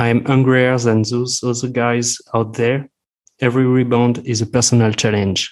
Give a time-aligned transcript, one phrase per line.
[0.00, 2.88] I am hungrier than those other guys out there.
[3.40, 5.50] Every rebound is a personal challenge.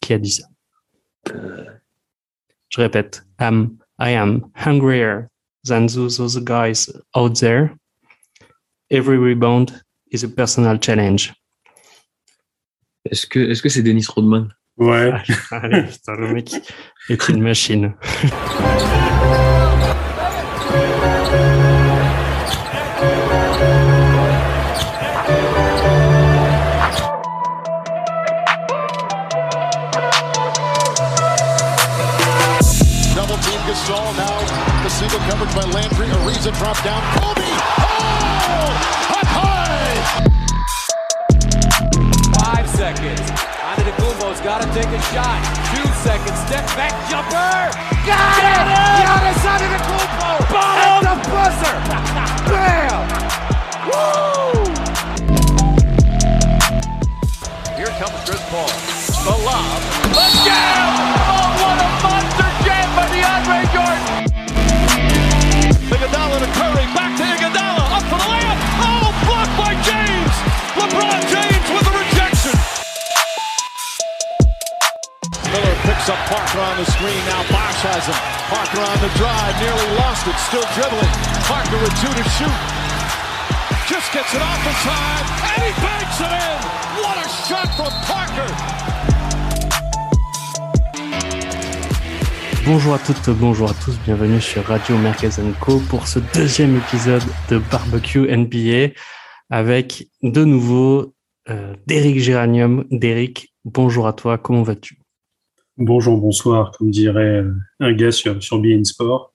[0.00, 0.44] Qui a dit ça?
[2.68, 3.22] Je répète.
[3.40, 5.28] Um, I am hungrier
[5.64, 7.76] than those other guys out there.
[8.92, 9.82] Every rebound
[10.12, 11.32] is a personal challenge.
[13.04, 15.12] Est-ce que est-ce que c'est Dennis Rodman Ouais.
[15.50, 16.54] Allez, putain, le mec
[17.08, 17.94] est une machine.
[35.50, 36.06] coverage by Landry.
[36.06, 37.02] Ariza drop down.
[37.18, 37.42] Kobe.
[37.42, 39.16] Oh!
[39.18, 39.96] Up high.
[42.38, 43.20] Five seconds.
[43.20, 45.40] Antetokounmpo's got to take a shot.
[45.74, 46.38] Two seconds.
[46.46, 47.70] Step back jumper.
[48.06, 48.66] Got it!
[49.00, 51.76] Giannis Antetokounmpo at the buzzer.
[52.50, 53.00] Bam!
[53.86, 54.64] Woo!
[57.76, 58.70] Here comes Chris Paul.
[59.20, 59.80] The lob.
[60.10, 60.90] The jam!
[61.28, 63.89] Oh, what a monster jam by DeAndre Jordan!
[66.30, 66.86] Iguodala to Curry.
[66.94, 67.84] Back to Iguodala.
[67.90, 68.58] Up for the layup.
[68.86, 70.34] Oh, blocked by James.
[70.78, 72.54] LeBron James with the rejection.
[75.50, 77.18] Miller picks up Parker on the screen.
[77.26, 78.18] Now Bosch has him.
[78.46, 79.54] Parker on the drive.
[79.58, 80.38] Nearly lost it.
[80.46, 81.10] Still dribbling.
[81.50, 82.58] Parker with two to shoot.
[83.90, 85.26] Just gets it off in time.
[85.50, 86.58] And he banks it in.
[87.02, 89.09] What a shot from Parker.
[92.66, 95.30] Bonjour à toutes, bonjour à tous, bienvenue sur Radio Merguez
[95.60, 98.94] Co pour ce deuxième épisode de Barbecue NBA
[99.48, 101.14] avec de nouveau
[101.48, 102.84] euh, Derek Géranium.
[102.90, 105.00] Derek, bonjour à toi, comment vas-tu?
[105.78, 109.32] Bonjour, bonsoir, comme dirait euh, un gars sur, sur BN Sport.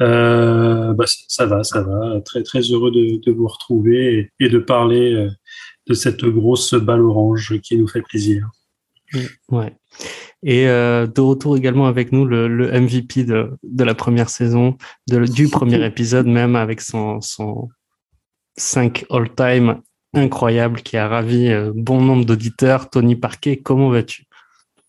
[0.00, 2.20] Euh, bah, ça, va, ça va.
[2.24, 5.28] Très, très heureux de, de vous retrouver et, et de parler euh,
[5.88, 8.48] de cette grosse balle orange qui nous fait plaisir.
[9.50, 9.74] Ouais.
[10.42, 15.48] Et euh, de retour également avec nous le, MVP de, de la première saison, du
[15.48, 17.68] premier épisode même avec son, son
[18.56, 19.80] 5 all-time
[20.14, 22.88] incroyable qui a ravi euh, bon nombre d'auditeurs.
[22.88, 24.24] Tony Parquet, comment vas-tu?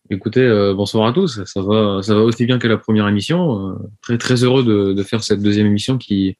[0.09, 1.43] Écoutez, euh, bonsoir à tous.
[1.43, 3.77] Ça va, ça va aussi bien que la première émission.
[4.01, 6.37] Très très heureux de, de faire cette deuxième émission qui,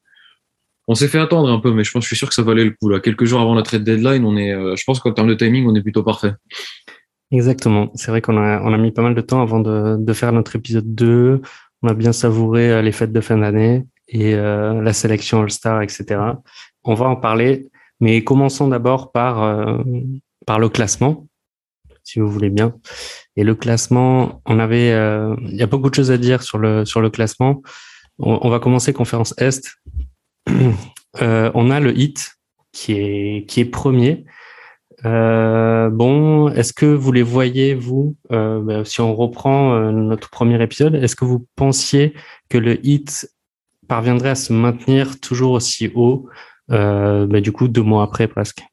[0.88, 2.64] on s'est fait attendre un peu, mais je pense, je suis sûr que ça valait
[2.64, 3.02] le coup là.
[3.02, 5.76] Quelques jours avant la trade deadline, on est, je pense qu'en termes de timing, on
[5.76, 6.32] est plutôt parfait.
[7.32, 7.92] Exactement.
[7.96, 10.32] C'est vrai qu'on a, on a mis pas mal de temps avant de, de faire
[10.34, 11.42] notre épisode 2.
[11.82, 15.82] On a bien savouré euh, les fêtes de fin d'année et euh, la sélection All-Star,
[15.82, 16.20] etc.
[16.84, 19.82] On va en parler, mais commençons d'abord par, euh,
[20.46, 21.28] par le classement,
[22.04, 22.76] si vous voulez bien.
[23.38, 26.58] Et le classement, on avait, euh, il y a beaucoup de choses à dire sur
[26.58, 27.62] le, sur le classement.
[28.20, 29.74] On, on va commencer conférence Est.
[31.22, 32.38] Euh, on a le Hit
[32.72, 34.24] qui est, qui est premier.
[35.06, 40.30] Euh, bon, est-ce que vous les voyez, vous, euh, bah, si on reprend euh, notre
[40.30, 42.14] premier épisode, est-ce que vous pensiez
[42.50, 43.30] que le hit
[43.88, 46.30] parviendrait à se maintenir toujours aussi haut,
[46.70, 48.64] bah, du coup, deux mois après presque?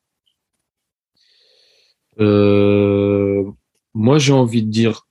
[3.94, 5.06] Moi, j'ai envie de dire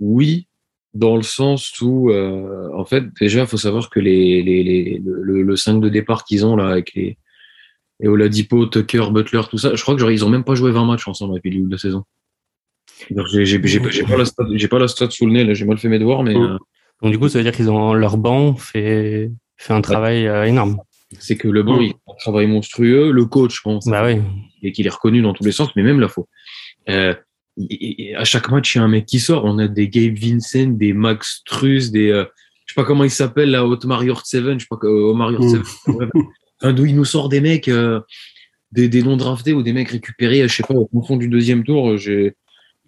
[0.00, 0.48] oui,
[0.94, 5.88] dans le sens où, en fait, déjà, il faut savoir que le, le 5 de
[5.88, 7.18] départ qu'ils ont là, avec les,
[8.00, 10.70] les Oladipo, Tucker, Butler, tout ça, je crois que genre, ils ont même pas joué
[10.70, 12.04] 20 matchs ensemble depuis le début de la saison.
[13.34, 13.58] J'ai
[14.04, 15.98] pas la stat- j'ai pas la stat sous le nez, là, j'ai mal fait mes
[15.98, 16.42] devoirs, mais Mm.
[16.42, 16.58] euh,
[17.02, 20.44] Donc, du coup, ça veut dire qu'ils ont leur banc fait, fait un travail euh,
[20.44, 20.78] énorme.
[21.20, 21.82] c'est que le banc, Mm.
[21.82, 23.12] il fait un travail monstrueux.
[23.12, 24.20] Le coach, bon, Bah oui.
[24.62, 26.28] et qu'il est reconnu dans tous les sens, mais même là, faut.
[26.88, 27.14] Euh,
[27.70, 29.44] et- et à chaque match, il y a un mec qui sort.
[29.44, 32.08] On a des Gabe Vincent, des Max Truss, des.
[32.08, 35.62] je sais pas comment il s'appelle, là, Otmar Yurtseven, je sais pas, Omar Yurtseven.
[36.62, 38.00] Enfin, d'où il nous sort des mecs, euh,
[38.72, 41.64] des, des non draftés ou des mecs récupérés, je sais pas, au fond du deuxième
[41.64, 41.90] tour.
[41.90, 42.34] euh, J'ai.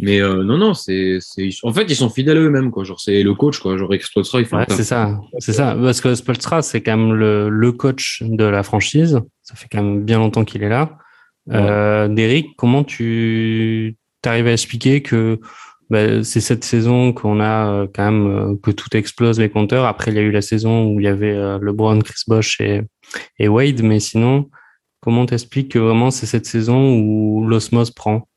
[0.03, 1.51] Mais euh, non, non, c'est, c'est.
[1.63, 2.85] En fait, ils sont fidèles à eux-mêmes, quoi.
[2.85, 3.77] Genre, c'est le coach, quoi.
[3.77, 5.77] Genre, Extra il fait Ouais, c'est ça, c'est ça.
[5.81, 9.21] Parce que Spolstra, c'est quand même le, le coach de la franchise.
[9.43, 10.97] Ça fait quand même bien longtemps qu'il est là.
[11.51, 15.39] Euh, Derek, comment tu t'arrives à expliquer que
[15.91, 19.85] bah, c'est cette saison qu'on a euh, quand même euh, que tout explose les compteurs.
[19.87, 22.61] Après, il y a eu la saison où il y avait euh, LeBron, Chris Bosh
[22.61, 24.49] et, Wade, mais sinon,
[25.01, 28.29] comment t'expliques que vraiment c'est cette saison où l'osmose prend?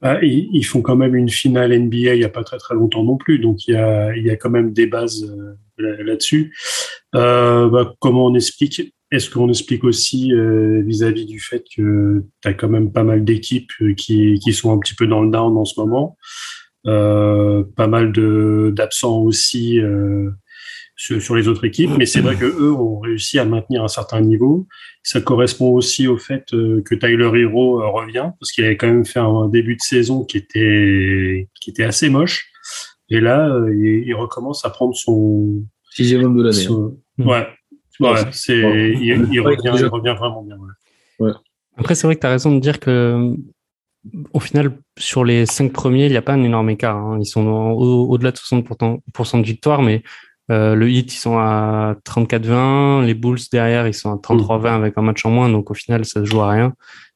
[0.00, 3.04] Ah, ils, font quand même une finale NBA il n'y a pas très très longtemps
[3.04, 5.32] non plus, donc il y a, il y a quand même des bases
[5.78, 6.56] là- là-dessus.
[7.12, 12.68] Bah, comment on explique Est-ce qu'on explique aussi vis-à-vis du fait que tu as quand
[12.68, 15.78] même pas mal d'équipes qui, qui sont un petit peu dans le down en ce
[15.78, 16.16] moment,
[16.84, 20.30] pas mal de d'absents aussi euh,
[20.96, 23.88] sur, sur les autres équipes, mais c'est vrai que eux ont réussi à maintenir un
[23.88, 24.66] certain niveau.
[25.02, 28.86] Ça correspond aussi au fait euh, que Tyler Hero euh, revient, parce qu'il avait quand
[28.88, 32.46] même fait un début de saison qui était qui était assez moche,
[33.08, 36.54] et là euh, il, il recommence à prendre son Sixième homme de l'année.
[36.56, 37.24] son- hein.
[37.24, 37.46] ouais,
[38.00, 40.56] ouais, c'est il, il il revient vraiment bien.
[41.18, 41.32] ouais.
[41.76, 43.34] Après, c'est vrai que tu as raison de dire que,
[44.32, 46.96] au final, sur les cinq premiers, il n'y a pas un énorme écart.
[46.96, 47.18] hein.
[47.20, 50.02] Ils sont au-delà de 60% de victoire, mais
[50.50, 53.04] euh, le Heat, ils sont à 34-20.
[53.06, 55.48] Les Bulls, derrière, ils sont à 33-20 avec un match en moins.
[55.48, 56.74] Donc, au final, ça se joue à rien.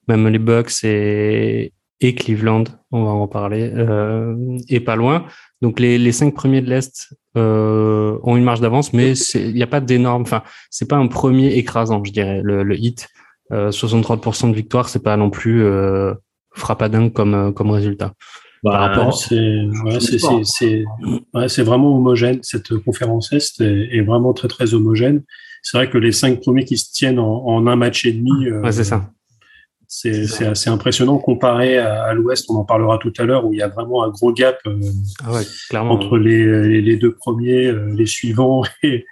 [0.09, 4.37] Même les Bucks et, et Cleveland, on va en parler, euh,
[4.69, 5.27] et pas loin.
[5.63, 9.63] Donc, les, les cinq premiers de l'Est euh, ont une marge d'avance, mais il n'y
[9.63, 10.23] a pas d'énorme...
[10.23, 12.77] Enfin, c'est pas un premier écrasant, je dirais, le, le.
[13.53, 16.15] Euh, 63% de victoire, c'est pas non plus euh,
[16.57, 18.13] frappadingue comme euh, comme résultat.
[18.65, 19.35] Bah, c'est
[19.85, 20.85] ouais,
[21.35, 22.41] ouais, vraiment homogène.
[22.43, 25.23] Cette conférence Est est, est vraiment très très homogène.
[25.63, 28.47] C'est vrai que les cinq premiers qui se tiennent en, en un match et demi,
[28.47, 29.11] euh, Ouais, c'est ça.
[29.89, 32.47] c'est assez impressionnant comparé à, à l'Ouest.
[32.51, 34.81] On en parlera tout à l'heure où il y a vraiment un gros gap euh,
[35.25, 35.39] Ah
[35.69, 35.93] clairement.
[35.95, 39.05] entre les, les, deux premiers, euh, les suivants et,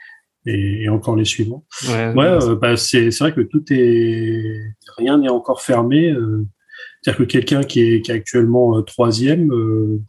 [0.47, 1.65] et, encore les suivants.
[1.89, 4.43] Ouais, Ouais, euh, bah, c'est vrai que tout est
[4.97, 6.11] rien n'est encore fermé.
[6.11, 6.45] euh,
[7.05, 10.01] C'est-à-dire que quelqu'un qui est, qui est actuellement euh, troisième euh,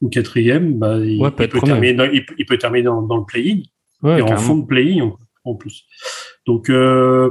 [0.00, 3.02] ou quatrième, bah, il, Ouais, peut il terminer dans, il, peut- il peut terminer dans,
[3.02, 3.60] dans le play-in
[4.02, 5.84] ouais, et en fond de play-in en, en plus.
[6.46, 7.30] Donc, euh,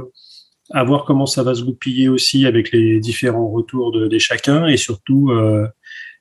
[0.70, 4.66] à voir comment ça va se goupiller aussi avec les différents retours de, des chacun
[4.66, 5.66] et surtout euh,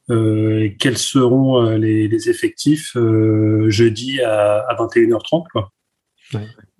[0.09, 5.71] euh, quels seront euh, les, les effectifs euh, jeudi à, à 21h30 quoi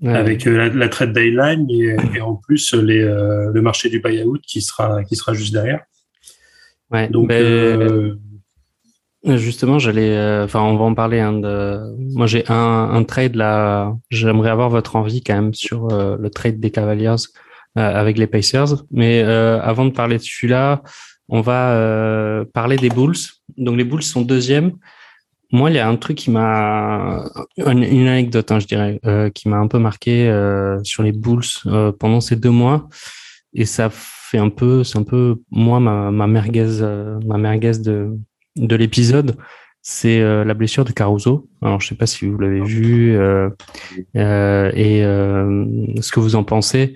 [0.02, 0.10] Ouais.
[0.16, 4.00] avec euh, la, la trade deadline et, et en plus les, euh, le marché du
[4.00, 5.82] buyout qui sera qui sera juste derrière.
[6.94, 8.16] Ouais, Donc ben, euh,
[9.26, 11.20] Justement, j'allais, euh, enfin, on va en parler.
[11.20, 11.80] Hein, de...
[12.14, 13.94] Moi, j'ai un, un trade là.
[14.10, 17.08] J'aimerais avoir votre envie quand même sur euh, le trade des Cavaliers
[17.78, 18.84] euh, avec les Pacers.
[18.92, 20.84] Mais euh, avant de parler de celui-là,
[21.30, 23.16] on va euh, parler des Bulls.
[23.58, 24.74] Donc, les Bulls sont deuxièmes.
[25.54, 27.24] Moi, il y a un truc qui m'a,
[27.58, 31.14] une, une anecdote, hein, je dirais, euh, qui m'a un peu marqué euh, sur les
[31.14, 32.90] Bulls euh, pendant ces deux mois.
[33.54, 33.90] Et ça
[34.38, 38.18] un peu, c'est un peu moi ma, ma merguez, euh, ma merguez de
[38.56, 39.36] de l'épisode,
[39.82, 41.50] c'est euh, la blessure de Caruso.
[41.62, 43.50] Alors, je sais pas si vous l'avez vu euh,
[44.16, 45.02] euh, et
[46.02, 46.96] ce que vous en pensez.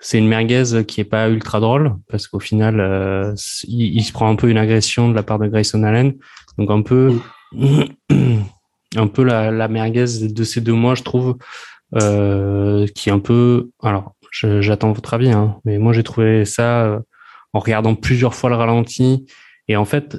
[0.00, 3.34] C'est une merguez qui est pas ultra drôle parce qu'au final,
[3.64, 6.14] il, il se prend un peu une agression de la part de Grayson Allen,
[6.56, 7.18] donc un peu,
[8.96, 11.36] un peu la, la merguez de ces deux mois, je trouve,
[11.96, 13.70] euh, qui est un peu.
[13.82, 16.98] Alors, j'attends votre avis, hein, mais moi j'ai trouvé ça euh,
[17.52, 19.26] en regardant plusieurs fois le ralenti.
[19.68, 20.16] Et en fait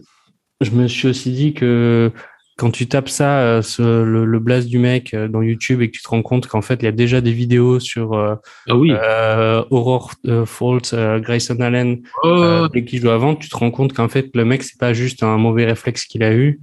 [0.61, 2.11] je me suis aussi dit que
[2.57, 5.87] quand tu tapes ça, euh, ce- le, le blast du mec euh, dans YouTube et
[5.89, 8.35] que tu te rends compte qu'en fait, il y a déjà des vidéos sur euh,
[8.67, 8.91] Ah oui.
[8.91, 13.55] euh, Aurore euh, Fault, euh, Grayson Allen, Oh, euh, dès qu'il joue avant, tu te
[13.55, 16.59] rends compte qu'en fait, le mec, c'est pas juste un mauvais réflexe qu'il a eu,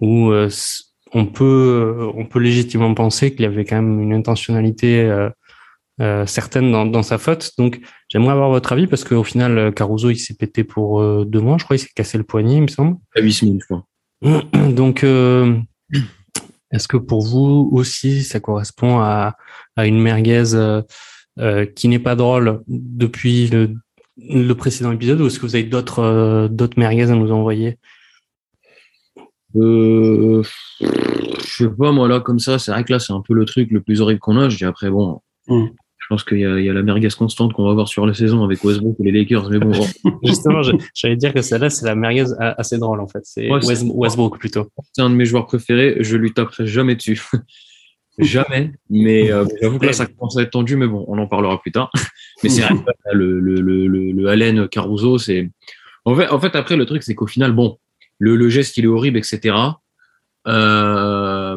[0.00, 0.48] ou euh,
[1.12, 5.08] on peut, on peut légitimement penser qu'il y avait quand même une intentionnalité
[6.00, 7.52] euh, euh, certaine dans, dans sa faute.
[7.58, 11.24] Donc, j'aimerais avoir votre avis parce qu'au final, euh, Caruso, il s'est pété pour euh,
[11.24, 12.96] deux mois, je crois, il s'est cassé le poignet, il me semble.
[13.14, 13.84] à 8 semaines, je crois.
[14.72, 15.56] Donc, euh,
[16.72, 19.36] est-ce que pour vous aussi, ça correspond à,
[19.76, 20.82] à une merguez euh,
[21.38, 23.74] euh, qui n'est pas drôle depuis le,
[24.16, 27.78] le précédent épisode ou est-ce que vous avez d'autres euh, d'autres merguez à nous envoyer?
[29.54, 30.42] Euh,
[30.80, 33.44] je sais pas, moi, là, comme ça, c'est vrai que là, c'est un peu le
[33.46, 34.48] truc le plus horrible qu'on a.
[34.48, 35.66] Je dis après, bon, Mm.
[36.08, 38.06] Je pense qu'il y, a- il y a la merguez constante qu'on va avoir sur
[38.06, 39.50] la saison avec Westbrook et les Lakers.
[39.50, 39.72] Mais bon,
[40.22, 40.60] Justement,
[40.94, 43.18] j'allais dire que celle-là, c'est la merguez assez drôle en fait.
[43.24, 44.68] C'est Ouais, c'est- West- Westbrook plutôt.
[44.92, 45.96] c'est un de mes joueurs préférés.
[46.00, 47.20] Je lui taperai jamais dessus.
[48.18, 48.70] jamais.
[48.88, 50.76] Mais euh, j'avoue que là, ça commence à être tendu.
[50.76, 51.90] Mais bon, on en parlera plus tard.
[52.44, 52.62] Mais c'est
[53.12, 55.50] le, le, le, le, le Allen Caruso, c'est.
[56.04, 57.78] En fait, en fait, après, le truc, c'est qu'au final, bon,
[58.20, 59.56] le, le geste, il est horrible, etc.
[60.46, 61.56] Euh,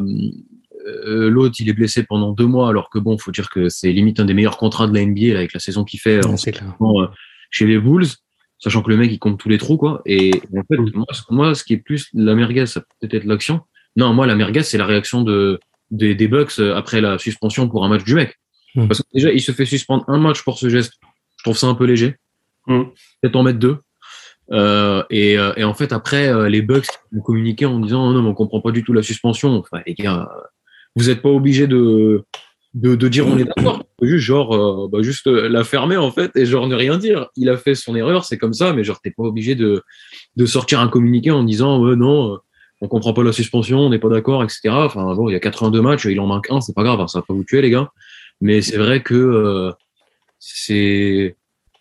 [1.28, 4.20] L'autre, il est blessé pendant deux mois, alors que bon, faut dire que c'est limite
[4.20, 6.36] un des meilleurs contrats de la NBA là, avec la saison qu'il fait en Ouais,
[6.36, 6.74] c'est clair.
[6.78, 7.06] ce moment, euh,
[7.50, 8.06] chez les Bulls,
[8.58, 10.02] sachant que le mec il compte tous les trous quoi.
[10.06, 13.24] Et en fait, moi, ce- moi, ce qui est plus la merguez, ça peut peut-être
[13.24, 13.60] l'action.
[13.96, 15.58] Non, moi la merguez, c'est la réaction de
[15.90, 18.38] des, des Bucks euh, après la suspension pour un match du mec.
[18.76, 18.86] Hmm.
[18.86, 20.92] Parce que déjà, il se fait suspendre un match pour ce geste.
[21.38, 22.14] Je trouve ça un peu léger.
[22.66, 22.84] Hmm.
[23.20, 23.78] Peut-être en mettre deux.
[24.52, 28.12] Euh, et, euh, et en fait, après, euh, les Bucks ont communiqué en disant oh
[28.12, 29.56] non, mais on comprend pas du tout la suspension.
[29.58, 30.40] Enfin, les gars, euh,
[30.96, 32.24] vous n'êtes pas obligés de,
[32.74, 33.84] de, de dire on est d'accord.
[34.02, 37.28] Juste genre, euh, bah, juste euh, la fermer en fait et genre ne rien dire.
[37.36, 39.82] Il a fait son erreur, c'est comme ça, mais genre t'es pas obligé de,
[40.36, 42.36] de sortir un communiqué en disant ouais, non, euh,
[42.80, 44.70] on comprend pas la suspension, on n'est pas d'accord, etc.
[44.70, 47.08] Enfin bon, il y a 82 matchs, il en manque un, c'est pas grave, hein,
[47.08, 47.90] ça va pas vous tuer les gars.
[48.40, 49.72] Mais c'est vrai que euh,
[50.38, 51.36] c'est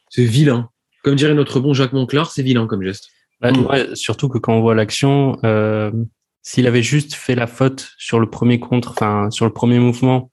[0.09, 0.69] c'est vilain.
[1.03, 3.09] Comme dirait notre bon Jacques Monclar, c'est vilain comme geste.
[3.41, 5.91] Ouais, surtout que quand on voit l'action, euh,
[6.41, 10.29] s'il avait juste fait la faute sur le premier contre, enfin sur le premier mouvement,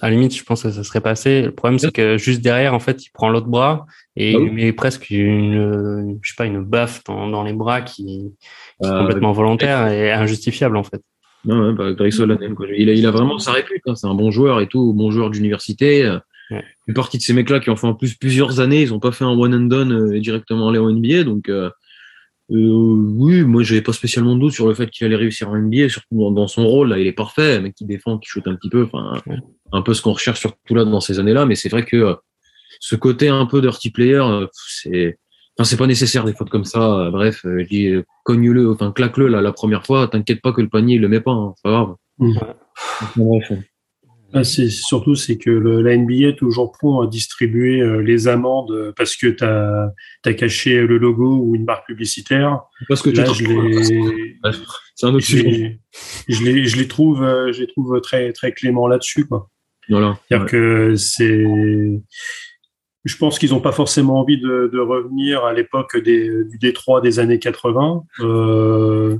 [0.00, 1.42] à la limite, je pense que ça serait passé.
[1.42, 4.52] Le problème, c'est que juste derrière, en fait, il prend l'autre bras et Ah il
[4.52, 8.32] met presque une, je sais pas, une baffe dans, dans les bras qui, qui
[8.82, 11.00] est Euh, complètement volontaire et injustifiable, en fait.
[11.44, 12.66] Non, ouais, bah, Grayson Allen, quoi.
[12.76, 13.82] Il a, il a vraiment sa répute.
[13.86, 13.94] hein.
[13.94, 16.10] C'est un bon joueur et tout, bon joueur d'université.
[16.50, 16.64] Ouais.
[16.88, 19.12] Une partie de ces mecs-là qui ont fait en plus plusieurs années, ils ont pas
[19.12, 21.22] fait un one and done euh, et directement aller en NBA.
[21.24, 21.70] Donc, euh,
[22.50, 25.56] euh, oui, moi, j'avais pas spécialement de doute sur le fait qu'il allait réussir en
[25.56, 26.90] NBA, surtout dans, dans son rôle.
[26.90, 28.84] Là, il est parfait, un mec qui défend, qui shoot un petit peu.
[28.84, 29.36] Enfin, Ouais.
[29.72, 31.46] un peu ce qu'on recherche surtout là dans ces années-là.
[31.46, 32.14] Mais c'est vrai que euh,
[32.80, 35.18] ce côté un peu dirty player, euh, c'est,
[35.58, 37.06] enfin, c'est pas nécessaire des fautes comme ça.
[37.06, 37.44] Euh, Bref,
[38.24, 40.06] cogne-le, enfin, claque-le là la première fois.
[40.08, 41.94] T'inquiète pas que le panier il le met pas, hein, c'est pas grave.
[42.20, 42.54] Enfin,
[43.16, 43.52] bref.
[44.36, 48.26] Ah, c'est surtout c'est que le, la NBA est toujours prompt à distribuer euh, les
[48.26, 49.92] amendes euh, parce que tu as,
[50.34, 52.62] caché le logo ou une marque publicitaire.
[52.88, 54.36] Parce que tu Là, je les,
[54.96, 55.44] c'est un autre je sujet.
[55.44, 55.80] les,
[56.28, 59.48] je les, je les trouve, euh, je les trouve très très clément là-dessus quoi.
[59.88, 60.18] Voilà.
[60.28, 60.50] C'est-à-dire Ouais.
[60.50, 61.46] que c'est,
[63.04, 67.20] je pense qu'ils n'ont pas forcément envie de, de revenir à l'époque du Détroit des
[67.20, 69.16] années 80, euh,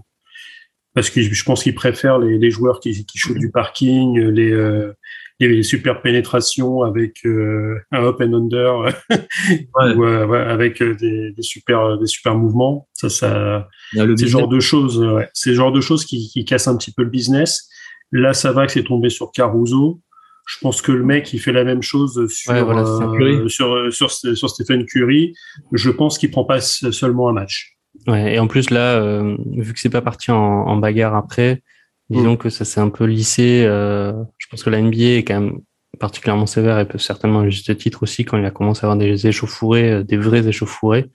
[0.95, 4.53] parce que je pense qu'ils préfèrent les, les joueurs qui, qui shootent du parking, les,
[4.53, 4.93] euh,
[5.41, 11.33] les super pénétrations avec euh, un up and under, ou, euh, ouais, avec euh, des,
[11.33, 12.89] des super des super mouvements.
[12.93, 15.29] Ça, ça, c'est genre de choses, euh, ouais.
[15.35, 17.69] c'est genre de choses qui, qui cassent un petit peu le business.
[18.13, 20.01] Là, ça va que c'est tombé sur Caruso.
[20.47, 23.93] Je pense que le mec, il fait la même chose sur, Ouais, voilà, euh, sur,
[23.93, 25.33] sur, sur Stephen Curry.
[25.73, 27.74] Je pense qu'il prend pas seulement un match.
[28.07, 31.63] Ouais, et en plus là, euh, vu que c'est pas parti en, en bagarre après,
[32.11, 33.65] disons que ça s'est un peu lissé.
[33.65, 35.59] euh, je pense que la NBA est quand même
[35.99, 38.99] particulièrement sévère et peut certainement à juste titre aussi quand il a commencé à avoir
[38.99, 41.07] des échauffourées, euh, des vrais échauffourées.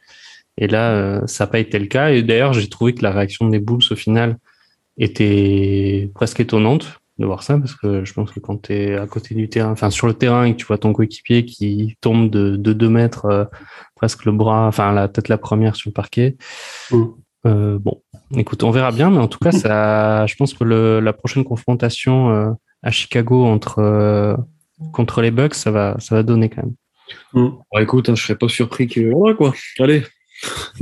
[0.58, 2.12] Et là, euh, ça n'a pas été le cas.
[2.12, 4.38] Et d'ailleurs, j'ai trouvé que la réaction des Bulls au final
[4.98, 9.06] était presque étonnante de voir ça parce que je pense que quand tu es à
[9.08, 12.30] côté du terrain, enfin sur le terrain et que tu vois ton coéquipier qui tombe
[12.30, 13.46] de, de deux mètres, euh,
[13.96, 16.38] presque le bras, enfin la tête la première sur le parquet,
[16.92, 17.04] Mm.
[17.46, 18.02] euh, bon,
[18.36, 21.44] écoute, on verra bien, mais en tout cas, ça, je pense que le, la prochaine
[21.44, 22.52] confrontation euh,
[22.84, 24.36] à Chicago entre euh,
[24.94, 26.76] contre les Bucks, ça va, ça va donner quand même.
[27.34, 29.12] Bon, écoute, hein, je serais pas surpris que.
[29.14, 29.54] Voilà, quoi.
[29.80, 30.04] Allez.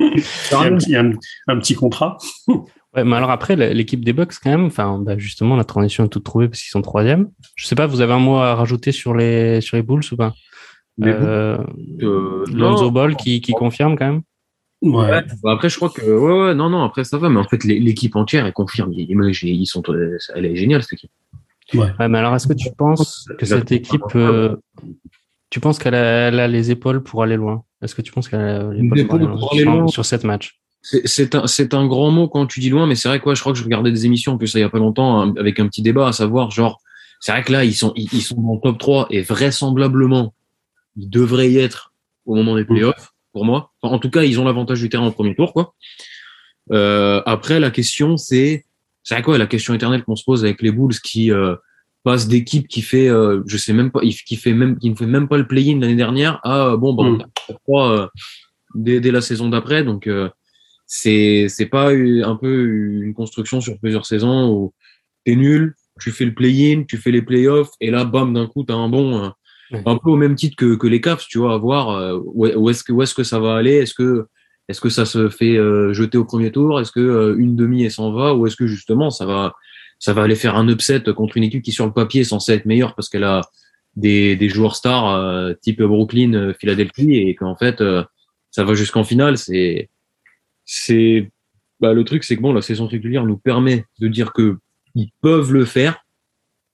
[0.00, 1.12] Il y a un-
[1.48, 2.18] un petit contrat.
[2.96, 6.08] Ouais, mais alors après, l'équipe des Bucks quand même, enfin, bah, justement, la transition est
[6.08, 7.30] toute trouvée parce qu'ils sont troisième.
[7.54, 10.16] Je sais pas, vous avez un mot à rajouter sur les sur les Bulls ou
[10.16, 10.34] pas?
[10.98, 11.56] Les euh,
[12.02, 12.90] Euh, Lonzo non.
[12.90, 14.22] Ball qui, qui confirme quand même?
[14.82, 15.08] Ouais.
[15.10, 15.22] Ouais.
[15.42, 16.02] Bah, après, je crois que.
[16.02, 17.28] Ouais, ouais, non, non, après, ça va.
[17.28, 18.92] Mais en fait, l'é- l'équipe entière, elle confirme.
[18.92, 19.82] Ils, sont,
[20.34, 21.10] elle est géniale, cette équipe.
[21.74, 24.56] Ouais, mais alors est-ce que tu penses que cette équipe, euh,
[25.50, 27.62] tu penses qu'elle a, elle a les épaules pour aller loin?
[27.80, 29.86] Est-ce que tu penses qu'elle a les Les épaules pour aller sur, loin.
[29.86, 30.59] sur cette match?
[30.82, 33.34] C'est- un, c'est un grand mot quand tu dis loin, mais c'est vrai quoi.
[33.34, 35.20] Je crois que je regardais des émissions, en plus, ça, il y a pas longtemps,
[35.20, 36.80] hein, avec un petit débat, à savoir, genre,
[37.20, 40.32] c'est vrai que là, ils sont, ils, ils sont dans le top 3 et vraisemblablement,
[40.96, 41.92] ils devraient y être
[42.24, 43.72] au moment des playoffs, pour moi.
[43.82, 45.74] Enfin, en tout cas, ils ont l'avantage du terrain au premier tour, quoi.
[46.72, 48.64] Euh, après, la question, c'est,
[49.02, 51.56] c'est vrai quoi, la question éternelle qu'on se pose avec les Bulls qui, euh,
[52.04, 55.04] passe d'équipe qui fait, euh, je sais même pas, qui fait même, qui ne fait
[55.06, 57.18] même pas le play-in l'année dernière à, bon, bah, on Mm.
[57.18, 58.06] tape top 3, euh,
[58.74, 60.30] dès, dès la saison d'après, donc, euh,
[60.92, 62.64] c'est c'est pas un peu
[63.04, 64.74] une construction sur plusieurs saisons où
[65.24, 68.64] t'es nul, tu fais le play-in, tu fais les playoffs et là bam d'un coup
[68.64, 69.32] t'as un bon
[69.72, 69.80] Ouais.
[69.86, 72.44] un peu au même titre que, que les Cavs, tu vois, à voir euh, où,
[72.44, 74.26] est- où est-ce que où est-ce que ça va aller, est-ce que
[74.68, 77.84] est-ce que ça se fait euh, jeter au premier tour, est-ce que euh, une demi
[77.84, 79.54] et s'en va ou est-ce que justement ça va
[80.00, 82.52] ça va aller faire un upset contre une équipe qui sur le papier est censée
[82.54, 83.42] être meilleure parce qu'elle a
[83.94, 88.02] des, des joueurs stars euh, type Brooklyn, Philadelphie et qu'en fait euh,
[88.50, 89.88] ça va jusqu'en finale, c'est
[90.72, 91.30] c'est
[91.80, 94.58] bah, le truc, c'est que bon, la saison régulière nous permet de dire que
[94.94, 96.04] ils peuvent le faire.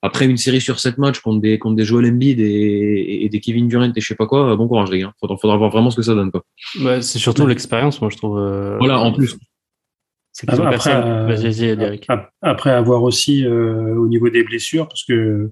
[0.03, 3.41] Après une série sur sept matchs contre des contre des Joel Embiid et, et des
[3.41, 5.13] Kevin Durant et je sais pas quoi, bon courage les gars.
[5.19, 6.45] Faudra, faudra voir vraiment ce que ça donne quoi.
[6.83, 8.39] ouais, C'est surtout l'expérience, moi je trouve.
[8.39, 9.37] euh, Voilà, en plus.
[10.49, 11.03] Après, personne.
[11.03, 12.05] euh, Vas-y, vas-y, Derek.
[12.09, 15.51] Ap- Après avoir aussi euh, au niveau des blessures, parce que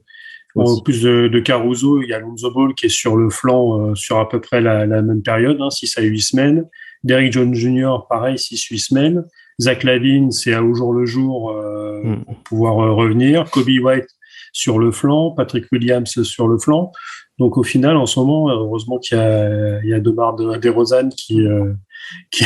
[0.57, 3.81] en plus de, de Caruso, il y a Lonzo Ball qui est sur le flanc
[3.91, 6.65] euh, sur à peu près la, la même période, hein, 6 à 8 semaines.
[7.05, 9.25] Derrick Jones Jr., pareil, 6-8 semaines.
[9.61, 12.25] Zach Lavine, c'est à au jour le jour euh, Mm.
[12.25, 13.49] pour pouvoir euh, revenir.
[13.51, 14.09] Kobe White
[14.53, 16.91] sur le flanc, Patrick Williams sur le flanc.
[17.39, 20.57] Donc au final, en ce moment, heureusement qu'il y a, il y a Demar de-
[20.59, 21.73] DeRozan qui, euh,
[22.31, 22.45] qui,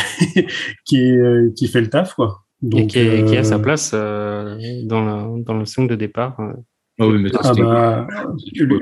[0.84, 2.40] qui, euh, qui fait le taf, quoi.
[2.62, 5.94] Donc, et qui, est, qui a sa place euh, dans, le, dans le 5 de
[5.94, 6.36] départ.
[7.00, 8.06] Ah oui, mais ah bah,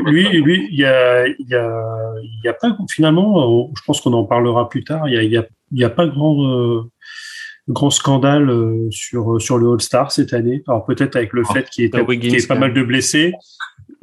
[0.06, 3.70] lui, lui, il y a, il y a, il y a pas finalement.
[3.76, 5.06] Je pense qu'on en parlera plus tard.
[5.08, 6.86] Il y a, il y a, il y a pas grand,
[7.68, 8.50] grand scandale
[8.90, 10.62] sur sur le All Star cette année.
[10.66, 13.34] Alors peut-être avec le fait qu'il y ait pas mal de blessés.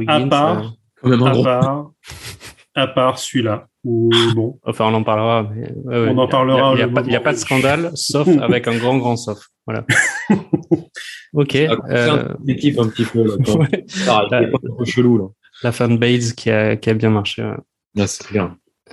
[0.08, 1.92] à part, à part,
[2.76, 3.68] à part celui-là.
[3.84, 4.60] bon.
[4.64, 5.50] Enfin, on en parlera.
[5.56, 6.74] Mais, on en parlera.
[6.76, 9.48] Il n'y a, pas de scandale, sauf avec un grand, grand sauf.
[9.66, 9.86] Voilà.
[11.34, 11.56] ok.
[11.56, 12.34] Euh...
[12.44, 13.24] L'équipe un petit peu.
[13.24, 13.86] Là, ouais.
[14.08, 15.26] ah, la, pas chelou là.
[15.64, 17.44] La fanbase qui a, qui a bien marché.
[17.44, 17.56] Ouais.
[18.00, 18.26] Ah, c'est.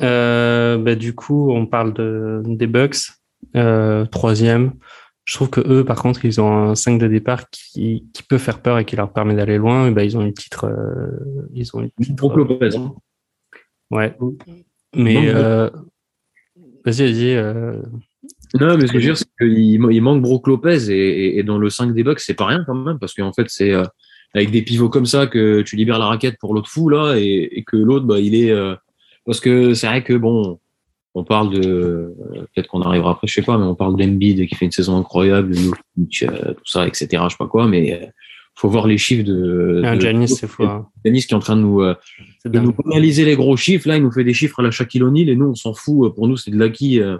[0.00, 3.11] Euh, bah, du coup, on parle de, des Bucks.
[3.57, 4.75] Euh, troisième.
[5.25, 8.39] Je trouve que eux, par contre, ils ont un 5 de départ qui, qui peut
[8.39, 9.89] faire peur et qui leur permet d'aller loin.
[9.89, 10.67] Et ben, ils ont une titre.
[10.67, 12.37] Euh, ils ont une titre.
[12.37, 12.71] Lopez.
[13.91, 14.17] Ouais.
[14.95, 15.71] Mais euh,
[16.85, 17.81] vas-y, vas-y.
[18.57, 18.66] Euh...
[18.66, 21.42] Non, mais ce que je veux dire, c'est qu'il il manque Brook Lopez et, et,
[21.42, 23.85] dans le 5 des Bucks, c'est pas rien quand même, parce qu'en fait, c'est euh,
[24.35, 27.49] avec des pivots comme ça que tu libères la raquette pour l'autre fou là, et,
[27.52, 28.50] et que l'autre, bah, il est.
[28.50, 28.75] Euh,
[29.26, 30.59] parce que c'est vrai que bon,
[31.14, 32.14] on parle de.
[32.54, 34.97] Peut-être qu'on arrivera après, je sais pas, mais on parle d'Embiid qui fait une saison
[34.97, 37.09] incroyable, euh, tout ça, etc.
[37.25, 38.11] Je sais pas quoi, mais
[38.61, 39.83] faut voir les chiffres de.
[39.85, 40.64] Ah, Janis, c'est fou.
[40.64, 40.87] Hein.
[41.04, 41.95] Janis qui est en train de nous, euh,
[42.45, 43.88] de nous analyser les gros chiffres.
[43.88, 46.14] Là, il nous fait des chiffres à la Shaquille O'Neal et nous, on s'en fout.
[46.14, 47.16] Pour nous, c'est de l'acquis euh,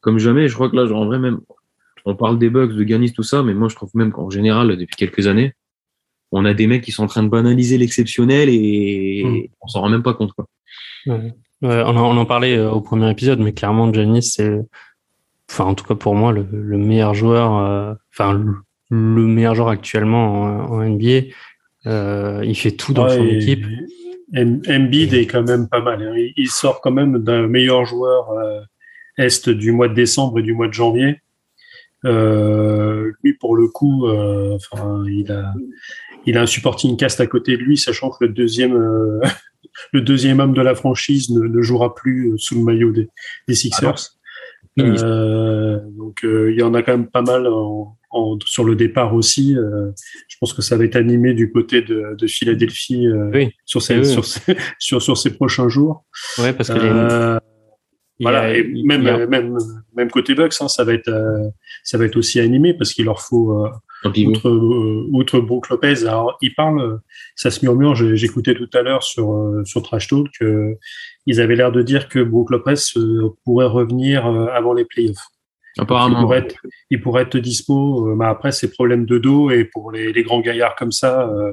[0.00, 0.48] comme jamais.
[0.48, 1.40] Je crois que là, en vrai, même,
[2.04, 4.76] on parle des bugs, de Janis, tout ça, mais moi, je trouve même qu'en général,
[4.76, 5.54] depuis quelques années,
[6.32, 9.54] on a des mecs qui sont en train de banaliser l'exceptionnel et mm.
[9.60, 10.32] on s'en rend même pas compte.
[10.32, 10.46] Quoi.
[11.06, 11.34] Ouais.
[11.62, 14.58] Ouais, on, en, on, en, parlait euh, au premier épisode, mais clairement, Janis, c'est,
[15.50, 18.32] enfin, en tout cas pour moi, le, le meilleur joueur, euh, enfin,
[18.90, 21.28] le meilleur joueur actuellement en, NBA.
[21.86, 23.64] Euh, il fait tout dans ouais, son équipe.
[24.34, 26.02] Embiid est quand même pas mal.
[26.02, 26.30] Hein.
[26.36, 28.60] Il sort quand même d'un meilleur joueur euh,
[29.18, 31.20] est du mois de décembre et du mois de janvier.
[32.06, 35.52] Euh, lui, pour le coup, euh, enfin, il a,
[36.26, 39.20] il a un supporting cast à côté de lui, sachant que le deuxième, euh,
[39.92, 43.08] le deuxième homme de la franchise ne, ne jouera plus sous le maillot des,
[43.48, 44.16] des Sixers.
[44.78, 49.14] Euh, donc, il y en a quand même pas mal en, en, sur le départ
[49.14, 49.54] aussi.
[49.54, 53.50] Je pense que ça va être animé du côté de, de Philadelphie oui.
[53.66, 54.24] sur, ces, oui, sur,
[54.78, 56.06] sur, sur, ces prochains jours.
[56.38, 57.40] Ouais, parce que les...
[58.20, 59.26] Voilà, et même, a...
[59.26, 59.56] même,
[59.96, 61.48] même côté Bucks, hein, ça va être, euh,
[61.82, 63.70] ça va être aussi animé parce qu'il leur faut, euh,
[64.26, 66.06] outre, euh, outre Brook Lopez.
[66.06, 67.00] Alors, il parle,
[67.34, 70.76] ça se murmure, j'écoutais tout à l'heure sur, sur Trash Talk, que
[71.26, 72.74] ils avaient l'air de dire que Brook Lopez
[73.44, 75.26] pourrait revenir avant les playoffs.
[75.78, 76.18] Apparemment.
[76.18, 76.56] Il pourrait, être,
[76.90, 80.22] il pourrait être dispo, euh, mais après, c'est problème de dos et pour les, les
[80.22, 81.52] grands gaillards comme ça, euh,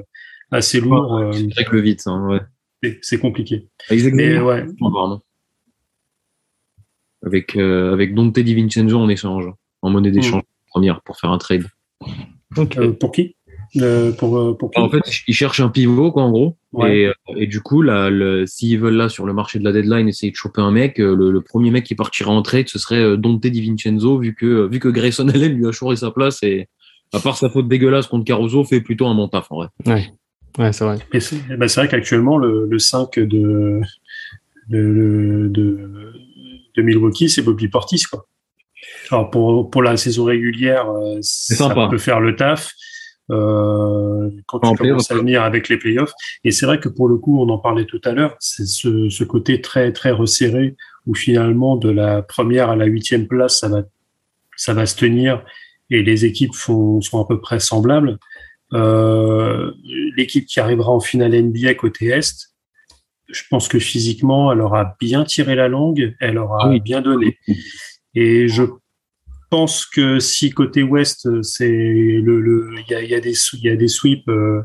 [0.50, 1.16] assez lourd.
[1.16, 2.26] Euh, avec le vite, hein,
[2.82, 2.98] ouais.
[3.02, 3.68] C'est compliqué.
[3.90, 4.22] Exactement.
[4.22, 4.66] Mais, ouais.
[7.24, 9.46] Avec, euh, avec Dante Di Vincenzo en échange,
[9.82, 10.70] en monnaie d'échange mmh.
[10.70, 11.64] première pour faire un trade.
[12.56, 12.78] Okay.
[12.78, 13.34] Euh, pour qui?
[13.76, 14.80] Euh, pour, pour qui?
[14.80, 16.56] En fait, ils cherchent un pivot, quoi, en gros.
[16.72, 17.10] Ouais.
[17.36, 18.10] Et, et, du coup, là,
[18.46, 21.14] s'ils veulent là sur le marché de la deadline essayer de choper un mec, le,
[21.14, 24.78] le premier mec qui partirait en trade, ce serait Dante Di Vincenzo, vu que vu
[24.78, 26.68] que Grayson Allen lui a chouré sa place et
[27.12, 29.68] à part sa faute dégueulasse contre Caruso, fait plutôt un bon taf en vrai.
[29.86, 30.06] Ouais,
[30.58, 30.98] ouais c'est vrai.
[31.12, 33.80] Et c'est, ben c'est vrai qu'actuellement le, le 5 de
[34.68, 36.12] de, de, de
[36.82, 38.26] Milwaukee, c'est Bobby Portis quoi.
[39.10, 40.86] Alors pour pour la saison régulière,
[41.20, 41.88] c'est ça sympa.
[41.90, 42.72] peut faire le taf.
[43.30, 46.12] Euh, quand tu commences à venir avec les playoffs.
[46.44, 49.10] Et c'est vrai que pour le coup, on en parlait tout à l'heure, c'est ce,
[49.10, 53.68] ce, côté très très resserré où finalement de la première à la huitième place, ça
[53.68, 53.82] va
[54.56, 55.44] ça va se tenir
[55.90, 58.18] et les équipes font, sont à peu près semblables.
[58.74, 59.72] Euh,
[60.16, 62.50] L'équipe qui arrivera en finale NBA côté est,
[63.28, 66.80] je pense que physiquement, elle aura bien tiré la langue, elle aura oui.
[66.80, 67.38] bien donné.
[68.14, 68.62] Et je
[69.50, 73.60] pense que si côté ouest, c'est le, le, il y a, y a des, il
[73.60, 74.62] y a des sweeps euh,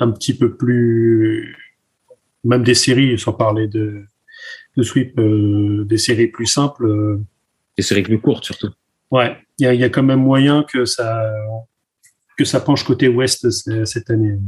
[0.00, 1.56] un petit peu plus,
[2.44, 4.04] même des séries, sans parler de,
[4.76, 6.86] de sweep, euh, des séries plus simples.
[6.86, 7.20] Euh,
[7.76, 8.70] des séries plus courtes surtout.
[9.10, 11.32] Ouais, il y a, y a quand même moyen que ça,
[12.36, 14.38] que ça penche côté ouest cette année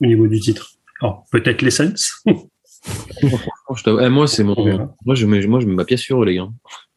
[0.00, 0.72] au niveau du titre.
[1.00, 1.94] Alors peut-être les Suns.
[3.22, 6.36] Eh, moi, c'est mon, moi je mets, moi je mets ma pièce sur eux les
[6.36, 6.48] gars.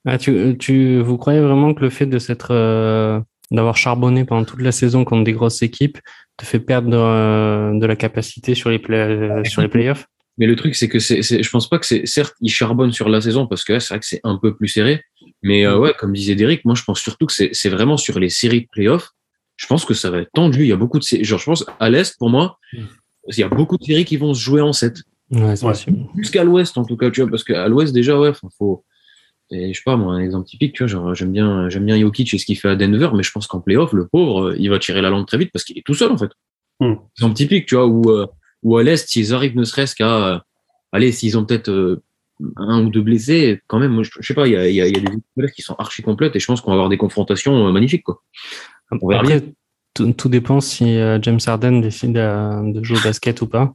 [0.06, 3.20] Ah, tu, tu, vous croyez vraiment que le fait de s'être, euh,
[3.52, 5.98] d'avoir charbonné pendant toute la saison contre des grosses équipes
[6.38, 10.08] te fait perdre de, de la capacité sur les, play, sur les playoffs?
[10.40, 13.10] Mais le truc, c'est que c'est, je pense pas que c'est, certes, ils charbonnent sur
[13.10, 15.04] la saison parce que c'est vrai que c'est un peu plus serré.
[15.44, 18.30] Mais euh, ouais, comme disait Derek, moi je pense surtout que c'est, vraiment sur les
[18.30, 19.12] séries de playoffs.
[19.58, 20.62] Je pense que ça va être tendu.
[20.62, 21.04] Il y a beaucoup de.
[21.04, 24.34] Genre, je pense à l'Est, pour moi, il y a beaucoup de séries qui vont
[24.34, 25.04] se jouer en 7.
[25.32, 25.96] Ouais, c'est ouais.
[26.14, 28.84] Plus qu'à l'Ouest, en tout cas, tu vois, parce qu'à l'Ouest, déjà, ouais, faut,
[29.52, 32.00] Et je sais pas, moi, un exemple typique, tu vois, genre, j'aime bien, j'aime bien
[32.00, 34.70] Jokic et ce qu'il fait à Denver, mais je pense qu'en playoff, le pauvre, il
[34.70, 36.32] va tirer la langue très vite parce qu'il est tout seul, en fait.
[36.80, 36.96] Hmm.
[37.18, 38.26] Exemple typique, tu vois, où, euh,
[38.64, 40.40] où à l'Est, s'ils arrivent ne serait-ce qu'à, euh,
[40.92, 42.02] allez, s'ils ont peut-être euh,
[42.56, 44.76] un ou deux blessés, quand même, moi, je, je sais pas, il y a, il
[44.76, 46.72] y a, il y a des équipes qui sont archi complètes et je pense qu'on
[46.72, 48.22] va avoir des confrontations euh, magnifiques, quoi.
[48.92, 49.42] On verra bien.
[49.94, 53.74] Tout, tout dépend si euh, James Harden décide euh, de jouer au basket ou pas.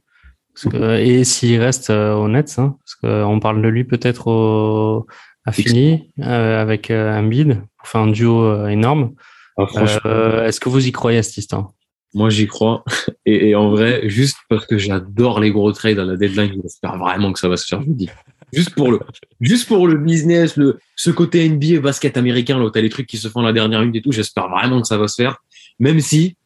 [0.55, 4.27] Parce que, et s'il reste euh, au Nets, hein, parce qu'on parle de lui peut-être
[4.27, 5.05] au,
[5.45, 9.13] à Philly euh, avec euh, Embiid pour faire un duo euh, énorme.
[9.57, 9.65] Ah,
[10.05, 11.71] Euh, Est-ce que vous y croyez à cette histoire?
[12.13, 12.83] Moi, j'y crois.
[13.25, 16.97] Et, et en vrai, juste parce que j'adore les gros trades à la deadline, j'espère
[16.97, 18.09] vraiment que ça va se faire, je vous dis.
[18.53, 18.99] Juste pour le,
[19.41, 23.07] juste pour le business, le, ce côté NBA basket américain, là, où t'as les trucs
[23.07, 25.15] qui se font à la dernière minute et tout, j'espère vraiment que ça va se
[25.15, 25.43] faire.
[25.79, 26.37] Même si,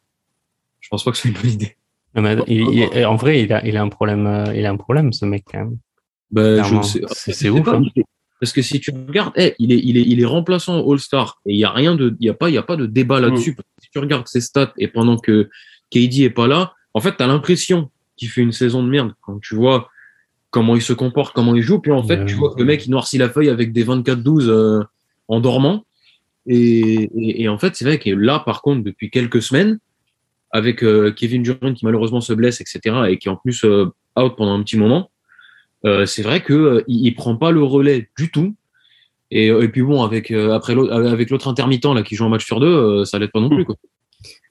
[0.79, 1.75] je pense pas que c'est une bonne idée.
[2.15, 4.25] Non, mais il- il- En vrai, il a, il a un problème.
[4.27, 5.77] euh, Il a un problème, ce mec quand même.
[6.31, 6.83] Ben, je Clairement.
[6.83, 7.01] sais-
[7.33, 7.83] C'est- ouf, pas, hein.
[8.39, 11.53] Parce que si tu regardes, eh, il est, il est, il est remplaçant All-Star et
[11.53, 13.19] il y a rien de, il y a pas, il y a pas de débat
[13.19, 13.53] là-dessus.
[13.53, 15.49] Parce que Si tu regardes ses stats et pendant que
[15.91, 19.39] KD est pas là, en fait, t'as l'impression qu'il fait une saison de merde quand
[19.41, 19.89] tu vois
[20.51, 21.79] comment il se comporte, comment il joue.
[21.79, 24.47] Puis en fait, tu vois que le mec, il noircit la feuille avec des 24-12
[24.49, 24.83] euh,
[25.27, 25.83] en dormant.
[26.47, 29.79] Et, et, et en fait, c'est vrai que là, par contre, depuis quelques semaines,
[30.51, 33.85] avec euh, Kevin Durant qui malheureusement se blesse, etc., et qui est en plus euh,
[34.17, 35.11] out pendant un petit moment,
[35.85, 38.55] euh, c'est vrai que euh, il, il prend pas le relais du tout.
[39.31, 42.29] Et, et puis bon, avec euh, après l'autre, avec l'autre intermittent là qui joue un
[42.29, 43.63] match sur deux, euh, ça l'aide pas non plus.
[43.63, 43.75] Quoi.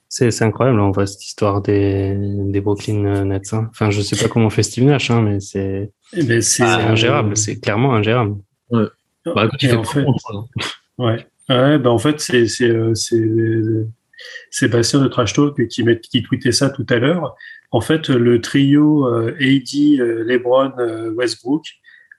[0.09, 3.53] C'est incroyable en vrai cette histoire des, des Brooklyn Nets.
[3.53, 3.67] hein.
[3.71, 7.37] Enfin, je sais pas comment fait Steve Nash, hein, mais c'est Eh ben, euh, ingérable.
[7.37, 8.37] C'est clairement ingérable.
[8.71, 8.89] Bah,
[9.25, 10.47] quand il et fait en pas fait, contre, hein.
[10.97, 11.27] Ouais.
[11.51, 12.47] Ouais, bah en fait, c'est
[14.50, 17.35] Sébastien de Trash Talk qui met, qui tweetait ça tout à l'heure.
[17.70, 21.64] En fait, le trio euh, AD, euh, LeBron, euh, Westbrook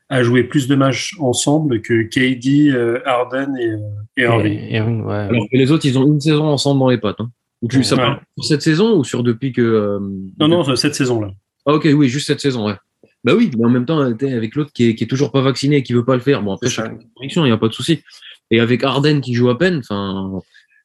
[0.09, 3.77] a joué plus de matchs ensemble que KD, euh, Harden et, euh,
[4.17, 4.59] et Irving.
[4.69, 5.13] Et- ouais.
[5.13, 7.19] Alors que les autres, ils ont une saison ensemble dans les pattes.
[7.19, 7.29] Hein.
[7.61, 8.01] Ou tu, ça Ouais.
[8.01, 9.61] parle sur cette saison ou sur depuis que.
[9.61, 9.99] euh,
[10.39, 11.29] Non, non, cette saison-là.
[11.65, 12.75] Ah, ok, oui, juste cette saison, ouais.
[13.23, 15.41] Bah oui, mais en même temps, t'es avec l'autre qui est, qui est toujours pas
[15.41, 16.41] vacciné et qui veut pas le faire.
[16.41, 18.01] Bon, après, chacun il n'y a pas de souci.
[18.49, 20.39] Et avec Arden qui joue à peine, enfin,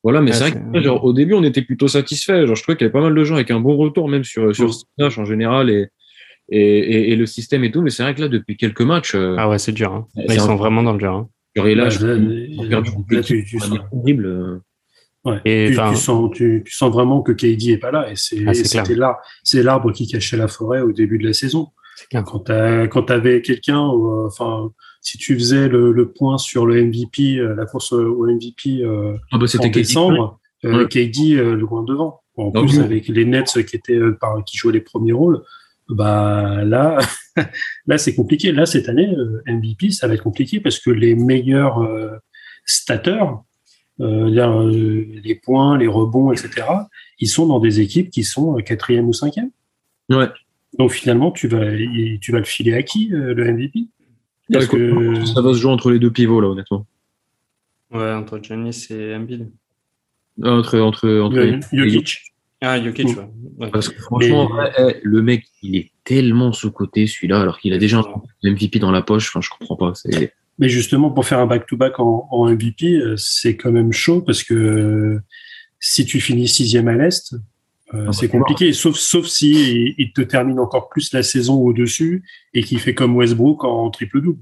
[0.04, 2.46] voilà, mais Ouais, c'est vrai que, genre, au début, on était plutôt satisfait.
[2.46, 4.22] Genre, je trouvais qu'il y avait pas mal de gens avec un bon retour, même
[4.22, 4.72] sur, sur Mm.
[4.72, 5.88] Steve en général et,
[6.50, 7.82] et, et, et le système et tout.
[7.82, 9.92] Mais c'est vrai que là, depuis quelques matchs, euh, Ah ouais, c'est dur.
[9.92, 10.06] Hein.
[10.14, 11.12] Là, c'est ils un- sont vraiment dans le dur.
[11.12, 11.28] Hein.
[11.56, 14.26] et là, je là, ils ont perdu là, beaucoup tu- tu sens- horrible.
[14.26, 14.58] euh.
[15.24, 15.40] Ouais.
[15.46, 18.44] Et tu, tu sens, tu, tu sens vraiment que KD est pas là et c'est
[18.46, 21.68] Ah, c'est c'était l'arbre, c'est l'arbre qui cachait la forêt au début de la saison.
[21.96, 22.24] C'est clair.
[22.24, 24.70] Quand t'as, quand t'avais quelqu'un, euh, enfin,
[25.04, 29.14] si tu faisais le, le point sur le MVP, euh, la course au MVP euh,
[29.30, 30.88] Ah, bah, en décembre, euh, Ouais.
[30.88, 32.22] KD loin devant.
[32.36, 32.84] En plus, oui.
[32.84, 35.42] avec les Nets qui étaient par, qui jouaient les premiers rôles,
[35.90, 36.98] bah là,
[37.86, 38.50] là c'est compliqué.
[38.50, 39.14] Là cette année,
[39.46, 42.16] MVP, ça va être compliqué parce que les meilleurs euh,
[42.64, 43.44] stateurs,
[44.00, 44.70] euh,
[45.22, 46.66] les points, les rebonds, etc.,
[47.20, 49.50] ils sont dans des équipes qui sont quatrième ou cinquième.
[50.08, 50.28] Ouais.
[50.78, 51.70] Donc finalement, tu vas,
[52.20, 53.88] tu vas le filer à qui le MVP
[54.52, 56.86] Parce que Ça va se jouer entre les deux pivots, là, honnêtement.
[57.92, 59.50] Ouais, entre Giannis et Embiid.
[60.42, 62.18] Ah, Entre, entre, entre euh, Jokic,
[62.60, 63.28] Ah, Jokic, ouais.
[63.58, 63.70] Ouais.
[63.70, 67.78] Parce que franchement, Mais- eh, le mec, il est tellement sous-côté, celui-là, alors qu'il a
[67.78, 69.28] déjà un MVP dans la poche.
[69.28, 69.94] Enfin, je comprends pas.
[69.94, 70.32] C'est...
[70.58, 74.42] Mais justement, pour faire un back-to-back en, en MVP, euh, c'est quand même chaud parce
[74.42, 75.20] que euh,
[75.80, 77.34] si tu finis sixième à l'Est,
[77.92, 82.62] euh, c'est compliqué, sauf, sauf si il, te termine encore plus la saison au-dessus et
[82.62, 84.40] qu'il fait comme Westbrook en triple-double.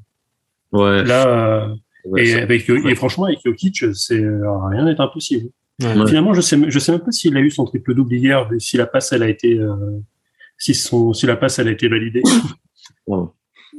[0.70, 1.02] Ouais.
[1.04, 1.26] Là,
[1.66, 1.74] euh,
[2.06, 5.48] ouais, et, ça- avec, et franchement, avec Jokic, c'est, euh, rien n'est impossible.
[5.82, 6.06] Ouais.
[6.06, 8.76] Finalement, je sais, je sais même pas s'il a eu son triple-double hier, mais si
[8.76, 9.74] la passe, elle a été, euh,
[10.56, 12.22] si son, si la passe, elle a été validée.
[13.06, 13.18] ouais.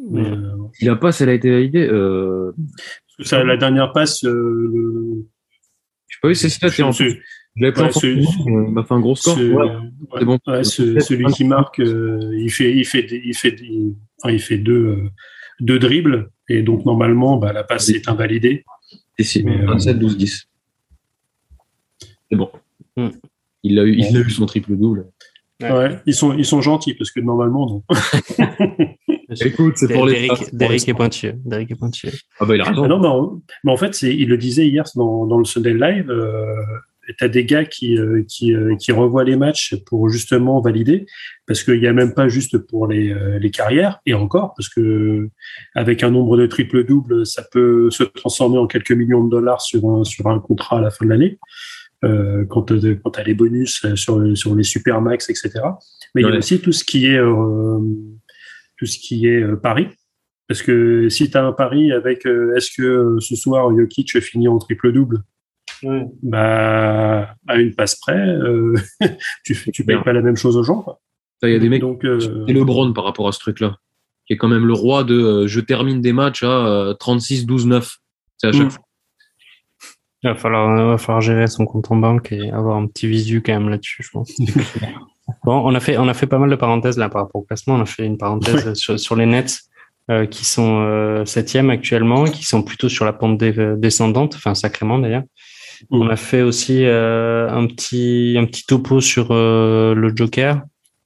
[0.10, 0.28] Mais, Ouais.
[0.28, 1.88] euh, Il a pas, elle a été validée.
[1.89, 2.52] Euh...
[2.56, 4.30] parce que ça, la dernière passe, euh,
[4.73, 5.26] le,
[6.10, 6.67] Je sais pas ses stats.
[6.78, 7.23] et en plus,
[7.56, 7.68] Il
[8.72, 9.38] m'a fait un gros score.
[9.38, 9.63] Ce- Ouais.
[9.66, 9.80] ouais,
[10.20, 10.39] c'est bon.
[10.48, 13.56] ouais, ce- celui qui marque, euh, il fait, il fait, il fait,
[14.22, 15.10] enfin, il fait deux, euh,
[15.60, 18.63] deux dribbles et donc normalement, bah, la passe est invalidée.
[19.20, 20.48] Et si, Mais, euh, 27, 12, 10.
[22.32, 22.50] C'est bon.
[22.98, 23.10] Hmm.
[23.62, 25.08] Il a eu, il a eu son triple double.
[25.62, 25.72] Ouais.
[25.72, 27.84] Ouais, ils sont, ils sont gentils parce que normalement, non.
[29.46, 30.28] Écoute, c'est pour les.
[30.52, 31.36] Derrick est pointueux.
[31.46, 32.12] Derrick est pointueux.
[32.39, 32.88] Ah bah il a Ah raison.
[32.88, 36.10] non, mais en, mais en fait, il le disait hier dans, dans le Sunday Live.
[36.10, 36.56] Euh,
[37.18, 41.06] T'as des gars qui, euh, qui, euh, qui revoient les matchs pour justement valider,
[41.46, 44.70] parce qu'il n'y a même pas juste pour les, euh, les carrières, et encore, parce
[44.70, 45.30] que
[45.76, 49.62] avec un nombre de triple double, ça peut se transformer en quelques millions de dollars
[49.62, 51.39] sur un, sur un contrat à la fin de l'année,
[52.04, 55.52] euh, quand tu as les bonus sur, sur les super max, etc.
[56.13, 57.80] Mais il y a aussi tout ce qui est euh,
[58.78, 59.88] tout ce qui est euh, Paris.
[60.48, 64.58] Parce que si tu as un pari avec est-ce que ce soir Jokic finit en
[64.58, 65.24] triple-double
[66.22, 68.74] bah, à une passe près, euh,
[69.46, 70.86] tu tu payes pas la même chose aux gens.
[71.43, 73.76] Il y a des mecs Donc, euh, et LeBron par rapport à ce truc-là,
[74.26, 77.98] qui est quand même le roi de euh, je termine des matchs à 36-12-9.
[78.38, 78.69] C'est à chaque Mm.
[78.69, 78.84] fois.
[80.24, 83.08] Il va falloir, il va falloir gérer son compte en banque et avoir un petit
[83.08, 84.32] visu quand même là-dessus, je pense.
[85.43, 87.46] bon, on a fait, on a fait pas mal de parenthèses là par rapport au
[87.46, 87.76] classement.
[87.76, 89.60] On a fait une parenthèse sur, sur les Nets
[90.10, 94.56] euh, qui sont euh, septième actuellement, qui sont plutôt sur la pente dé- descendante, enfin
[94.56, 95.24] sacrément d'ailleurs.
[95.89, 100.62] On a fait aussi euh, un petit, un petit topo sur euh, le Joker,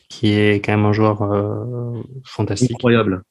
[0.10, 2.72] qui est quand même un joueur euh, fantastique.
[2.72, 3.24] Incroyable.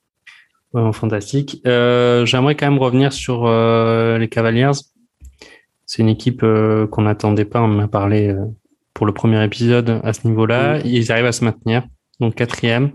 [0.72, 1.60] Vraiment fantastique.
[1.64, 4.72] J'aimerais quand même revenir sur les Cavaliers.
[5.86, 6.40] C'est une équipe
[6.90, 7.62] qu'on n'attendait pas.
[7.62, 8.34] On en a parlé
[8.92, 10.80] pour le premier épisode à ce niveau-là.
[10.84, 11.84] Ils arrivent à se maintenir.
[12.20, 12.90] Donc quatrième.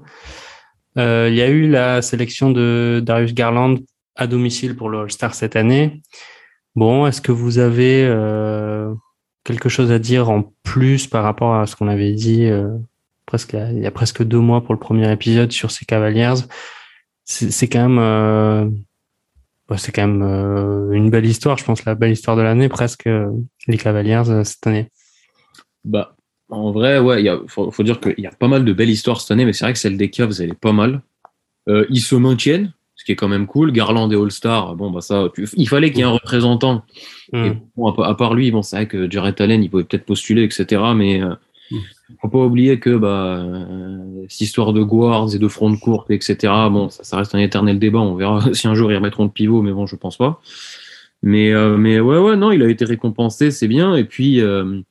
[0.98, 3.78] Il y a eu la sélection de Darius Garland
[4.16, 6.02] à domicile pour le All-Star cette année.
[6.76, 8.94] Bon, est-ce que vous avez euh,
[9.44, 12.70] quelque chose à dire en plus par rapport à ce qu'on avait dit euh,
[13.26, 16.36] presque il y a presque deux mois pour le premier épisode sur ces Cavaliers?
[17.26, 18.76] C'est quand même
[19.68, 22.70] bah, c'est quand même euh, une belle histoire je pense la belle histoire de l'année
[22.70, 23.10] presque
[23.68, 24.90] les Cavaliers cette année.
[25.84, 26.16] Bah,
[26.50, 29.20] en vrai, ouais, il faut, faut dire qu'il y a pas mal de belles histoires
[29.20, 31.02] cette année, mais c'est vrai que celle des Cavs, elle est pas mal.
[31.68, 33.72] Ils se maintiennent, ce qui est quand même cool.
[33.72, 36.84] Garland et All-Star, bon, bah ça, tu- il fallait qu'il y ait un représentant.
[37.34, 37.46] Hmm.
[37.46, 39.84] Et bon, à, pa- à part lui, bon, c'est vrai que Jared Allen, il pouvait
[39.86, 40.82] peut-être postuler, etc.
[40.96, 41.34] Mais euh,
[41.72, 41.78] Mm.
[42.22, 46.12] faut pas oublier que bah, euh, cette histoire de guards et de front de courte,
[46.12, 46.36] etc.
[46.70, 48.00] Bon, ça, ça reste un éternel débat.
[48.00, 50.42] On verra si un jour ils remettront le pivot, mais bon, je pense pas.
[51.24, 53.96] Mais, euh, mais ouais, ouais, non, il a été récompensé, c'est bien.
[53.96, 54.82] Et puis, euh,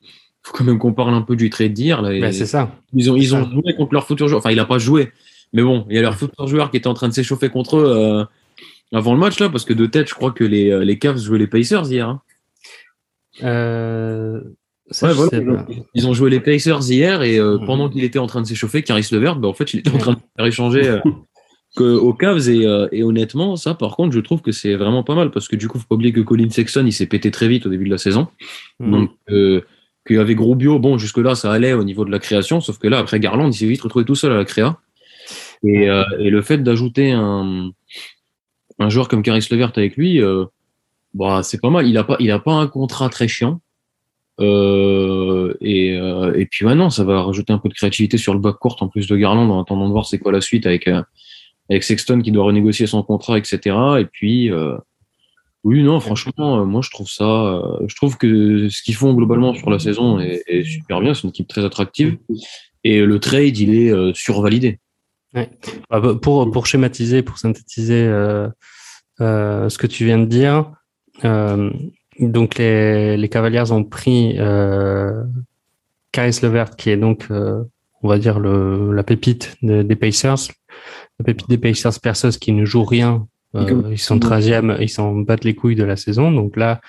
[0.43, 2.13] faut quand même qu'on parle un peu du trade là.
[2.15, 3.51] Et- Bah, c'est ça ils ont, ils ont ça.
[3.51, 4.39] joué contre leur futur joueur.
[4.39, 5.13] Enfin, il a pas joué.
[5.53, 7.77] Mais bon, il y a leur futur joueur qui était en train de s'échauffer contre
[7.79, 8.25] eux euh,
[8.93, 11.19] avant le match, là, parce que de tête, je crois que les, euh, les Cavs
[11.19, 12.09] jouaient les Pacers hier.
[12.09, 12.23] hein.
[13.43, 14.41] euh,
[14.91, 15.67] ça, Ouais, voilà, ils, ont, pas.
[15.95, 17.67] ils ont joué les Pacers hier et euh, Mhm.
[17.67, 19.99] pendant qu'il était en train de s'échauffer, Caris Levert, bah, en fait, il était en
[19.99, 20.99] train de faire échanger
[21.79, 25.31] aux Cavs et, et honnêtement, ça, par contre, je trouve que c'est vraiment pas mal
[25.31, 27.67] parce que du coup, faut pas oublier que Colin Sexton, il s'est pété très vite
[27.67, 28.27] au début de la saison.
[28.81, 28.91] Hmm.
[28.91, 29.61] Donc, euh,
[30.05, 33.21] qu'avec Rubio, bon, jusque-là, ça allait au niveau de la création, sauf que là, après
[33.21, 34.79] Garland, il s'est vite retrouvé tout seul à la créa.
[35.65, 37.71] Et, euh, et le fait d'ajouter un,
[38.79, 40.47] un joueur comme Caris Levert avec lui, euh,
[41.15, 41.87] bah, c'est pas mal.
[41.87, 43.61] Il a pas, il a pas un contrat très chiant.
[44.41, 48.41] Euh, et, euh, et puis, non, ça va rajouter un peu de créativité sur le
[48.41, 51.03] backcourt en plus de Garland en attendant de voir c'est quoi la suite avec, euh,
[51.69, 53.77] avec Sexton qui doit renégocier son contrat, etc.
[54.01, 54.77] Et puis, euh,
[55.63, 59.69] oui, non, franchement, moi, je trouve ça, je trouve que ce qu'ils font globalement sur
[59.69, 61.13] la saison est, est super bien.
[61.13, 62.17] C'est une équipe très attractive.
[62.83, 64.79] Et le trade, il est survalidé.
[65.35, 65.49] Ouais.
[65.91, 68.49] Ah bah, Pour, pour schématiser, pour synthétiser euh,
[69.21, 70.73] euh, ce que tu viens de dire,
[71.25, 71.71] euh,
[72.19, 75.23] donc les, les Cavaliers ont pris euh,
[76.13, 77.63] Caris Levert, qui est donc, euh,
[78.03, 80.49] on va dire, le, la pépite de- des Pacers.
[81.19, 83.27] La pépite des Pacers perceuse qui ne joue rien.
[83.55, 86.31] Euh, ils sont 13e, ils s'en battent les couilles de la saison.
[86.33, 86.81] Donc là,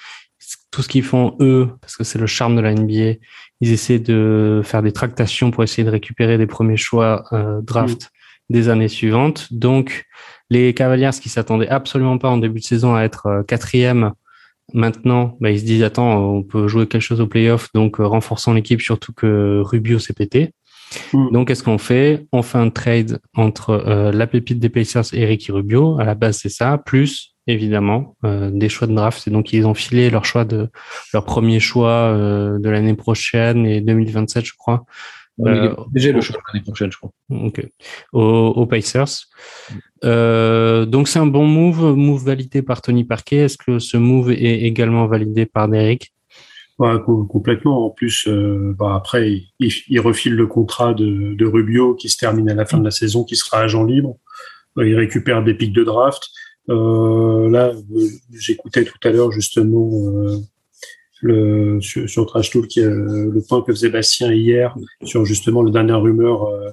[0.71, 3.19] tout ce qu'ils font, eux, parce que c'est le charme de la NBA,
[3.61, 8.09] ils essaient de faire des tractations pour essayer de récupérer des premiers choix euh, draft
[8.49, 9.51] des années suivantes.
[9.51, 10.05] Donc,
[10.49, 14.11] les Cavaliers qui s'attendaient absolument pas en début de saison à être euh, quatrième,
[14.73, 18.05] maintenant, bah, ils se disent attends, on peut jouer quelque chose au playoff, donc euh,
[18.05, 20.53] renforçons l'équipe, surtout que Rubio s'est pété.
[21.13, 21.31] Mm.
[21.31, 22.25] Donc, qu'est-ce qu'on fait?
[22.31, 25.99] On fait un trade entre euh, la pépite des Pacers et Ricky Rubio.
[25.99, 29.27] À la base, c'est ça, plus évidemment euh, des choix de draft.
[29.27, 30.69] Et donc, ils ont filé leur choix de
[31.13, 34.85] leur premier choix euh, de l'année prochaine et 2027, je crois.
[35.47, 37.11] Euh, Déjà le au- choix l'année prochaine, je crois.
[37.29, 37.65] Ok.
[38.13, 38.21] Aux,
[38.55, 39.27] aux Pacers.
[40.03, 43.37] Euh, donc c'est un bon move, move validé par Tony Parquet.
[43.37, 46.11] Est-ce que ce move est également validé par Derek
[46.79, 47.85] Ouais, co- complètement.
[47.85, 52.09] En plus, euh, bah, après, il, il- il refile le contrat de, de Rubio qui
[52.09, 54.17] se termine à la fin de la saison, qui sera agent libre.
[54.77, 56.23] Euh, Il récupère des pics de draft.
[56.69, 57.71] Euh, là,
[58.33, 60.37] j'écoutais tout à l'heure justement euh,
[61.21, 65.71] le, sur, sur Trash Talk euh, le point que faisait Bastien hier sur justement la
[65.71, 66.69] dernière rumeur euh,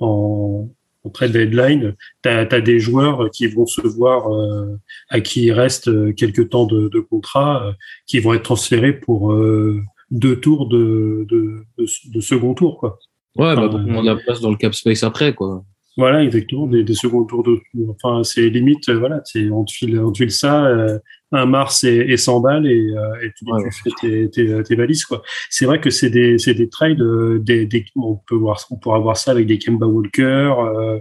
[0.00, 0.68] en,
[1.04, 1.94] en trade deadline.
[2.22, 4.76] Tu as, des joueurs qui vont se voir, euh,
[5.08, 7.72] à qui il reste euh, quelques temps de, de contrat, euh,
[8.06, 9.80] qui vont être transférés pour euh,
[10.10, 12.78] deux tours de, de, de, de second tour.
[12.78, 12.98] Quoi.
[13.36, 13.92] Ouais, bah, Ah, ouais.
[13.92, 15.64] prendre la place dans le cap space après, quoi.
[15.96, 20.00] Voilà, exactement, des, des seconds tours de Enfin, c'est limite, euh, voilà, on te file,
[20.00, 20.98] on te file ça, euh,
[21.30, 24.62] un mars et, et 100 balles et, euh, et tu, Ouais, tu fais tes, tes,
[24.64, 25.22] tes valises, quoi.
[25.50, 28.76] C'est vrai que c'est des, c'est des trades, euh, des, des, on peut voir, on
[28.76, 30.98] pourra voir ça avec des Kemba Walker, euh,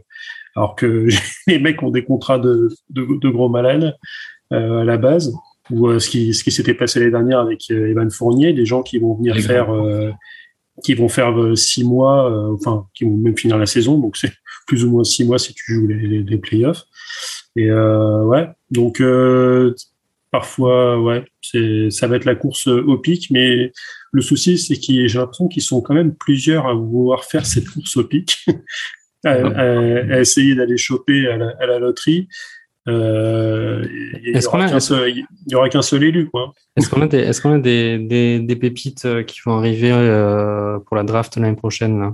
[0.55, 1.07] alors que
[1.47, 3.95] les mecs ont des contrats de, de, de gros malades
[4.51, 5.33] euh, à la base.
[5.71, 8.65] Ou euh, ce qui, ce qui s'était passé l'année dernière avec euh, Evan Fournier, des
[8.65, 10.11] gens qui vont venir faire, euh,
[10.83, 13.97] qui vont faire euh, six mois, euh, enfin, qui vont même finir la saison.
[13.97, 14.31] Donc c'est
[14.67, 16.83] plus ou moins six mois si tu joues les, les, les playoffs.
[17.55, 19.73] Et euh, ouais, donc euh,
[20.31, 21.23] parfois, ouais,
[21.91, 23.71] ça va être la course au pic, mais
[24.11, 27.69] le souci, c'est que j'ai l'impression qu'ils sont quand même plusieurs à vouloir faire cette
[27.69, 28.45] course au pic,
[29.25, 32.27] à, à, à essayer d'aller choper à la, à la loterie.
[32.89, 33.85] Euh,
[34.23, 36.53] il Est-ce qu'on a- n'y aura qu'un seul élu, quoi.
[36.75, 39.91] Est-ce qu'on a des, est-ce qu'on a des, des, des pépites euh, qui vont arriver
[39.91, 42.13] euh, pour la draft l'année prochaine là?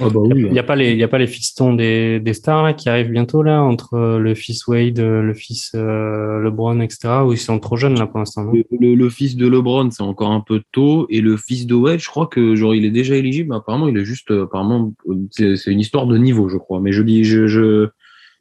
[0.00, 0.50] Ah bah Il oui.
[0.50, 2.88] n'y a pas les, il y a pas les fistons des, des stars là qui
[2.88, 7.22] arrivent bientôt là entre euh, le fils Wade, euh, le fils euh, LeBron, etc.
[7.24, 8.50] Ou ils sont trop jeunes là pour l'instant.
[8.52, 11.74] Le, le- le fils de LeBron, c'est encore un peu tôt, et le fils de
[11.74, 13.50] Wade, je crois que genre il est déjà éligible.
[13.50, 14.92] mais Apparemment, il est juste, apparemment,
[15.30, 16.80] c'est c'est une histoire de niveau, je crois.
[16.80, 17.88] Mais je dis, je, je,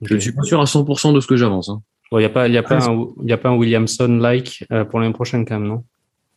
[0.01, 1.69] je ne suis pas sûr à 100% de ce que j'avance.
[1.69, 1.81] Hein.
[2.11, 3.55] Bon, il y a pas, il y a pas, un, il y a pas un
[3.57, 5.83] Williamson like euh, pour l'année prochaine quand même, non?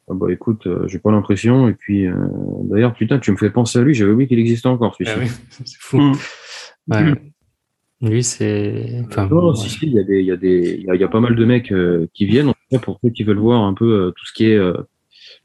[0.08, 1.68] Ah bah écoute, euh, j'ai pas l'impression.
[1.68, 2.14] Et puis, euh,
[2.64, 3.92] d'ailleurs, putain, tu me fais penser à lui.
[3.94, 4.94] J'avais oublié qu'il existait encore.
[4.94, 5.12] celui-ci.
[5.16, 5.28] Ah oui,
[5.64, 5.98] c'est fou.
[6.00, 6.12] Mm.
[6.88, 7.14] Ouais.
[8.02, 9.02] Lui, c'est.
[9.08, 9.56] Enfin, Non, ouais.
[9.56, 11.04] si, si, il y a des, il y a des, il y a, il y
[11.04, 12.48] a pas mal de mecs euh, qui viennent.
[12.48, 14.56] En tout cas, pour ceux qui veulent voir un peu euh, tout ce qui est
[14.56, 14.74] euh,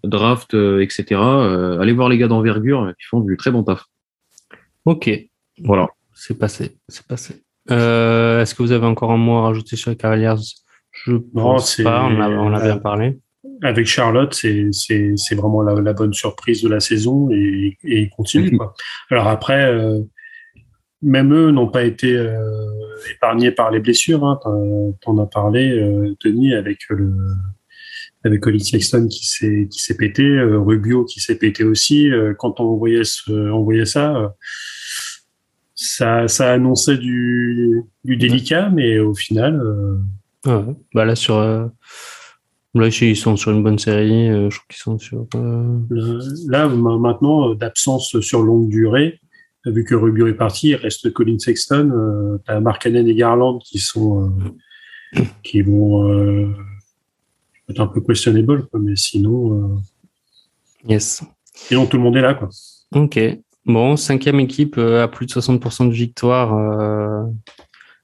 [0.03, 1.05] draft, euh, etc.
[1.21, 3.85] euh, allez voir les gars d'envergure qui font du très bon taf.
[4.85, 5.09] Ok,
[5.63, 5.87] Voilà.
[6.13, 7.35] c'est passé, c'est passé.
[7.69, 10.33] Euh, Est-ce que vous avez encore un mot à rajouter sur les Cavaliers?
[10.91, 12.03] Je pense pas.
[12.05, 13.19] On a, on a bien parlé.
[13.63, 18.01] Avec Charlotte, c'est c'est c'est vraiment la, la bonne surprise de la saison et, et
[18.01, 18.57] il continue Mhm.
[18.57, 18.73] quoi.
[19.09, 19.99] Alors après, euh,
[21.01, 22.37] même eux n'ont pas été euh,
[23.11, 24.23] épargnés par les blessures.
[24.25, 24.39] Hein.
[25.01, 27.11] T'en- as parlé, euh, Denis, avec le
[28.23, 32.11] avec Colin Sexton qui s'est qui s'est pété, euh, Rubio qui s'est pété aussi.
[32.11, 34.27] Euh, quand on voyait ce, on voyait ça, euh,
[35.73, 39.59] ça ça annonçait du du délicat, mais au final.
[39.59, 39.97] euh,
[40.45, 40.73] Ouais.
[40.95, 41.67] Bah là sur, euh,
[42.73, 44.29] là ils sont sur une bonne série.
[44.29, 45.25] euh, je trouve qu'ils sont sur.
[45.35, 49.19] euh, Le- Là, ma- maintenant, euh, d'absence sur longue durée,
[49.65, 53.79] vu que Rubio est parti, il reste Colin Sexton, euh, t'as Markkanen et Garland qui
[53.79, 54.31] sont,
[55.15, 56.47] euh, qui vont euh,
[57.69, 59.75] être un peu questionable, quoi, mais sinon, euh,
[60.87, 61.23] Yes.
[61.53, 62.49] sinon tout le monde est là, quoi.
[62.95, 63.19] Ok.
[63.65, 66.55] Bon, cinquième équipe euh, à plus de 60% de victoire.
[66.57, 67.23] euh,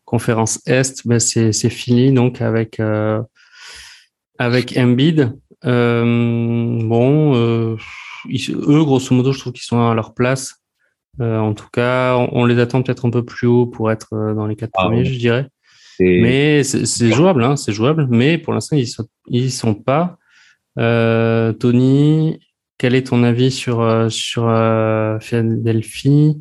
[0.05, 3.21] conférence Est, ben c'est c'est Philly donc avec euh,
[4.39, 5.33] avec Embiid.
[5.65, 7.75] Euh, bon, euh,
[8.29, 10.55] ils- eux grosso modo, je trouve qu'ils sont à leur place.
[11.19, 14.13] Euh, en tout cas, on, on les attend peut-être un peu plus haut pour être
[14.13, 15.05] euh, dans les quatre Ah, premiers, ouais.
[15.05, 15.47] je dirais.
[15.99, 18.07] Mais c'est jouable, hein, c'est jouable.
[18.11, 20.17] Mais pour l'instant, ils sont, ils sont pas.
[20.77, 22.39] Euh, Tony,
[22.77, 24.43] quel est ton avis sur euh, sur
[25.21, 26.39] Philadelphie,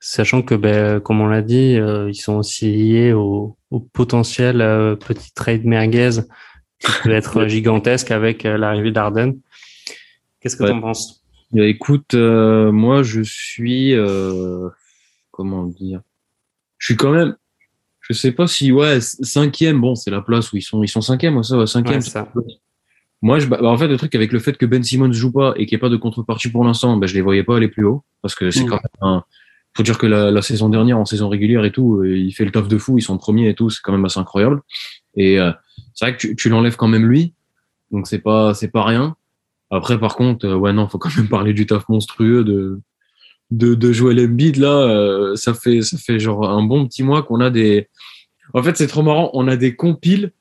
[0.00, 4.62] sachant que, ben, comme on l'a dit, euh, ils sont aussi liés au, au potentiel
[4.62, 6.20] euh, petit trade merguez
[7.02, 9.38] peut être gigantesque avec euh, l'arrivée d'Arden.
[10.40, 10.70] Qu'est-ce que Ouais.
[10.70, 11.22] tu en penses?
[11.52, 14.68] Bah, écoute, euh, moi je suis euh,
[15.30, 16.00] comment dire?
[16.78, 17.36] Je suis quand même,
[18.00, 19.80] je sais pas si ouais cinquième.
[19.80, 21.36] Bon, c'est la place où ils sont, ils sont cinquième.
[21.36, 21.96] Ouais, ça, ouais, cinquième.
[21.96, 22.30] Ouais, ça.
[23.22, 25.54] Moi, je, bah, en fait, le truc avec le fait que Ben Simmons joue pas
[25.56, 27.68] et qu'il n'y ait pas de contrepartie pour l'instant, bah, je les voyais pas aller
[27.68, 28.68] plus haut parce que c'est Mm.
[28.68, 29.24] quand même un.
[29.76, 32.44] Faut dire que la, la saison dernière, en saison régulière et tout, euh, il fait
[32.44, 32.98] le taf de fou.
[32.98, 34.60] Ils sont premiers et tout, c'est quand même assez incroyable.
[35.16, 35.52] Et euh,
[35.94, 37.34] c'est vrai que tu, l'enlèves quand même lui,
[37.90, 39.16] donc c'est pas, c'est pas rien.
[39.70, 42.80] Après, par contre, euh, ouais, non, faut quand même parler du taf monstrueux de,
[43.50, 44.68] de, de Joel Embiid, là.
[44.88, 47.88] euh, ça fait, ça fait genre un bon petit mois qu'on a des,
[48.52, 49.30] en fait, c'est trop marrant.
[49.32, 50.32] On a des compiles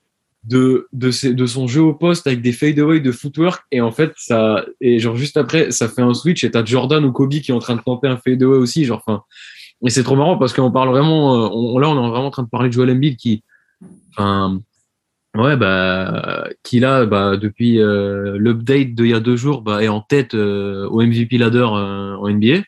[0.44, 3.64] de, de, ses- de son jeu au poste avec des fadeaway de footwork.
[3.72, 7.04] Et en fait, ça, et genre juste après, ça fait un switch et t'as Jordan
[7.06, 8.84] ou Kobe qui est en train de tenter un fadeaway aussi.
[8.86, 9.24] Genre, enfin,
[9.86, 12.44] et c'est trop marrant parce qu'on parle vraiment, euh, là, on est vraiment en train
[12.44, 13.44] de parler de Joel Embiid qui,
[14.12, 14.60] enfin,
[15.36, 19.88] Ouais, bah, qui là, bah, depuis euh, l'update d'il y a deux jours, bah, est
[19.88, 22.62] en tête euh, au MVP ladder euh, en NBA,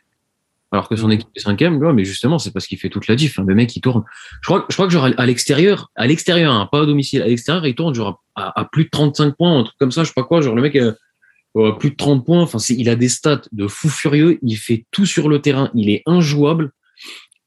[0.71, 1.11] alors que son Mhm.
[1.13, 1.77] équipe est cinquième.
[1.77, 3.37] Ouais, mais justement, c'est parce qu'il fait toute la diff.
[3.37, 3.45] Hein.
[3.47, 4.03] Le mec, il tourne.
[4.41, 7.27] Je crois, je crois que genre à l'extérieur, à l'extérieur, hein, pas au domicile, à
[7.27, 10.01] l'extérieur, il tourne genre à, à plus de 35 points, un truc comme ça.
[10.03, 10.41] Je sais pas quoi.
[10.41, 12.41] Genre le mec, euh, plus de 30 points.
[12.41, 14.39] Enfin, il a des stats de fou furieux.
[14.41, 15.69] Il fait tout sur le terrain.
[15.75, 16.71] Il est injouable.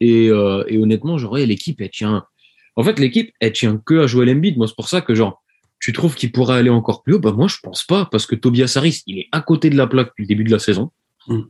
[0.00, 2.24] Et, euh, et honnêtement, genre ouais, l'équipe, elle tient.
[2.78, 4.56] En fait, l'équipe, elle tient que à Joel Embiid.
[4.56, 5.42] Moi, c'est pour ça que, genre,
[5.80, 7.18] tu trouves qu'il pourrait aller encore plus haut?
[7.18, 9.88] Bah, moi, je pense pas, parce que Tobias Harris, il est à côté de la
[9.88, 10.92] plaque depuis le début de la saison.
[11.26, 11.40] Mm.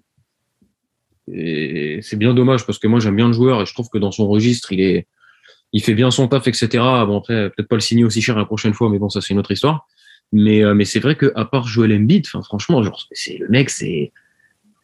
[1.30, 3.98] Et c'est bien dommage, parce que moi, j'aime bien le joueur et je trouve que
[3.98, 5.06] dans son registre, il est,
[5.74, 6.68] il fait bien son taf, etc.
[6.72, 9.34] Bon, après, peut-être pas le signer aussi cher la prochaine fois, mais bon, ça, c'est
[9.34, 9.86] une autre histoire.
[10.32, 13.68] Mais, euh, mais c'est vrai que, à part Joel Embiid, franchement, genre, c'est le mec,
[13.68, 14.12] c'est,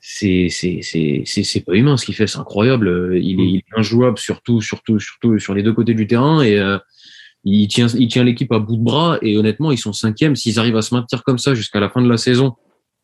[0.06, 3.16] c'est c'est c'est c'est pas humain ce qu'il fait, c'est incroyable.
[3.16, 6.58] Il est, il est injouable surtout surtout surtout sur les deux côtés du terrain et
[6.58, 6.76] euh,
[7.42, 10.58] il tient il tient l'équipe à bout de bras et honnêtement ils sont cinquièmes s'ils
[10.58, 12.54] arrivent à se maintenir comme ça jusqu'à la fin de la saison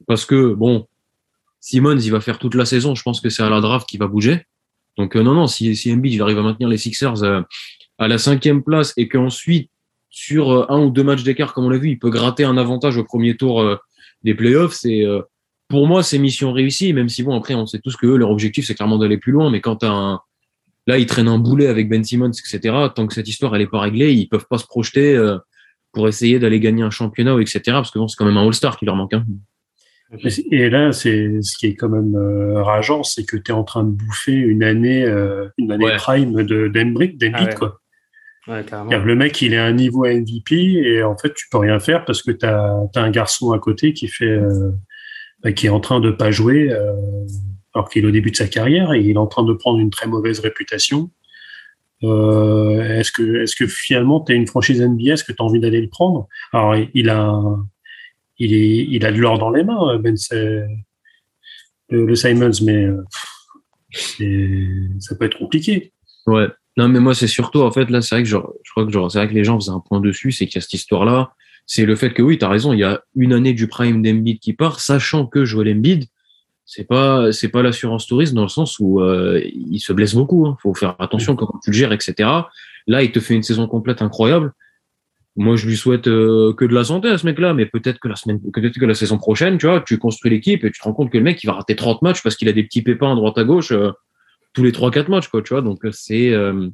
[0.07, 0.89] parce que bon
[1.59, 3.97] Simmons il va faire toute la saison, je pense que c'est à la draft qui
[3.97, 4.43] va bouger.
[4.99, 7.41] Donc euh, non non si si Embiid il arrive à maintenir les Sixers euh,
[7.97, 9.71] à la cinquième place et qu'ensuite
[10.11, 12.99] sur un ou deux matchs d'écart comme on l'a vu il peut gratter un avantage
[12.99, 13.79] au premier tour
[14.23, 15.07] des playoffs c'est
[15.71, 18.31] pour moi, c'est mission réussie, même si bon, après, on sait tous que eux, leur
[18.31, 20.21] objectif, c'est clairement d'aller plus loin, mais quand un,
[20.87, 23.71] là, ils traînent un boulet avec Ben Simmons, etc., tant que cette histoire, elle est
[23.71, 25.39] pas réglée, ils peuvent pas se projeter euh,
[25.93, 28.77] pour essayer d'aller gagner un championnat, etc., parce que bon, c'est quand même un All-Star
[28.77, 29.15] qui leur manque.
[29.15, 29.25] Hein.
[30.51, 33.63] Et là, c'est ce qui est quand même euh, rageant, c'est que tu es en
[33.63, 35.97] train de bouffer une année, euh, une année Ouais.
[35.97, 37.55] prime de d'Embrick, Ah ouais.
[37.55, 37.81] quoi.
[38.49, 38.65] Ouais,
[39.05, 42.05] Le mec, il est à un niveau MVP et en fait, tu peux rien faire
[42.05, 44.73] parce que tu as, un garçon à côté qui fait, euh,
[45.43, 46.93] bah, qui est en train de pas jouer euh,
[47.75, 49.79] alors qu'il est au début de sa carrière et il est en train de prendre
[49.79, 51.11] une très mauvaise réputation.
[52.03, 55.45] Euh, est-ce que, est-ce que finalement, tu es une franchise NBA, est-ce que tu as
[55.45, 56.29] envie d'aller le prendre?
[56.53, 57.41] Alors, il a,
[58.39, 60.65] il est, il a de l'or dans les mains, Ben, c'est-
[61.91, 63.27] le, le Simons, mais euh, pff,
[64.19, 64.69] c'est-
[65.01, 65.93] ça peut être compliqué.
[66.27, 66.47] Ouais.
[66.77, 68.93] Non, mais moi, c'est surtout, en fait, là, c'est vrai que genre, je crois que
[68.93, 70.73] genre, c'est vrai que les gens faisaient un point dessus, c'est qu'il y a cette
[70.75, 71.33] histoire-là.
[71.71, 74.03] C'est le fait que oui, tu as raison, il y a une année du prime
[74.03, 76.07] d'Embiid qui part, sachant que Joel Embiid,
[76.67, 80.49] c'est pas, c'est pas l'assurance touriste dans le sens où euh, il se blesse beaucoup.
[80.49, 80.57] Hein.
[80.61, 82.29] Faut faire attention comment tu le gères, etc.
[82.89, 84.53] Là, il te fait une saison complète incroyable.
[85.37, 88.09] Moi, je lui souhaite euh, que de la santé à ce mec-là, mais peut-être que
[88.09, 90.85] la semaine, peut-être que la saison prochaine, tu vois, tu construis l'équipe et tu te
[90.85, 92.83] rends compte que le mec, il va rater 30 matchs parce qu'il a des petits
[92.83, 93.93] pépins à droite à gauche euh,
[94.55, 95.63] tous les 3-4 matchs, quoi, tu vois.
[95.63, 96.69] Donc, euh, c'est, euh,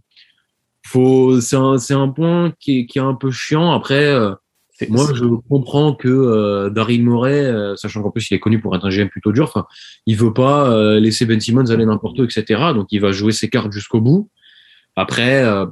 [0.86, 3.72] faut, c'est un, c'est un point qui est, qui est un peu chiant.
[3.72, 4.32] Après, euh,
[4.88, 8.74] moi, je comprends que euh, Daryl Morey, euh, sachant qu'en plus il est connu pour
[8.76, 9.66] être un GM plutôt dur, enfin,
[10.06, 12.44] il veut pas euh, laisser Ben Simmons aller n'importe où, etc.
[12.74, 14.28] Donc il va jouer ses cartes jusqu'au bout.
[14.94, 15.66] Après, euh,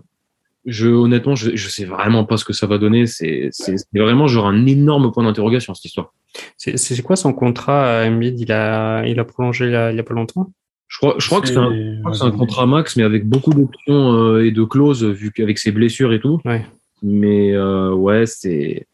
[0.67, 3.07] je honnêtement, je, je sais vraiment pas ce que ça va donner.
[3.07, 6.15] C'est, c'est, c'est vraiment genre un énorme point d'interrogation cette histoire.
[6.57, 8.41] C'est c'est quoi son contrat à Embiid?
[8.41, 10.51] Il a, il a prolongé il y a, il y a pas longtemps?
[10.89, 13.03] Je crois, je crois que c'est un, je crois que c'est un contrat max, mais
[13.03, 16.41] avec beaucoup d'options euh, et de clauses vu qu'avec ses blessures et tout.
[16.45, 16.65] Ouais.
[17.03, 18.87] Mais euh, ouais, c'est.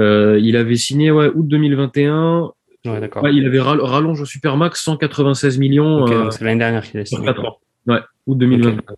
[0.00, 2.50] Euh, il avait signé ouais, août 2021.
[2.86, 3.22] Ouais, d'accord.
[3.22, 7.00] Ouais, il avait ral- rallonge au Supermax 196 millions Ok, euh, c'est l'année dernière qu'il
[7.00, 7.28] a sur signé.
[7.32, 7.56] 4 ans.
[7.86, 8.94] Ouais, août 2024.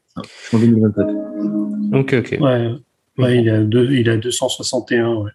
[0.53, 1.07] En 2027.
[1.93, 2.39] Ok, ok.
[2.41, 2.71] Ouais,
[3.19, 5.15] ouais il, a deux, il a 261.
[5.15, 5.31] Ouais.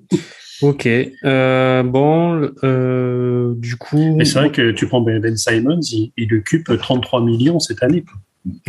[0.61, 0.87] Ok.
[0.87, 4.15] Euh, bon, euh, du coup.
[4.15, 7.83] Mais c'est vrai que tu prends Ben Ben Simons, il, il occupe 33 millions cette
[7.83, 8.03] année.
[8.03, 8.13] quoi.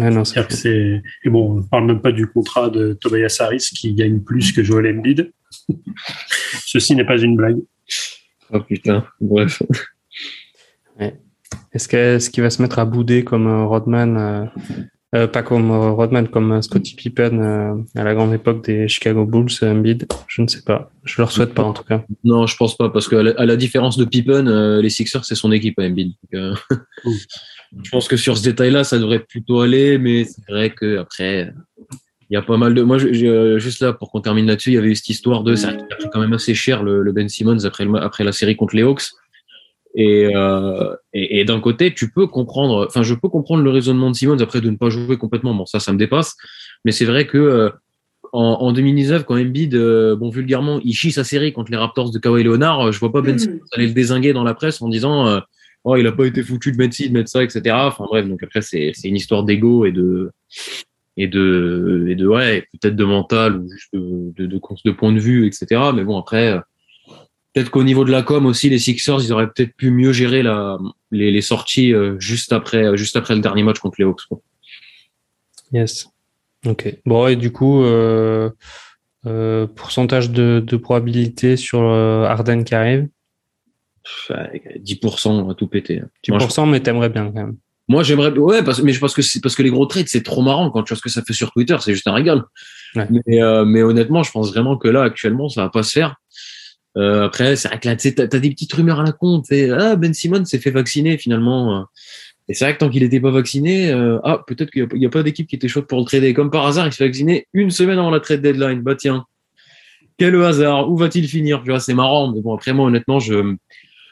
[0.00, 3.68] Ah non, c'est c'est et bon, on parle même pas du contrat de Tobias Harris
[3.72, 5.30] qui gagne plus que Joel Embiid.
[6.66, 7.58] Ceci n'est pas une blague.
[8.52, 9.62] Oh putain, bref.
[11.72, 14.44] Est-ce que- est-ce qu'il va se mettre à bouder comme euh, Rodman, euh,
[15.14, 19.50] euh, pas comme Rodman, comme Scottie Pippen euh, à la grande époque des Chicago Bulls,
[19.62, 20.06] Embiid?
[20.26, 20.90] Je ne sais pas.
[21.04, 22.04] Je leur souhaite pas en tout cas.
[22.24, 25.24] Non, je pense pas, parce qu'à la, à la différence de Pippen, euh, les Sixers,
[25.24, 26.14] c'est son équipe à Embiid.
[26.32, 26.54] Donc, euh,
[27.84, 31.52] je pense que sur ce détail-là, ça devrait plutôt aller, mais c'est vrai que après,
[32.30, 32.82] il y a pas mal de.
[32.82, 35.54] Moi, je- juste là, pour qu'on termine là-dessus, il y avait eu cette histoire de.
[35.54, 38.32] Qu'il a pris quand même assez cher le, le Ben Simmons après, le- après la
[38.32, 39.04] série contre les Hawks.
[39.98, 44.10] Et, euh, et, et d'un côté, tu peux comprendre, enfin, je peux comprendre le raisonnement
[44.10, 45.54] de Simmons après de ne pas jouer complètement.
[45.54, 46.36] Bon, ça, ça me dépasse.
[46.84, 47.70] Mais c'est vrai que euh,
[48.34, 52.10] en, en 2019, quand Embiid, euh, bon, vulgairement, il chie sa série contre les Raptors
[52.10, 54.82] de Kawhi Leonard, euh, je vois pas Ben Simmons aller le désinguer dans la presse
[54.82, 55.40] en disant, euh,
[55.84, 57.62] oh, il a pas été foutu de mettre ci, de mettre ça, etc.
[57.78, 60.30] Enfin, bref, donc après, c'est, c'est une histoire d'ego et de,
[61.16, 65.12] et de, et de, ouais, peut-être de mental ou juste de, de, de, de point
[65.12, 65.66] de vue, etc.
[65.94, 66.60] Mais bon, après, euh,
[67.54, 70.42] peut-être qu'au niveau de la com aussi, les Sixers, ils auraient peut-être pu mieux gérer
[70.42, 70.78] la,
[71.10, 74.26] les, les sorties euh, juste après, euh, juste après le dernier match contre les Hawks.
[74.28, 74.40] Quoi.
[75.72, 76.08] Yes.
[76.66, 76.96] Ok.
[77.06, 78.50] Bon, et du coup, euh,
[79.26, 83.08] euh, pourcentage de, de probabilité sur Harden qui arrive?
[84.04, 86.00] Pff, ouais, 10%, on va tout péter.
[86.00, 86.08] hein.
[86.28, 87.56] Moi, je- 10%, mais t'aimerais bien quand même.
[87.88, 90.22] Moi, j'aimerais, ouais, parce, mais je pense que c'est parce que les gros trades, c'est
[90.22, 92.42] trop marrant quand tu vois ce que ça fait sur Twitter, c'est juste un régal.
[92.96, 93.06] Ouais.
[93.10, 96.16] Mais, euh, mais honnêtement, je pense vraiment que là, actuellement, ça va pas se faire.
[96.96, 99.42] Euh, après, c'est vrai que là, tu t'as des petites rumeurs à la con.
[99.78, 101.80] Ah, Ben Simon s'est fait vacciner finalement.
[101.80, 101.82] euh.
[102.48, 105.10] Et c'est vrai que tant qu'il n'était pas vacciné, euh, ah, peut-être qu'il n'y a,
[105.10, 106.32] pas d'équipe qui était chaude pour le trader.
[106.32, 108.82] Comme par hasard, il se fait vacciner une semaine avant la trade deadline.
[108.82, 109.26] Bah tiens,
[110.16, 110.88] quel hasard.
[110.88, 111.62] Où va-t-il finir?
[111.64, 112.32] Tu vois, c'est marrant.
[112.32, 113.56] Mais bon, après moi, honnêtement, je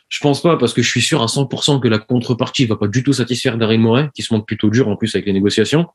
[0.09, 2.89] je pense pas parce que je suis sûr à 100% que la contrepartie va pas
[2.89, 5.87] du tout satisfaire Daryl Morey, qui se montre plutôt dur en plus avec les négociations.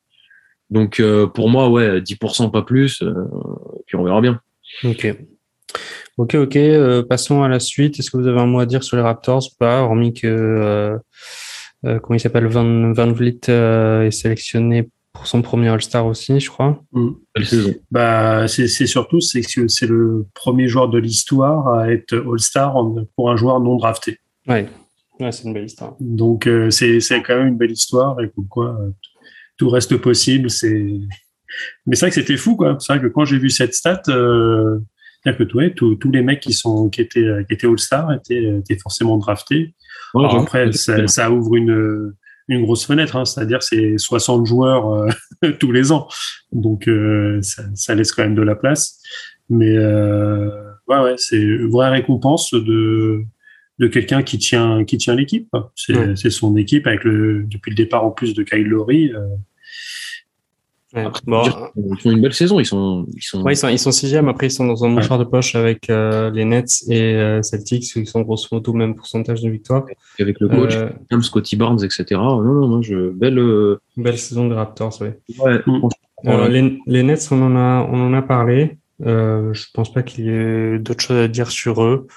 [0.70, 3.14] Donc euh, pour moi, ouais, 10% pas plus, euh,
[3.88, 4.40] puis on verra bien.
[4.84, 5.16] Ok.
[6.18, 6.56] Ok, ok.
[6.58, 8.00] euh, passons à la suite.
[8.00, 10.98] Est-ce que vous avez un mot à dire sur les Raptors pas, hormis que euh,
[11.86, 16.40] euh, comment il s'appelle Van, Van Vliet euh, est sélectionné pour son premier All-Star aussi,
[16.40, 16.84] je crois.
[17.44, 17.74] Saison.
[17.92, 22.76] Bah, c'est surtout c'est que c'est le premier joueur de l'histoire à être All-Star
[23.16, 24.20] pour un joueur non drafté.
[24.48, 24.68] Ouais,
[25.20, 25.96] ouais, c'est une belle histoire.
[26.00, 28.92] Donc euh, c'est c'est quand même une belle histoire et comme quoi euh,
[29.58, 30.50] tout reste possible.
[30.50, 30.86] C'est
[31.86, 32.78] mais c'est vrai que c'était fou quoi.
[32.80, 34.80] C'est vrai que quand j'ai vu cette stat, euh,
[35.26, 38.78] que ouais, tous tous les mecs qui sont qui étaient qui étaient All-Star étaient, étaient
[38.78, 39.74] forcément draftés.
[40.14, 42.14] Ouais, Alors après, ça, ça ouvre une,
[42.50, 46.08] une grosse fenêtre, hein, c'est-à-dire c'est 60 joueurs euh, tous les ans,
[46.52, 49.02] donc euh, ça, ça laisse quand même de la place.
[49.50, 50.50] Mais euh,
[50.88, 53.24] ouais, ouais, c'est une vraie récompense de
[53.80, 55.50] de quelqu'un qui tient qui tient l'équipe.
[55.76, 56.30] C'est Ouais.
[56.30, 59.12] son équipe avec le depuis le départ en plus de Kyle Lowry.
[60.96, 61.06] Ouais.
[61.06, 62.60] Après, Bon, dire, ils font une belle saison.
[62.60, 63.44] Ils sont, ils sont.
[63.44, 64.28] ouais, ils sont, ils sont sixième.
[64.28, 67.84] Après, ils sont dans un mouchoir de poche avec euh, les Nets et euh, Celtics,
[67.94, 69.86] qui sont grosso modo au même pourcentage de victoire.
[70.20, 72.06] avec le coach, Euh, comme Scotty Barnes, etc.
[72.14, 73.38] Non, non, non, je belle.
[73.38, 75.20] euh, belle saison des Raptors, ouais.
[75.40, 75.80] ouais, Mm.
[75.80, 75.90] franchement,
[76.26, 78.78] Euh, les, les Nets, on en a, on en a parlé.
[79.06, 82.08] Euh, je pense pas qu'il y ait d'autres choses à dire sur eux.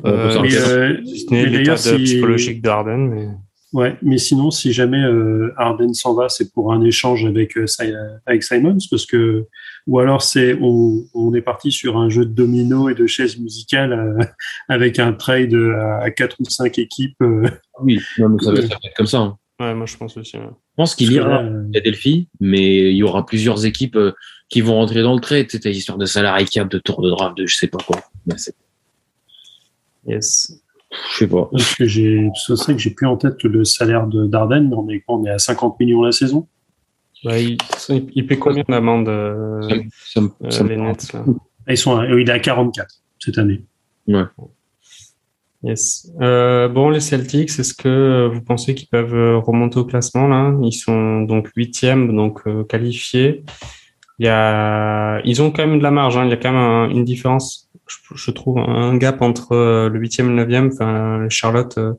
[0.00, 2.62] On peut Euh, s'en mais, euh, si ce n'est mais l'état d'ailleurs, de- si- psychologique
[2.62, 3.28] de Harden, mais
[3.76, 7.66] Ouais, mais sinon, si jamais euh, Harden s'en va, c'est pour un échange avec euh,
[7.66, 7.92] Si-
[8.24, 9.44] avec Simons, parce que
[9.86, 13.36] ou alors c'est on, on est parti sur un jeu de domino et de chaises
[13.38, 14.24] musicales euh,
[14.70, 17.20] avec un trade à, à quatre ou cinq équipes.
[17.20, 17.46] euh,
[17.82, 19.18] Oui, non, mais ça, va, être comme ça.
[19.18, 19.36] hein.
[19.60, 20.38] ouais, moi je pense aussi.
[20.38, 20.44] ouais.
[20.48, 24.12] Je pense qu'il ira euh, à Philadelphie, mais il y aura plusieurs équipes euh,
[24.48, 25.46] qui vont rentrer dans le trade.
[25.50, 28.00] C'était histoire de salarié cap, de tour de draft, de je sais pas quoi.
[30.06, 30.62] Yes.
[31.12, 31.48] Je sais pas.
[31.52, 34.72] parce que j'ai, c'est vrai que j'ai plus en tête le salaire de d'Arden.
[34.74, 36.46] On est on est à 50 millions la saison?
[37.24, 39.60] Il, paie combien d'amende euh,
[40.44, 41.24] euh, les Nets là?
[41.66, 42.88] Ah, Ils sont, à- il est à 44
[43.18, 43.64] cette année.
[45.62, 46.12] Yes.
[46.20, 50.54] Euh, bon, les Celtics, est-ce que vous pensez qu'ils peuvent euh, remonter au classement là?
[50.62, 53.42] Ils sont donc huitièmes, donc euh, qualifiés.
[54.18, 56.16] Il y a, ils ont quand même de la marge.
[56.16, 56.24] Hein.
[56.26, 59.98] Il y a quand même un- une différence, je, trouve, un gap entre euh, le
[59.98, 60.70] huitième et le neuvième.
[60.72, 61.94] Enfin, les Charlotte, euh,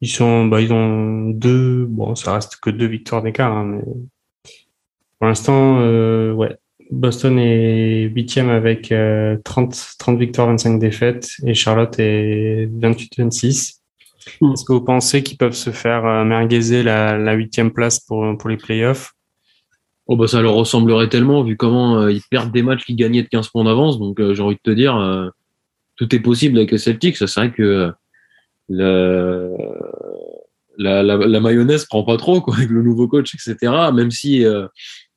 [0.00, 1.86] ils sont, bah, ils ont deux.
[1.86, 3.82] Bon, ça reste que deux victoires d'écart, hein, mais
[5.18, 6.56] pour l'instant, euh, ouais.
[6.90, 13.80] Boston est huitième avec euh, 30, 30 victoires, 25 défaites, et Charlotte est 28-26.
[14.40, 14.52] Mm.
[14.52, 18.48] Est-ce que vous pensez qu'ils peuvent se faire merguezer la, la huitième place pour, pour
[18.48, 19.12] les playoffs?
[20.10, 23.22] Oh bah ça leur ressemblerait tellement vu comment euh, ils perdent des matchs qu'ils gagnaient
[23.22, 23.98] de 15 points d'avance.
[23.98, 25.28] Donc euh, j'ai envie de te dire, euh,
[25.96, 27.16] tout est possible avec les Celtics.
[27.18, 27.90] C'est vrai que euh,
[28.68, 29.54] le,
[30.78, 33.72] la, la, la mayonnaise prend pas trop quoi avec le nouveau coach, etc.
[33.92, 34.66] Même si euh,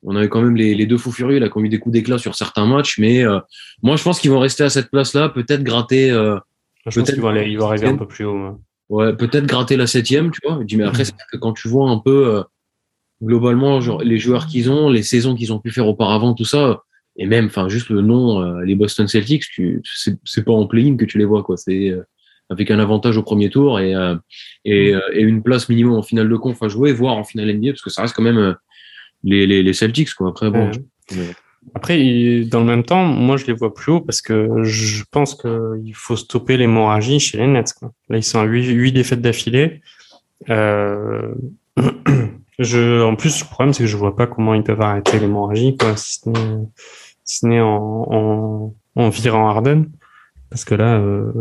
[0.02, 1.92] on avait quand même les, les deux fous furieux là qui ont eu des coups
[1.92, 3.38] d'éclat sur certains matchs, mais euh,
[3.82, 6.10] moi je pense qu'ils vont rester à cette place-là, peut-être gratter.
[6.10, 6.36] euh,
[6.78, 8.34] Je pense Peut-être qu'ils vont, aller- ils vont arriver un peu plus haut.
[8.38, 8.50] ouais.
[8.88, 10.58] Ouais, peut-être gratter la septième, tu vois.
[10.60, 12.42] Je dis, mais après, c'est vrai que quand tu vois un peu euh,
[13.22, 16.82] globalement genre, les joueurs qu'ils ont, les saisons qu'ils ont pu faire auparavant, tout ça,
[17.16, 20.96] et même, enfin, juste le nom, euh, les Boston Celtics, tu, c'est, pas en play-in
[20.96, 21.56] que tu les vois, quoi.
[21.56, 22.02] C'est euh,
[22.50, 24.16] avec un avantage au premier tour et euh,
[24.64, 27.48] et, euh, et une place minimum en finale de conf à jouer, voire en finale
[27.54, 28.56] NBA, parce que ça reste quand même
[29.24, 30.30] les, les, les Celtics, quoi.
[30.30, 30.72] Après, bon, Ouais.
[31.10, 31.30] je- ouais.
[31.76, 35.04] Après, il- dans le même temps, moi, je les vois plus haut parce que je
[35.12, 37.72] pense qu'il faut stopper l'hémorragie chez les Nets.
[37.78, 37.92] Quoi.
[38.08, 39.80] Là, ils sont à 8, huit défaites d'affilée.
[40.50, 41.34] Euh...
[42.58, 45.76] je, en plus, le problème, c'est que je vois pas comment ils peuvent arrêter l'hémorragie,
[45.76, 46.58] quoi, si ce n'est,
[47.24, 49.86] si ce n'est en, en, en virant Harden.
[50.50, 51.32] Parce que là, euh...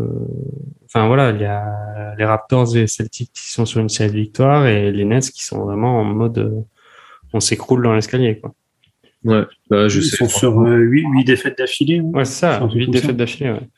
[0.85, 4.11] enfin voilà, il y a les Raptors et les Celtics qui sont sur une série
[4.11, 6.61] de victoires et les Nets qui sont vraiment en mode euh,
[7.33, 8.53] on s'écroule dans l'escalier, quoi.
[9.25, 10.15] ouais, bah, je Ils sais.
[10.15, 11.99] sont sur euh, 8, huit défaites d'affilée.
[11.99, 12.19] ouais.
[12.19, 13.13] Ouais, c'est ça, C'est un truc huit comme défaites ça.
[13.17, 13.69] d'affilée, ouais.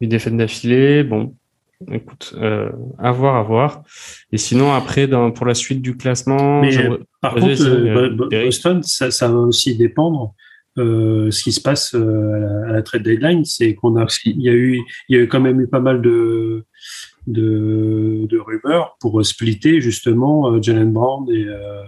[0.00, 1.34] Huit défaites d'affilée, bon,
[1.92, 3.82] écoute, euh, à voir, à voir.
[4.32, 8.44] Et sinon, après, dans, pour la suite du classement, Mais, j'aimerais- Par contre, euh, euh.
[8.44, 10.34] Boston, ça, ça va aussi dépendre.
[10.76, 14.06] Euh, ce qui se passe euh, à, la, à la trade deadline, c'est qu'on a,
[14.24, 16.64] il y a eu, il y a eu quand même eu pas mal de
[17.26, 21.82] de, de rumeurs pour euh, splitter justement euh, Jalen Brown et euh,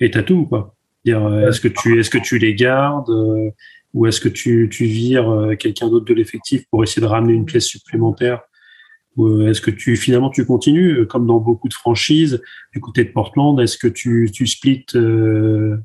[0.00, 0.74] et Tatum quoi.
[1.04, 3.50] Dire, euh, est-ce que tu est-ce que tu les gardes euh,
[3.94, 7.32] ou est-ce que tu tu vires euh, quelqu'un d'autre de l'effectif pour essayer de ramener
[7.34, 8.40] une pièce supplémentaire
[9.16, 12.40] ou euh, est-ce que tu finalement tu continues euh, comme dans beaucoup de franchises
[12.72, 15.76] du côté de Portland, est-ce que tu, tu splits euh,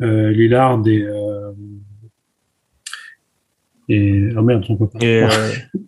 [0.00, 1.52] euh, Lillard et, euh,
[3.88, 4.98] et oh merde, son copain.
[5.00, 5.52] et, euh,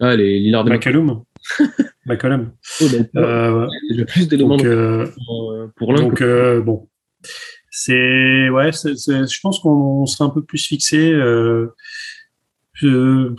[0.00, 1.22] Ah, les Lillard et McCallum.
[2.06, 2.52] McCallum.
[2.80, 6.88] McCollum, Euh, le plus d'éléments euh, pour, euh, pour l'un donc euh, bon.
[7.70, 11.12] C'est ouais, c'est- c'est- je pense qu'on serait un peu plus fixé.
[11.12, 11.68] Euh,
[12.74, 13.32] je-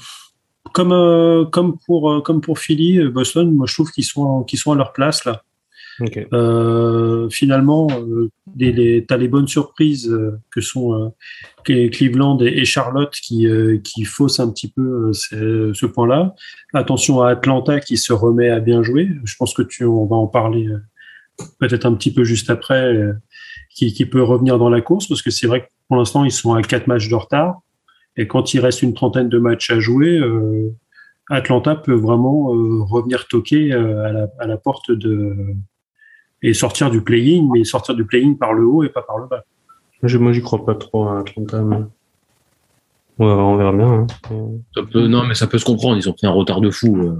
[0.72, 4.59] comme euh, comme pour euh, comme pour Philly, Boston, moi je trouve qu'ils sont qu'ils
[4.59, 5.43] sont à leur place là.
[5.99, 6.28] Ok.
[6.34, 11.09] Euh, finalement, euh, les, les, t'as les bonnes surprises euh, que sont euh,
[11.89, 16.34] Cleveland et, et Charlotte qui, euh, qui faussent un petit peu euh, ce, point-là.
[16.74, 19.09] Attention à Atlanta qui se remet à bien jouer.
[19.24, 20.82] Je pense que tu, on va en parler euh,
[21.59, 23.14] peut-être un petit peu juste après, euh,
[23.70, 26.32] qui, qui peut revenir dans la course parce que c'est vrai que pour l'instant ils
[26.32, 27.61] sont à quatre matchs de retard
[28.18, 30.70] et quand il reste une trentaine de matchs à jouer, euh,
[31.30, 35.36] Atlanta peut vraiment euh, revenir toquer euh, à, la, à la porte de
[36.41, 39.28] et sortir du play-in, mais sortir du play-in par le haut et pas par le
[39.28, 39.43] bas.
[40.03, 41.84] Je- Moi, j'y crois pas trop à Atlanta, mais ouais,
[43.20, 43.88] on verra bien.
[43.88, 44.07] hein.
[44.76, 45.97] Ça peut- non, mais ça peut se comprendre.
[45.97, 47.16] Ils ont pris un retard de fou euh,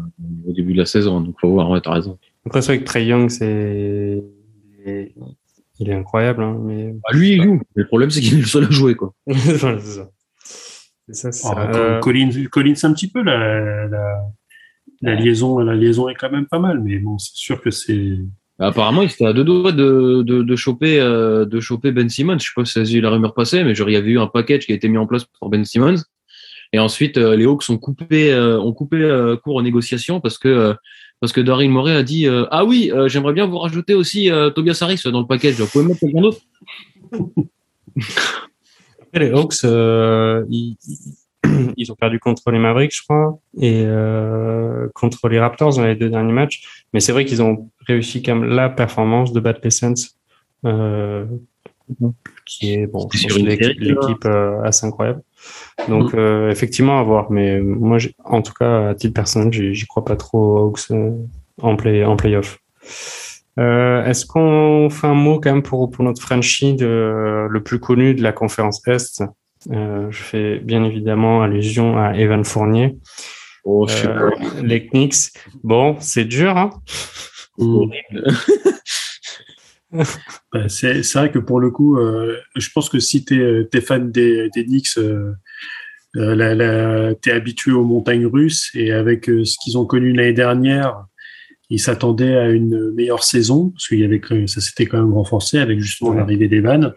[0.48, 1.22] au début de la saison.
[1.22, 1.70] Donc, faut voir.
[1.70, 2.18] Ouais, t'as raison.
[2.46, 4.22] Après, c'est vrai que Trey Young, c'est
[5.80, 7.54] il est incroyable, hein, mais Bah, lui, il joue.
[7.76, 9.14] Mais le problème, c'est qu'il est le seul à jouer, quoi.
[9.28, 10.10] Voilà, c'est ça.
[11.12, 11.80] C'est ça, Alors, ça.
[11.80, 14.22] Euh, Collins, Collins un petit peu la, la,
[15.02, 18.18] la liaison, la liaison est quand même pas mal, mais bon, c'est sûr que c'est
[18.58, 22.10] Bah, apparemment, il était à deux doigts de, de, de choper, euh, de choper Ben
[22.10, 22.40] Simmons.
[22.40, 24.28] Je sais pas si c'est la rumeur passée, mais genre, il y avait eu un
[24.28, 26.02] package qui a été mis en place pour Ben Simmons.
[26.72, 30.38] Et ensuite, euh, les Hawks ont coupé, euh, ont coupé euh, court aux négociations parce
[30.40, 30.74] que, euh,
[31.20, 34.32] parce que Daryl Morey a dit euh, Ah oui, euh, j'aimerais bien vous rajouter aussi
[34.32, 35.56] euh, Tobias Harris dans le package.
[35.56, 36.40] Vous pouvez mettre quelqu'un d'autre
[39.20, 40.76] les Hawks, euh, ils,
[41.78, 45.96] ils ont perdu contre les Mavericks, je crois, et euh, contre les Raptors dans les
[45.96, 46.84] deux derniers matchs.
[46.94, 49.72] Mais c'est vrai qu'ils ont réussi quand même la performance de battre les
[50.66, 51.26] euh,
[52.46, 53.08] qui est bon,
[53.40, 53.46] une
[53.80, 55.22] l'équipe, euh, assez incroyable.
[55.90, 59.86] Donc euh, effectivement à voir, mais moi, j'ai- en tout cas à titre personnel, j'y
[59.86, 61.12] crois pas trop aux Hawks euh,
[61.62, 62.60] en play en playoff.
[63.60, 67.80] Euh, Est-ce qu'on fait un mot quand même pour, pour notre Frenchie de, le plus
[67.80, 69.24] connu de la conférence Est?
[69.72, 72.98] Euh, Je fais bien évidemment allusion à Evan Fournier.
[73.64, 74.62] Oh, je sais Euh, pas.
[74.62, 75.32] les Knicks,
[75.64, 76.72] bon, c'est dur, hein?
[77.58, 78.28] Horrible.
[80.52, 84.12] bah, c'est vrai que pour le coup, euh, je pense que si t'es es fan
[84.12, 84.98] des, des Knicks,
[87.22, 91.06] t'es habitué aux montagnes russes et avec euh, ce qu'ils ont connu l'année dernière,
[91.74, 95.14] ils s'attendaient à une meilleure saison parce qu'il y avait que- ça s'était quand même
[95.14, 96.18] renforcé avec justement Ouais.
[96.18, 96.94] l'arrivée d'Evan.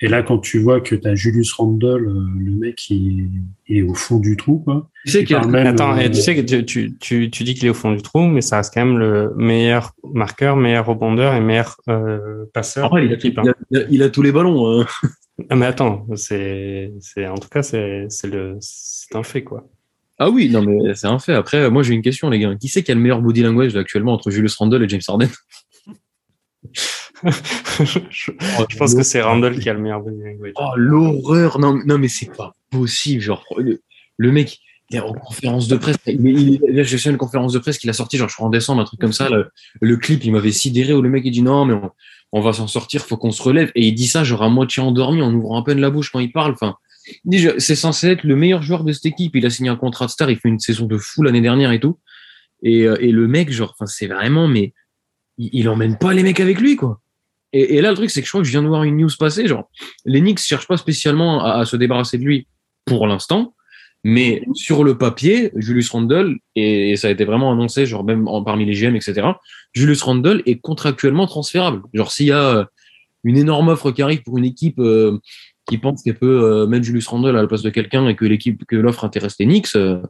[0.00, 3.30] Et là, quand tu vois que tu as Julius Randle, euh, le mec, il,
[3.66, 4.88] il est au fond du trou, quoi.
[5.04, 7.42] Tu sais qu'il a- même, Attends, euh, et tu sais que tu, tu, tu, tu
[7.42, 10.54] dis qu'il est au fond du trou, mais ça reste quand même le meilleur marqueur,
[10.56, 13.38] meilleur rebondeur et meilleur euh, passeur Après, de il, a, l'équipe.
[13.42, 14.80] il a- il a- il a tous les ballons.
[14.82, 14.86] hein.
[15.50, 19.68] Ah, mais attends, c'est, c'est, en tout cas, c'est, c'est le, c'est un fait, quoi.
[20.18, 21.34] Ah oui, non, mais c'est un fait.
[21.34, 22.54] Après, moi, j'ai une question, les gars.
[22.56, 25.00] Qui c'est qui a le meilleur body language là, actuellement entre Julius Randle et James
[25.06, 25.28] Harden?
[27.22, 27.30] Je,
[28.68, 30.52] je pense que c'est Randall qui a le meilleur body language.
[30.56, 33.20] Oh, l'horreur Non, non mais c'est pas possible.
[33.20, 33.80] Genre, le,
[34.16, 34.58] le mec,
[34.90, 35.96] il est en conférence de presse.
[36.06, 38.46] Il, il, là, j'ai fait une conférence de presse qu'il a sorti, genre, je crois
[38.46, 39.28] en décembre, un truc comme ça.
[39.28, 39.50] Le,
[39.80, 41.90] le clip, il m'avait sidéré où le mec, il dit non, mais on,
[42.32, 43.70] on va s'en sortir, faut qu'on se relève.
[43.74, 46.20] Et il dit ça, genre, à moitié endormi, en ouvrant à peine la bouche quand
[46.20, 46.52] il parle.
[46.52, 46.76] Enfin,
[47.58, 49.36] c'est censé être le meilleur joueur de cette équipe.
[49.36, 51.72] Il a signé un contrat de star, il fait une saison de fou l'année dernière
[51.72, 51.98] et tout.
[52.62, 54.72] Et, euh, le mec, genre, c'est vraiment, mais
[55.36, 57.00] il, il emmène pas les mecs avec lui, quoi.
[57.52, 59.08] Et, là, le truc, c'est que je crois que je viens de voir une news
[59.18, 59.70] passer, genre,
[60.04, 62.46] les Knicks cherchent pas spécialement à, se débarrasser de lui
[62.84, 63.54] pour l'instant,
[64.04, 68.66] mais sur le papier, Julius Randle, et, ça a été vraiment annoncé, genre même parmi
[68.66, 69.28] les GM, etc.,
[69.72, 71.82] Julius Randle est contractuellement transférable.
[71.94, 72.64] Genre, s'il y a euh,
[73.24, 75.18] une énorme offre qui arrive pour une équipe euh,
[75.68, 78.24] qui pense qu'elle peut euh, mettre Julius Randle à la place de quelqu'un et que
[78.24, 80.00] l'équipe, que l'offre intéresse les Knicks, euh,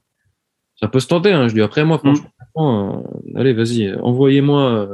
[0.76, 1.32] ça peut se tenter.
[1.32, 4.88] Hein, je dis après, moi, franchement, euh, allez, vas-y, envoyez-moi.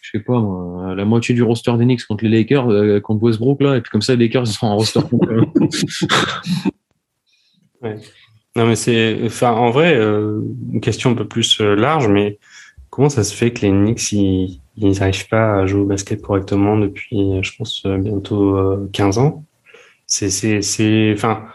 [0.00, 3.60] je sais pas moi, la moitié du roster des Knicks contre les Lakers, contre Westbrook
[3.62, 5.44] là, et puis comme ça les Lakers ils sont en roster eux.
[8.54, 12.38] Non, mais c'est, enfin, en vrai, euh, une question un peu plus large, mais
[12.90, 16.76] comment ça se fait que les Knicks, ils, n'arrivent pas à jouer au basket correctement
[16.76, 19.44] depuis, je pense, bientôt euh, 15 ans?
[20.12, 21.46] C'est, c'est, c'est, enfin,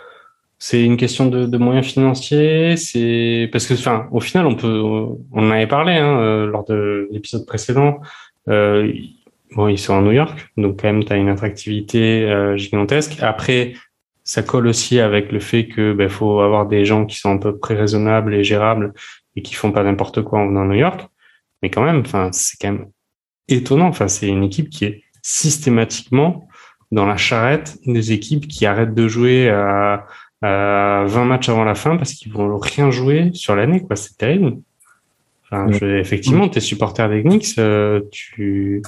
[0.57, 5.19] c'est une question de, moyens financiers, c'est, parce que, enfin, au final, on peut, on
[5.31, 7.99] en avait parlé, hein, euh, lors de l'épisode précédent,
[8.49, 8.91] euh,
[9.55, 13.17] bon, ils sont à New York, donc quand même, tu as une attractivité euh, gigantesque.
[13.21, 13.73] Après,
[14.23, 17.39] ça colle aussi avec le fait que ben, faut avoir des gens qui sont à
[17.39, 18.93] peu près raisonnables et gérables
[19.35, 21.07] et qui font pas n'importe quoi en venant à New York.
[21.61, 22.87] Mais quand même, enfin, c'est quand même
[23.47, 23.87] étonnant.
[23.89, 26.47] Enfin, c'est une équipe qui est systématiquement
[26.91, 30.05] dans la charrette des équipes qui arrêtent de jouer à,
[30.41, 33.95] à 20 matchs avant la fin parce qu'ils vont rien jouer sur l'année, quoi.
[33.95, 34.57] C'est terrible.
[35.43, 38.81] Enfin, je, effectivement, t'es supporter des Knicks, euh, tu,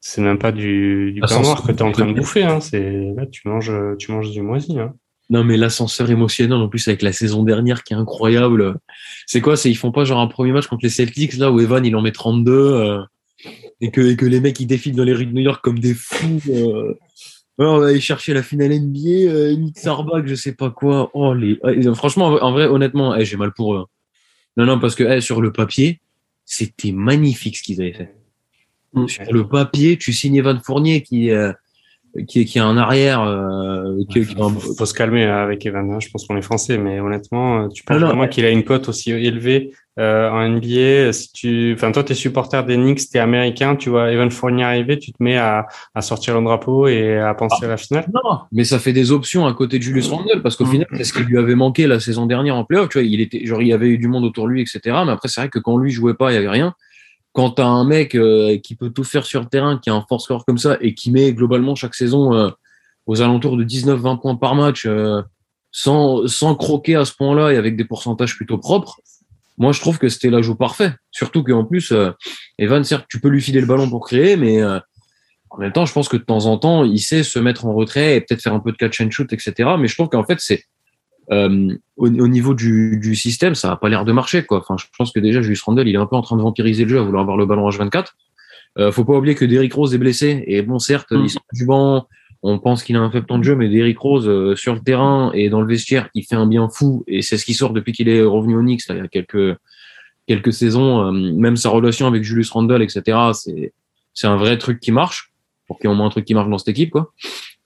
[0.00, 2.44] c'est même pas du, du pain noir que tu es en train de bouffer.
[2.44, 2.60] Hein.
[2.60, 4.78] C'est là, tu manges, tu manges du moisi.
[4.78, 4.94] Hein.
[5.30, 8.78] Non, mais l'ascenseur émotionnel, en plus, avec la saison dernière qui est incroyable.
[9.26, 9.56] C'est quoi?
[9.56, 11.94] C'est, ils font pas genre un premier match contre les Celtics, là, où Evan, il
[11.94, 13.00] en met 32, euh,
[13.80, 15.78] et que, et que les mecs, ils défilent dans les rues de New York comme
[15.78, 16.94] des fous, euh.
[17.66, 21.10] On va aller chercher la finale NBA, euh, Nick Sarbach, je sais pas quoi.
[21.14, 21.58] Oh, les,
[21.94, 23.78] franchement, en vrai, honnêtement, eh, j'ai mal pour eux.
[23.80, 23.86] hein.
[24.56, 26.00] Non, non, parce que, eh, sur le papier,
[26.44, 28.14] c'était magnifique ce qu'ils avaient fait.
[28.94, 29.08] Mm.
[29.08, 31.52] Sur le papier, tu signes Evan Fournier qui, euh,
[32.26, 35.90] qui, qui a un arrière, euh, qui, qui faut, faut se calmer avec Evan.
[35.92, 36.00] hein.
[36.00, 38.88] Je pense qu'on est français, mais honnêtement, tu penses Ah vraiment qu'il a une cote
[38.88, 41.12] aussi élevée euh, en NBA.
[41.12, 44.98] Si tu, enfin, toi, t'es supporter des Knicks, t'es américain, tu vois Evan Fournier arriver,
[44.98, 48.06] tu te mets à, à sortir le drapeau et à penser à la finale.
[48.12, 50.70] Non, mais ça fait des options à côté de Julius Randle parce qu'au Mm.
[50.70, 52.88] final, c'est ce qui lui avait manqué la saison dernière en playoff.
[52.88, 54.80] Tu vois, il était, genre, il y avait eu du monde autour de lui, etc.
[55.04, 56.74] Mais après, c'est vrai que quand lui jouait pas, il y avait rien.
[57.32, 60.04] Quand t'as un mec euh, qui peut tout faire sur le terrain, qui a un
[60.08, 62.50] fort score comme ça et qui met globalement chaque saison euh,
[63.06, 65.22] aux alentours de 19-20 points par match, euh,
[65.72, 68.98] sans, sans croquer à ce point-là et avec des pourcentages plutôt propres,
[69.60, 70.94] moi, je trouve que c'était l'ajout parfait.
[71.10, 72.10] Surtout qu'en plus, euh,
[72.58, 74.80] Evan, certes, tu peux lui filer le ballon pour créer, mais euh,
[75.50, 77.74] en même temps, je pense que de temps en temps, il sait se mettre en
[77.74, 79.70] retrait et peut-être faire un peu de catch and shoot, etc.
[79.78, 80.64] Mais je trouve qu'en fait, c'est
[81.30, 84.44] euh, au, au niveau du, du système, ça n'a pas l'air de marcher.
[84.44, 84.60] Quoi.
[84.60, 86.84] Enfin, je pense que déjà, Julius Randle, il est un peu en train de vampiriser
[86.84, 88.06] le jeu à vouloir avoir le ballon H24.
[88.78, 90.42] Euh, faut pas oublier que Derrick Rose est blessé.
[90.46, 91.22] Et bon, certes, Mm.
[91.24, 92.06] il sort du banc.
[92.42, 94.80] On pense qu'il a un faible temps de jeu, mais Derrick Rose, euh, sur le
[94.80, 97.04] terrain et dans le vestiaire, il fait un bien fou.
[97.06, 99.08] Et c'est ce qui sort depuis qu'il est revenu au Knicks, là, il y a
[99.08, 99.56] quelques,
[100.26, 101.06] quelques saisons.
[101.06, 103.72] Euh, même sa relation avec Julius Randle, etc., c'est,
[104.14, 105.32] c'est un vrai truc qui marche.
[105.66, 107.12] Pour qu'il y ait au moins un truc qui marche dans cette équipe, quoi.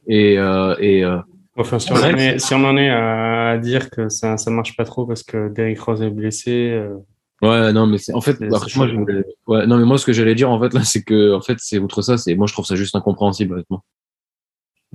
[0.09, 1.19] Et, euh, et euh,
[1.57, 4.77] Enfin, si on, en est, si on en est à dire que ça ça marche
[4.77, 6.97] pas trop parce que Derrick Rose est blessé, euh,
[7.43, 8.97] Ouais, non, mais c'est en fait, C'est- bah, c'est moi, je-
[9.47, 11.57] ouais, non, mais moi, ce que j'allais dire, en fait, là, c'est que, en fait,
[11.59, 13.85] c'est outre ça, c'est, moi, je trouve ça juste incompréhensible, honnêtement.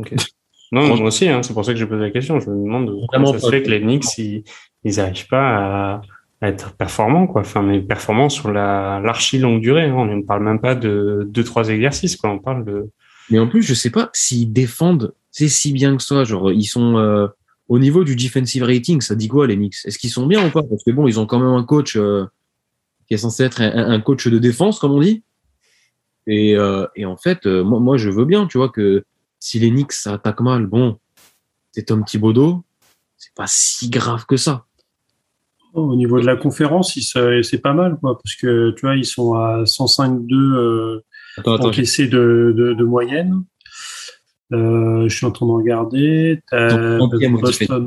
[0.71, 2.39] Non, moi aussi, hein, c'est pour ça que je pose la question.
[2.39, 4.43] Je me demande comment ça se fait que les Knicks, ils,
[4.83, 6.01] ils arrivent pas à,
[6.41, 7.41] à être performants, quoi.
[7.41, 9.85] Enfin, mais performants sur la, l'archi longue durée.
[9.85, 9.95] hein.
[9.97, 12.29] On ne parle même pas de deux, trois exercices, quoi.
[12.29, 12.87] On parle de,
[13.31, 16.65] Mais en plus, je sais pas s'ils défendent, c'est si bien que ça, genre, ils
[16.65, 17.25] sont, euh,
[17.67, 19.77] au niveau du defensive rating, ça dit quoi, les Knicks?
[19.85, 20.61] Est-ce qu'ils sont bien ou pas?
[20.61, 22.25] Parce que bon, ils ont quand même un coach, euh,
[23.07, 25.23] qui est censé être un, un coach de défense, comme on dit.
[26.27, 29.03] Et, euh, et en fait, euh, moi, moi, je veux bien, tu vois, que
[29.39, 30.97] si les Knicks ça attaque mal, bon,
[31.71, 32.63] c'est Tom Thibodeau,
[33.17, 34.65] c'est pas si grave que ça.
[35.73, 39.05] Oh, Au niveau de la conférence, c'est pas mal, quoi, parce que tu vois, ils
[39.05, 41.03] sont à 105-2 euh,
[41.67, 43.43] encaissés de, de, de moyenne.
[44.51, 46.41] Euh, je suis en train de regarder.
[46.97, 47.13] Donc,
[47.67, 47.85] Boston.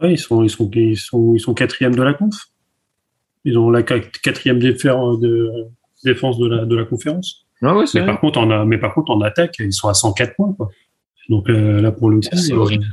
[0.00, 2.36] Ouais, ils sont, ils sont, ils sont, ils sont quatrième de la conf.
[3.44, 5.50] Ils ont la quat- quatrième défense de,
[6.04, 7.47] défense de la, de la conférence.
[7.62, 8.06] Ah ouais, Mais vrai.
[8.10, 10.68] par contre, en, a- mais par contre, en attaque, ils sont à 104 points, quoi.
[11.28, 12.86] Donc euh, là, pour le coup, C'est euh, horrible.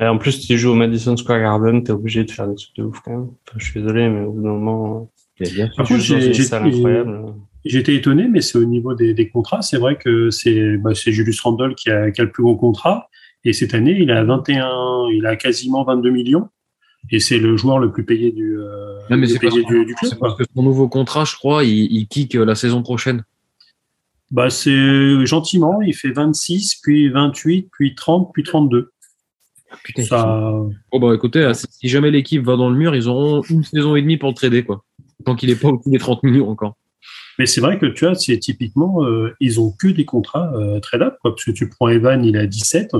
[0.00, 2.74] Et en plus, tu joues au Madison Square Garden, t'es obligé de faire des trucs
[2.76, 3.20] de ouf quand même.
[3.48, 5.10] Enfin, je suis désolé, mais au bout d'un moment,
[5.40, 6.00] Il y a bien Par contre.
[7.64, 9.62] J'étais étonné, mais c'est au niveau des, des contrats.
[9.62, 13.08] C'est vrai que c'est bah, Julius Randle qui a, qui a le plus gros contrat.
[13.44, 14.68] Et cette année, il a 21,
[15.14, 16.48] il a quasiment 22 millions.
[17.10, 19.64] Et c'est le joueur le plus payé du, euh, Non, mais le c'est parce, payé
[19.66, 20.10] du, club.
[20.10, 23.22] c'est parce que son nouveau contrat, je crois, il, il kick euh, la saison prochaine.
[24.32, 28.90] Bah, c'est gentiment, il fait 26, puis 28, puis 30, puis 32.
[29.84, 30.52] Putain, Ça,
[30.90, 33.94] Oh bah écoutez, euh, si jamais l'équipe va dans le mur, ils auront une saison
[33.94, 34.84] et demie pour le trader, quoi.
[35.24, 36.76] Tant qu'il est pas au-dessus des 30 millions encore.
[37.38, 40.80] Mais c'est vrai que tu vois, c'est typiquement, euh, ils ont que des contrats euh,
[40.80, 42.90] tradables, quoi, parce que tu prends Evan, il est à 17,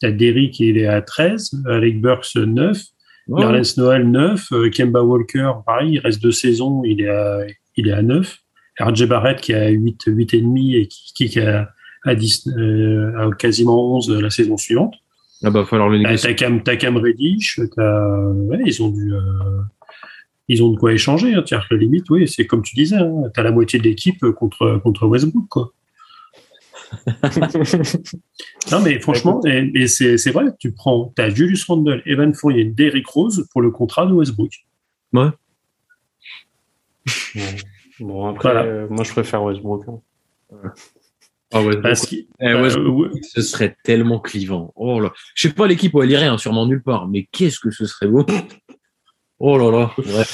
[0.00, 2.82] t'as Derrick, il est à 13, Alec Burks 9,
[3.28, 3.40] Ouais.
[3.40, 7.40] Nerlens Noël 9, euh, Kemba Walker, pareil, il reste deux saisons, il est à,
[7.76, 8.38] il est à 9,
[8.80, 11.70] RJ Barrett qui à 8, 8 et demi et qui, qui est à,
[12.04, 14.94] à 10, euh, à quasiment 11 la saison suivante.
[15.44, 16.30] Ah bah falloir le négocier.
[16.30, 19.20] t'as Cam, t'as Cam Reddish, ouais, ils ont du, euh,
[20.48, 21.34] ils ont de quoi échanger.
[21.34, 21.44] Hein.
[21.46, 24.80] Que la limite, oui, c'est comme tu disais, hein, t'as la moitié de l'équipe contre
[24.82, 25.72] contre Westbrook, quoi.
[28.72, 32.64] Non, mais franchement, et, et c'est c'est vrai, tu prends, t'as Julius Randle, Evan Fournier,
[32.64, 34.52] Derrick Rose pour le contrat de Westbrook.
[35.12, 35.28] Ouais.
[38.00, 38.66] Bon, après, Voilà.
[38.66, 39.84] euh, moi, je préfère Westbrook.
[39.88, 40.00] hein.
[41.52, 44.72] Ah ouais, Parce qu'il- Eh, bah, Westbrook, ouais, ce serait tellement clivant.
[44.76, 45.12] Oh là.
[45.34, 47.86] Je sais pas l'équipe où elle irait, hein, sûrement nulle part, mais qu'est-ce que ce
[47.86, 48.24] serait beau.
[49.38, 49.90] Oh là là.
[49.98, 50.24] Ouais.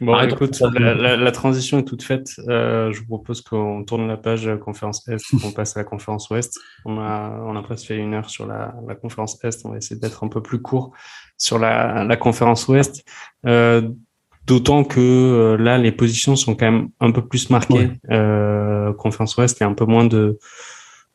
[0.00, 2.30] Bon, Arrête, écoute, la, la- la transition est toute faite.
[2.48, 5.84] Euh, je vous propose qu'on tourne la page euh, conférence Est, qu'on passe à la
[5.84, 6.56] conférence Ouest.
[6.84, 9.66] On a, on a presque fait une heure sur la, la conférence Est.
[9.66, 10.92] On va essayer d'être un peu plus court
[11.36, 13.04] sur la, la conférence Ouest.
[13.44, 13.90] Euh,
[14.48, 17.74] D'autant que euh, là, les positions sont quand même un peu plus marquées.
[17.74, 17.98] Ouais.
[18.10, 20.38] Euh, Conference Ouest, il y a un peu moins de,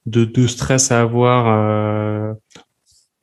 [0.06, 1.48] de, de stress à avoir.
[1.48, 2.34] Euh,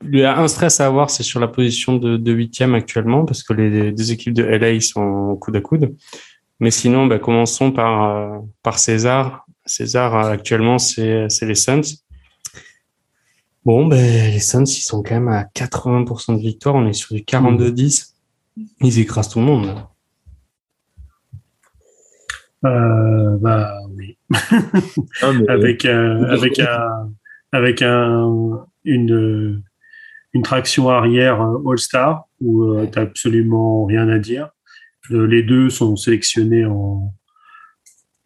[0.02, 3.44] il y a un stress à avoir, c'est sur la position de, huitième actuellement, parce
[3.44, 5.94] que les, les équipes de LA sont coude à coude.
[6.58, 9.46] Mais sinon, bah, commençons par, euh, par César.
[9.64, 11.82] César, actuellement, c'est les Suns.
[13.64, 16.74] Bon, ben, les Suns, ils sont quand même à 80% de victoire.
[16.74, 18.14] On est sur du 42-10.
[18.80, 19.74] Ils écrasent tout le monde.
[22.64, 24.18] Euh, bah oui.
[25.22, 27.12] Ah, mais- avec un, avec un,
[27.52, 29.62] avec un, une,
[30.34, 34.50] une traction arrière euh, All-Star où euh, t'as absolument rien à dire.
[35.10, 37.12] Euh, les deux sont sélectionnés en,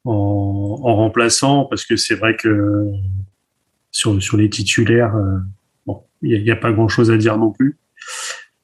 [0.05, 2.87] en, en remplaçant parce que c'est vrai que
[3.93, 5.39] sur, sur les titulaires, euh,
[5.87, 7.79] bon, il n'y a, a pas grand chose à dire non plus.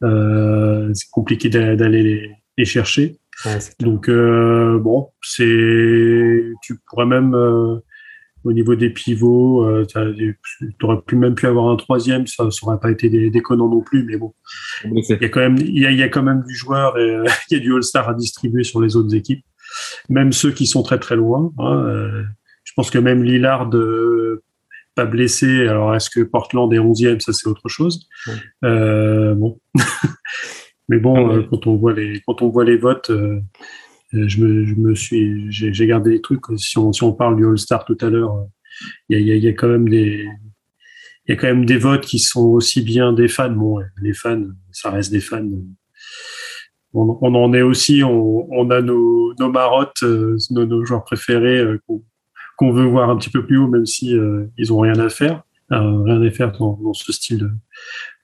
[0.02, 3.18] Euh, c'est compliqué d'a- d'aller les, les chercher.
[3.46, 3.58] Ouais.
[3.80, 7.76] Donc euh, bon, c'est tu pourrais même euh,
[8.44, 10.36] au niveau des pivots, euh, tu
[10.82, 13.80] aurais pu même pu avoir un troisième, ça ça aurait pas été dé- déconnant non
[13.82, 14.34] plus, mais bon,
[14.84, 16.98] il y a quand même il y a, il y a quand même du joueur
[16.98, 19.44] et euh, il y a du All-Star à distribuer sur les autres équipes,
[20.08, 21.52] même ceux qui sont très très loin.
[21.58, 22.22] hein, euh,
[22.64, 24.42] je pense que même Lillard euh,
[24.94, 25.66] pas blessé.
[25.66, 28.06] Alors est-ce que Portland est 11e, ça c'est autre chose.
[28.26, 28.34] Ouais.
[28.64, 29.58] Euh, bon.
[30.90, 31.34] Mais bon, Ah ouais.
[31.36, 33.40] euh, quand on voit les quand on voit les votes, euh,
[34.14, 36.44] euh, je me je me suis j'ai gardé les trucs.
[36.56, 38.34] Si on si on parle du All Star tout à l'heure,
[39.08, 40.26] il y a, y, a, il y a quand même des
[41.26, 43.50] il y a quand même des votes qui sont aussi bien des fans.
[43.62, 45.48] Bon, les fans, ça reste des fans.
[46.92, 48.02] On, on en est aussi.
[48.02, 50.02] On, on a nos nos marottes,
[50.50, 51.64] nos, nos joueurs préférés
[52.56, 55.08] qu'on veut voir un petit peu plus haut, même si euh, ils ont rien à
[55.08, 57.50] faire, euh, rien à faire dans, dans ce style de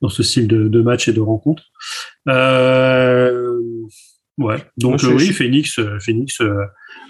[0.02, 1.62] dans ce style de, de match et de rencontre.
[2.28, 3.50] Euh,
[4.38, 4.56] ouais.
[4.76, 6.54] Donc Moi, euh, oui, Phoenix, euh, Phoenix euh,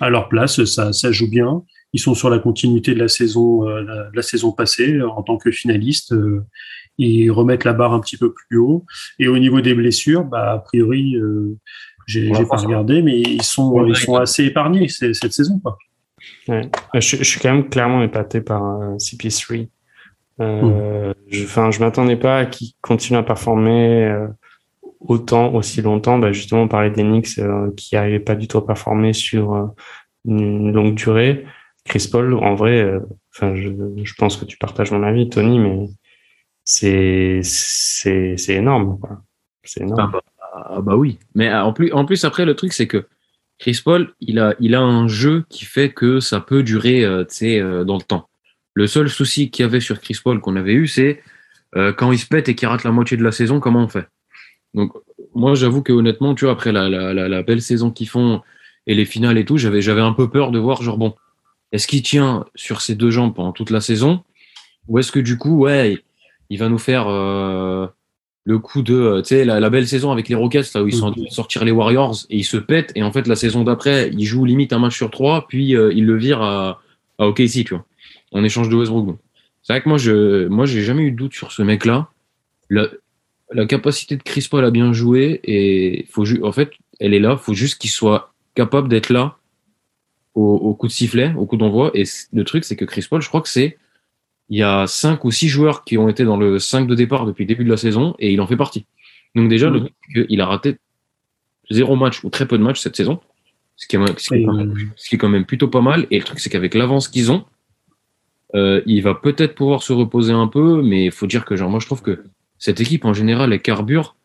[0.01, 1.63] à leur place, ça, ça joue bien.
[1.93, 5.23] Ils sont sur la continuité de la saison, euh, la, de la saison passée en
[5.23, 6.13] tant que finalistes.
[6.13, 6.43] euh,
[6.99, 8.85] ils remettent la barre un petit peu plus haut.
[9.19, 11.57] Et au niveau des blessures, bah a priori, euh,
[12.07, 15.59] j'ai Ouais, j'ai pas regardé, mais ils sont Ouais, ils sont assez épargnés cette saison.
[15.61, 15.77] Quoi.
[16.49, 16.63] Ouais.
[16.95, 19.69] Euh, Je, je suis quand même clairement épaté par euh, CP3.
[20.41, 24.29] Euh, je, m'attendais pas à qu'il continue à performer euh,
[25.01, 26.19] autant, aussi longtemps.
[26.19, 29.75] Bah, justement, on parlait d'Enix euh, qui n'arrivait pas du tout à performer sur
[30.27, 31.47] une longue durée.
[31.85, 33.01] Chris Paul, en vrai,
[33.33, 35.89] je, pense que tu partages mon avis, Tony, mais
[36.65, 37.41] c'est
[38.49, 38.99] énorme.
[39.63, 40.01] C'est énorme.
[40.01, 40.23] Ah bah,
[40.69, 41.19] ah bah oui.
[41.35, 43.07] Mais en plus, après, le truc, c'est que
[43.59, 48.29] Chris Paul, il a, un jeu qui fait que ça peut durer dans le temps.
[48.77, 51.23] Le seul souci qu'il y avait sur Chris Paul qu'on avait eu, c'est
[51.77, 53.89] euh, quand il se pète et qu'il rate la moitié de la saison, comment on
[53.89, 54.07] fait?
[54.75, 54.93] Donc,
[55.35, 58.43] moi, j'avoue que honnêtement, tu vois, après la, belle saison qu'ils font
[58.87, 61.15] et les finales et tout, j'avais, un peu peur de voir, genre, bon,
[61.73, 64.23] est-ce qu'il tient sur ses deux jambes pendant toute la saison?
[64.89, 65.99] Ou est-ce que du coup, ouais,
[66.51, 67.87] il va nous faire euh,
[68.45, 70.95] le coup de, euh, tu sais, la, belle saison avec les Rockets, là où ils
[70.95, 73.37] sont en train de sortir les Warriors et ils se pètent, et en fait, la
[73.37, 76.83] saison d'après, ils jouent limite un match sur trois, puis euh, ils le virent à,
[77.19, 77.87] à OKC, tu vois,
[78.37, 79.19] en échange de Westbrook.
[79.63, 82.09] C'est vrai que moi, je, moi, j'ai jamais eu de doute sur ce mec-là.
[82.71, 82.89] La,
[83.53, 86.71] la capacité de Chris Paul à bien jouer, et faut en fait,
[87.01, 89.37] elle est là, faut juste qu'il soit capable d'être là
[90.35, 91.91] au, au coup de sifflet, au coup d'envoi.
[91.95, 93.79] Et le truc, c'est que Chris Paul, je crois que c'est
[94.49, 97.27] il y a cinq ou six joueurs qui ont été dans le 5 de départ
[97.27, 98.87] depuis le début de la saison et il en fait partie.
[99.35, 99.89] Donc déjà, le Mhm.
[100.13, 100.77] truc, qu'il a raté
[101.71, 103.19] zéro match ou très peu de matchs cette saison,
[103.75, 105.67] ce qui est, ce qui est Et, quand même ce qui est quand même plutôt
[105.67, 106.07] pas mal.
[106.13, 107.45] Et le truc, c'est qu'avec l'avance qu'ils ont,
[108.57, 111.69] euh, il va peut-être pouvoir se reposer un peu, mais il faut dire que, genre,
[111.69, 112.25] moi, je trouve que
[112.59, 114.17] cette équipe, en général, elle carbure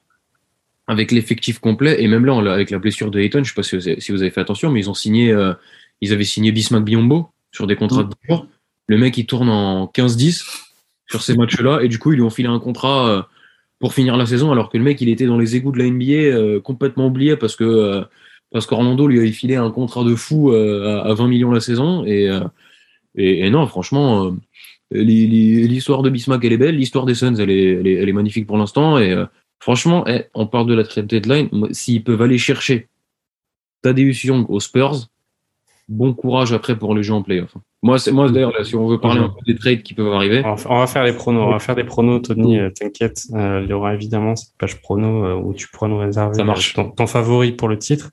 [0.88, 2.02] avec l'effectif complet.
[2.02, 3.76] Et même là, avec la blessure de Hayton, je sais pas si
[4.12, 5.54] vous avez, fait attention, mais ils ont signé, euh,
[6.00, 8.48] ils avaient signé Bismack Biombo sur des contrats de 10 jours.
[8.88, 10.46] Le mec, il tourne en 15-10
[11.10, 13.22] sur ces matchs-là, et du coup, ils lui ont filé un contrat euh,
[13.80, 15.90] pour finir la saison, alors que le mec, il était dans les égouts de la
[15.90, 18.04] NBA, complètement oublié parce que
[18.52, 22.06] parce qu'Orlando lui avait filé un contrat de fou à à 20 millions la saison.
[22.06, 22.30] Et,
[23.16, 24.32] et, et non, franchement, euh,
[24.92, 26.76] l'histoire de Bismack, elle est belle.
[26.76, 28.98] L'histoire des Suns, elle est, elle est, elle est magnifique pour l'instant.
[28.98, 29.26] Et euh,
[29.60, 31.50] franchement, eh, on parle de la trade deadline.
[31.72, 32.88] S'ils peuvent aller chercher
[33.82, 35.08] Tadeusz Young aux Spurs,
[35.90, 37.54] bon courage après pour les jeux en playoff.
[37.84, 40.54] Moi, moi d'ailleurs, si on veut parler un peu des trades qui peuvent arriver, On
[40.80, 41.42] va, faire les pronos.
[41.48, 42.60] On va faire des pronos, Tony.
[42.60, 43.24] euh, T'inquiète.
[43.34, 46.44] Euh, il y aura évidemment cette page prono euh, où tu pourras nous réserver Ça
[46.44, 46.74] marche.
[46.74, 48.12] ton, ton favori pour le titre.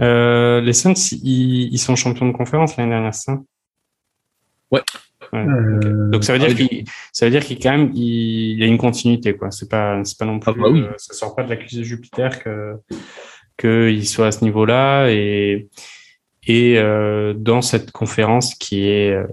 [0.00, 3.38] Euh, les Suns, ils, ils sont champions de conférence l'année dernière, c'est ça?
[4.70, 4.80] Ouais.
[5.32, 6.08] Ouais, Euh.
[6.10, 6.68] Donc ça veut dire ah oui.
[6.68, 9.50] qu'il, ça veut dire qu'il quand même, il, il y a une continuité, quoi.
[9.50, 10.80] C'est pas, c'est pas non plus, Ah bah oui.
[10.82, 12.74] euh, ça sort pas de la cuisse de Jupiter que
[13.58, 15.68] qu'il soit à ce niveau-là et
[16.46, 19.26] et euh, dans cette conférence qui est euh,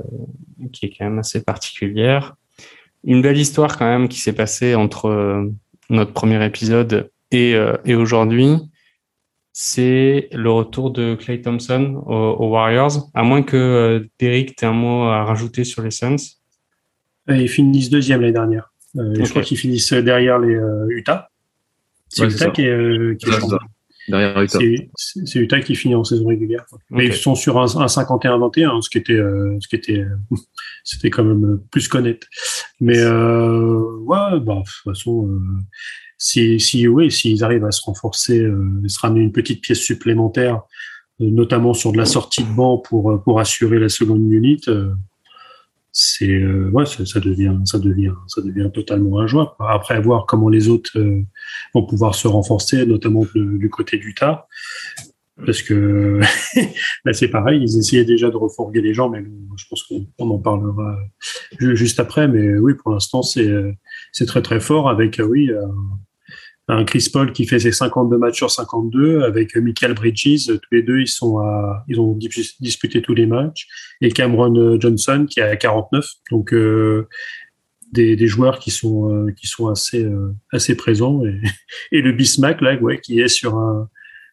[0.74, 2.36] qui est quand même assez particulière,
[3.04, 5.50] une belle histoire quand même qui s'est passée entre euh,
[5.90, 8.58] notre premier épisode et et aujourd'hui,
[9.60, 13.10] c'est le retour de Clay Thompson aux, Warriors.
[13.16, 16.16] À moins que Derek ait un mot à rajouter sur les Suns.
[17.28, 18.72] Ils finissent deuxième l'année dernière.
[18.94, 20.56] Je crois qu'ils finissent derrière les
[20.90, 21.32] Utah.
[22.08, 23.40] C'est Utah qui est, qui est
[24.10, 24.60] derrière Utah.
[24.96, 26.64] C'est Utah qui finit en saison régulière.
[26.92, 30.16] Mais ils sont sur un, 51-21, ce qui était, euh, ce qui était, euh,
[30.84, 32.28] c'était quand même plus qu'honnête.
[32.80, 35.40] Mais euh, ouais, bah, de toute façon, euh,
[36.18, 40.62] si, si, oui, s'ils arrivent à se renforcer, euh, se ramener une petite pièce supplémentaire,
[41.20, 44.62] notamment sur de la sortie de banc pour pour assurer la seconde unit
[46.00, 49.50] c'est euh, ouais, ça, devient ça devient ça devient totalement injouable.
[49.60, 51.24] Après voir comment les autres euh,
[51.74, 54.48] vont pouvoir se renforcer, notamment du côté du tas,
[55.44, 56.20] parce que
[57.04, 59.24] là c'est pareil, ils essayaient déjà de reforguer les gens, mais
[59.58, 60.98] je pense qu'on en parlera
[61.58, 62.28] juste après.
[62.28, 63.52] Mais oui, pour l'instant c'est
[64.12, 65.50] c'est très très fort avec oui
[66.70, 70.48] un Chris Paul qui fait ses 52 matchs sur 52 avec Michael Bridges.
[70.48, 72.18] Tous les deux, ils sont à, ils ont
[72.60, 73.68] disputé tous les matchs.
[74.02, 76.06] Et Cameron euh, Johnson qui est à 49.
[76.32, 77.08] Donc, euh,
[77.94, 81.24] des, des, joueurs qui sont, euh, qui sont assez, euh, assez présents.
[81.24, 81.40] Et,
[81.98, 83.90] et le Bismack, là, ouais, qui est sur un,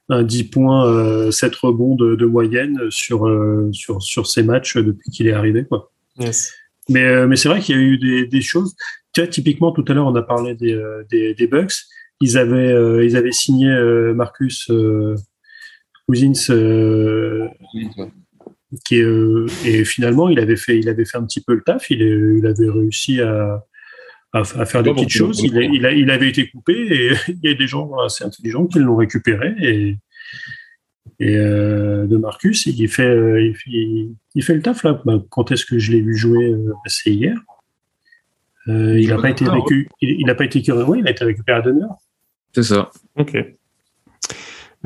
[0.08, 3.26] un 10 points, 7 rebonds de, de moyenne sur,
[3.72, 5.92] sur, sur ces matchs depuis qu'il est arrivé, quoi.
[6.18, 6.52] Yes.
[6.90, 8.74] Mais, mais c'est vrai qu'il y a eu des, des choses.
[9.14, 10.78] Tu vois, typiquement, tout à l'heure, on a parlé des,
[11.10, 11.72] des, des Bucks
[12.20, 15.14] ils avaient euh, ils avaient signé euh, Marcus euh,
[16.06, 16.32] Cousins
[18.84, 21.90] qui et finalement il avait fait il avait fait un petit peu le taf.
[21.90, 23.64] Il, il avait réussi à,
[24.32, 25.40] à, faire des petites choses.
[25.42, 28.66] il, il, a, il, avait été coupé et il y a des gens assez intelligents
[28.66, 29.96] qui l'ont récupéré et
[31.20, 35.00] et de Marcus il fait il, il, fait le taf là.
[35.04, 36.52] Bah, quand est-ce que je l'ai vu jouer
[36.86, 37.36] c'est hier
[38.66, 41.62] il n'a pas, été récupéré il, a pas été oui, il a été récupéré à
[42.54, 42.90] c'est ça.
[43.16, 43.36] Ok.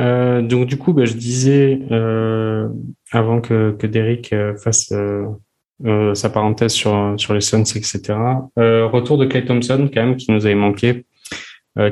[0.00, 2.68] Euh, donc du coup, bah, je disais euh,
[3.12, 8.14] avant que, que Derek euh, fasse euh, sa parenthèse sur sur les Suns, etc.
[8.56, 11.04] retour de Clay Thompson quand même qui nous avait manqué,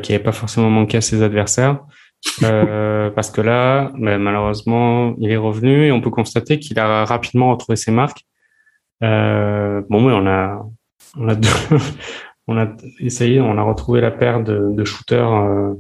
[0.02, 1.80] qui n'avait pas forcément manqué à ses adversaires.
[2.40, 7.50] parce que là, bah, malheureusement, il est revenu et on peut constater qu'il a rapidement
[7.50, 8.24] retrouvé ses marques.
[9.00, 10.66] bon, oui, on a,
[11.16, 11.48] on a deux,
[12.46, 12.68] on a
[13.00, 15.74] essayé, on a retrouvé la paire de, de shooters euh,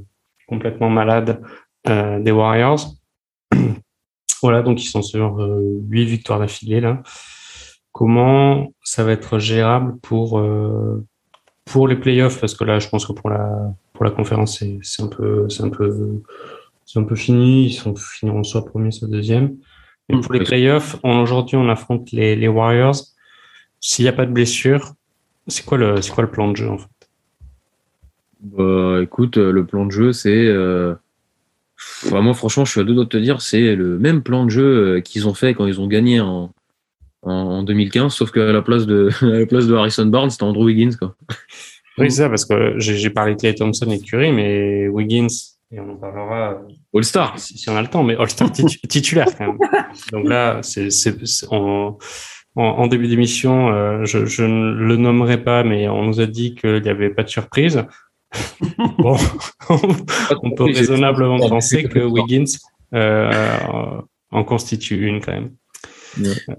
[0.48, 1.42] complètement malades
[1.88, 2.94] euh, des Warriors.
[4.42, 7.02] voilà, donc ils sont sur euh, huit victoires d'affilée là.
[7.92, 10.42] Comment ça va être gérable pour
[11.64, 12.38] pour les playoffs?
[12.38, 13.48] Parce que là, je pense que pour la
[13.94, 16.22] pour la conférence, c'est un peu c'est un peu
[16.84, 17.64] c'est un peu fini.
[17.68, 19.56] Ils sont finiront soit premier, soit deuxième.
[20.10, 22.96] Mais pour les playoffs, aujourd'hui, on affronte les, les Warriors.
[23.80, 24.92] S'il n'y a pas de blessure,
[25.46, 26.88] c'est quoi le c'est quoi le plan de jeu en fait?
[28.40, 30.94] Bah, écoute, le plan de jeu, c'est euh...
[32.10, 34.50] moi franchement, je suis à deux doigts de te dire, c'est le même plan de
[34.50, 36.52] jeu euh, qu'ils ont fait quand ils ont gagné en,
[37.22, 40.64] en, 2015, sauf qu'à la place de à la place de Harrison Barnes, c'était Andrew
[40.64, 41.16] Wiggins quoi.
[41.98, 45.28] Oui, c'est ça, parce que j'ai parlé de Clay Thompson et Curry, mais Wiggins,
[45.72, 46.60] et on en parlera
[46.94, 49.58] All-Star si, si, on a le temps, mais All-Star titulaire quand même.
[50.12, 50.88] Donc là, c'est
[51.50, 51.96] on
[52.56, 56.54] en, début d'émission, euh, je, je, ne le nommerai pas, mais on nous a dit
[56.54, 57.84] qu'il n'y avait pas de surprise.
[58.98, 59.16] bon,
[60.42, 62.44] on peut raisonnablement penser que Wiggins
[62.94, 64.00] euh,
[64.30, 65.50] en constitue une quand même.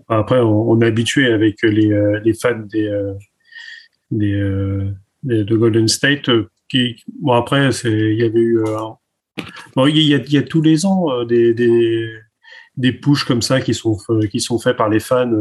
[0.07, 2.91] Après, on, est habitué avec les, euh, les fans des,
[4.11, 4.39] des,
[5.23, 6.29] de Golden State.
[6.69, 8.59] Qui, bon, après, il y avait eu.
[9.75, 12.07] bon, il y, a, il y a tous les ans des, des,
[12.75, 13.97] des pushes comme ça qui sont,
[14.29, 15.33] qui sont faits par les fans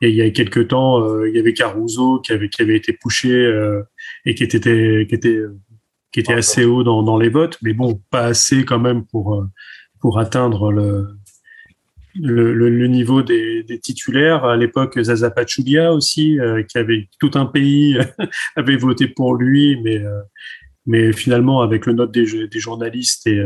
[0.00, 2.92] il y a quelques temps, euh, il y avait Caruso qui avait, qui avait été
[2.92, 3.82] poussé euh,
[4.24, 5.40] et qui était, qui était,
[6.12, 9.34] qui était assez haut dans, dans les votes, mais bon, pas assez quand même pour,
[9.34, 9.46] euh,
[10.00, 11.16] pour atteindre le,
[12.16, 14.44] le, niveau des, des, titulaires.
[14.44, 16.38] À l'époque, Zaza Pachulia aussi,
[16.68, 17.98] qui avait tout un pays
[18.56, 20.02] avait voté pour lui, mais,
[20.86, 23.42] mais finalement, avec le note des, des journalistes et,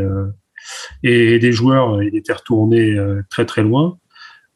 [1.03, 2.99] et des joueurs, il était retourné
[3.31, 3.99] très très loin.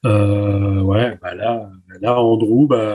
[0.05, 1.70] Euh, ouais, bah là,
[2.01, 2.95] là, Andrew, bah,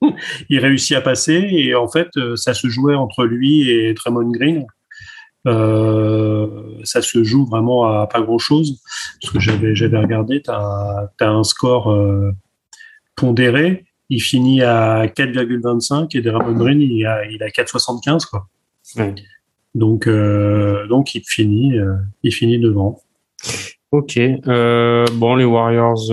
[0.48, 4.30] il réussit à passer et en fait, euh, ça se jouait entre lui et Draymond
[4.30, 4.66] Green.
[5.46, 6.48] Euh,
[6.84, 8.80] ça se joue vraiment à pas grand chose
[9.20, 12.32] parce que j'avais j'avais regardé tu as, un score euh,
[13.14, 18.48] pondéré il finit à 4,25 et Draymond Green il a il a 4,75 quoi
[18.96, 19.14] ouais.
[19.74, 21.74] Donc, euh, donc il finit,
[22.22, 23.00] il finit devant.
[23.90, 24.18] Ok.
[24.46, 26.12] Bon, les Warriors,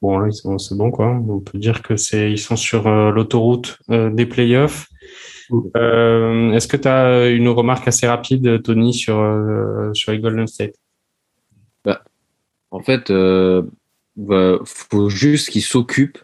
[0.00, 1.08] bon là, c'est bon quoi.
[1.08, 4.88] On peut dire que c'est, ils sont sur euh, l'autoroute euh, des playoffs.
[5.76, 10.46] Euh, Est-ce que tu as une remarque assez rapide, Tony, sur euh, sur les Golden
[10.46, 10.74] State?
[12.70, 13.62] En fait, euh,
[14.16, 16.18] bah, faut juste qu'ils s'occupent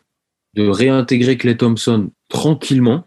[0.53, 3.07] de réintégrer Clay Thompson tranquillement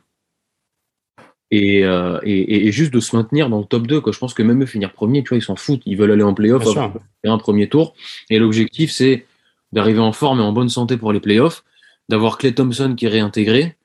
[1.51, 4.01] et, et, et juste de se maintenir dans le top 2.
[4.01, 4.11] Quoi.
[4.11, 5.83] Je pense que même eux finir premier, tu vois, ils s'en foutent.
[5.85, 6.91] Ils veulent aller en playoff faire
[7.25, 7.93] un premier tour.
[8.31, 9.26] Et l'objectif, c'est
[9.73, 11.63] d'arriver en forme et en bonne santé pour les playoffs,
[12.09, 13.75] d'avoir Clay Thompson qui est réintégré.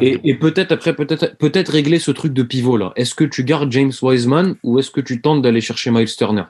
[0.00, 2.92] Et, et peut-être après, peut-être peut-être régler ce truc de pivot là.
[2.96, 6.42] Est-ce que tu gardes James Wiseman ou est-ce que tu tentes d'aller chercher Miles Turner?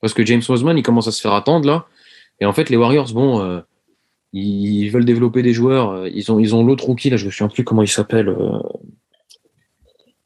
[0.00, 1.86] Parce que James Wiseman, il commence à se faire attendre là.
[2.40, 3.60] Et en fait, les Warriors, bon, euh,
[4.32, 5.90] ils veulent développer des joueurs.
[5.90, 8.28] euh, Ils ont, ils ont l'autre rookie là, je me souviens plus comment il s'appelle.
[8.28, 8.60] euh.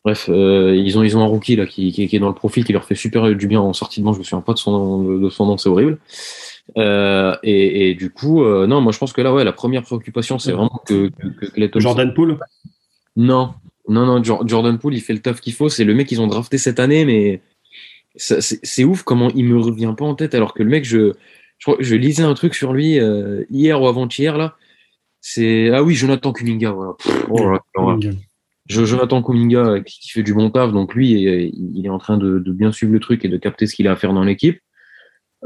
[0.04, 2.34] Bref, euh, ils ont, ils ont un rookie là qui, qui, qui est dans le
[2.34, 4.12] profil qui leur fait super du bien en sortie de banc.
[4.12, 5.98] Je me souviens pas de son nom, de son nom, c'est horrible.
[6.76, 9.82] Euh, et, et du coup, euh, non, moi je pense que là, ouais, la première
[9.82, 12.38] préoccupation, c'est vraiment que, que, que Jordan Poole?
[13.14, 13.54] Non,
[13.88, 15.68] non, non, Jor- Jordan Poole, il fait le taf qu'il faut.
[15.68, 17.40] C'est le mec qu'ils ont drafté cette année, mais
[18.16, 21.12] c'est c'est ouf comment il me revient pas en tête alors que le mec, je,
[21.58, 24.56] je, crois- je lisais un truc sur lui euh, hier ou avant-hier là.
[25.20, 26.72] C'est ah oui, Jonathan Kuminga.
[26.72, 26.92] Voilà.
[26.98, 27.98] Pff, oh là là, voilà.
[28.68, 32.18] Je- Jonathan Kuminga qui, qui fait du bon taf, donc lui, il est en train
[32.18, 34.24] de, de bien suivre le truc et de capter ce qu'il a à faire dans
[34.24, 34.58] l'équipe.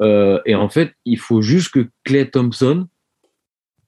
[0.01, 2.86] Euh, et en fait, il faut juste que Clay Thompson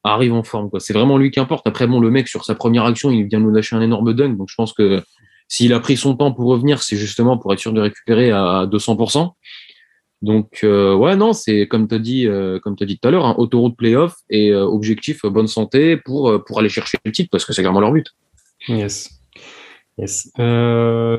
[0.05, 0.69] arrive en forme.
[0.79, 1.67] C'est vraiment lui qui importe.
[1.67, 4.37] Après, bon, le mec, sur sa première action, il vient nous lâcher un énorme dunk.
[4.37, 5.03] Donc, je pense que
[5.49, 8.67] s'il a pris son temps pour revenir, c'est justement pour être sûr de récupérer à
[8.67, 9.33] 200%.
[10.23, 13.35] Donc, euh, ouais, non, c'est comme tu as dit, euh, dit tout à l'heure, hein,
[13.39, 17.63] autoroute playoff et objectif bonne santé pour, pour aller chercher le titre parce que c'est
[17.63, 18.07] vraiment leur but.
[18.69, 19.11] Yes.
[19.99, 20.31] Yes.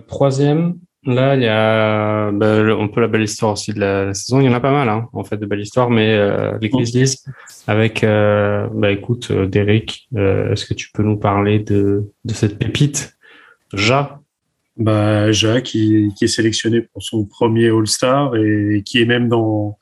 [0.07, 4.05] Troisième, là, il y a bah, le- un peu la belle histoire aussi de la,
[4.05, 4.39] la saison.
[4.39, 6.69] Il y en a pas mal, hein, en fait, de belles histoires, mais euh, les
[6.69, 7.17] Grizzlies
[7.67, 12.33] avec, euh, bah écoute, euh, Derek, euh, est-ce que tu peux nous parler de, de
[12.33, 13.15] cette pépite,
[13.73, 14.19] Ja?
[14.77, 19.77] bah, Jacques, qui, qui est sélectionné pour son premier All-Star et qui est même dans.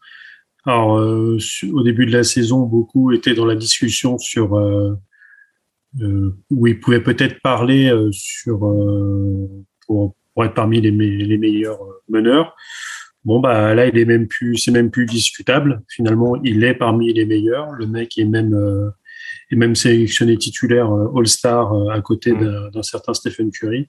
[0.66, 1.38] Alors, euh,
[1.74, 4.94] au début de la saison, beaucoup étaient dans la discussion sur euh,
[6.02, 9.48] euh, où il pouvait peut-être parler euh, sur euh,
[9.88, 12.56] pour, pour être parmi les, me- les meilleurs euh, meneurs.
[13.24, 15.82] Bon bah là, il est même plus, c'est même plus discutable.
[15.90, 17.72] Finalement, il est parmi les meilleurs.
[17.72, 18.90] Le mec est même euh,
[19.52, 22.72] est même sélectionné titulaire euh, All-Star euh, à côté Mm.
[22.74, 23.88] d'un certain Stephen Curry.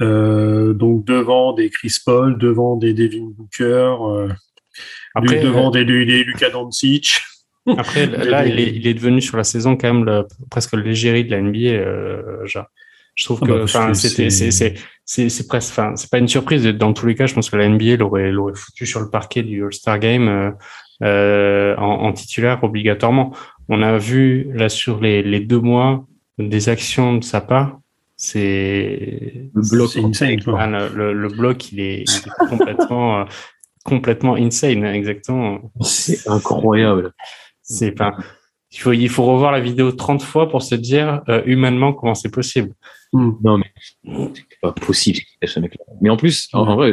[0.00, 3.94] Donc devant des Chris Paul, devant des Devin Booker,
[5.14, 7.20] Après, devant des, des, des Luka Doncic.
[7.66, 11.24] Après, là, il est, il est devenu sur la saison quand même le- presque légérie
[11.24, 12.68] de la NBA, Ja.
[13.16, 15.70] Je trouve Ah que, bah, parce enfin, que c'était, c'est- c'est, c'est, c'est, c'est presque,
[15.72, 16.64] enfin, c'est pas une surprise.
[16.66, 19.42] Dans tous les cas, je pense que la NBA l'aurait, l'aurait foutu sur le parquet
[19.42, 20.50] du All-Star Game euh,
[21.02, 23.34] euh, en, en titulaire obligatoirement.
[23.68, 26.06] On a vu là sur les, les deux mois
[26.38, 27.78] des actions de sa part.
[28.16, 29.96] C'est Le bloc.
[29.96, 30.58] Insane, quoi.
[30.60, 33.24] ah, le, le, le bloc, il est, il est complètement, euh,
[33.84, 35.70] complètement insane, exactement.
[35.80, 37.12] C'est incroyable.
[37.62, 38.14] C'est pas.
[38.72, 42.14] Il faut, il faut revoir la vidéo 30 fois pour se dire euh, humainement comment
[42.14, 42.72] c'est possible.
[43.42, 43.72] Non, mais
[44.04, 45.84] c'est pas possible ce mec-là.
[46.00, 46.92] Mais en plus, en, en vrai,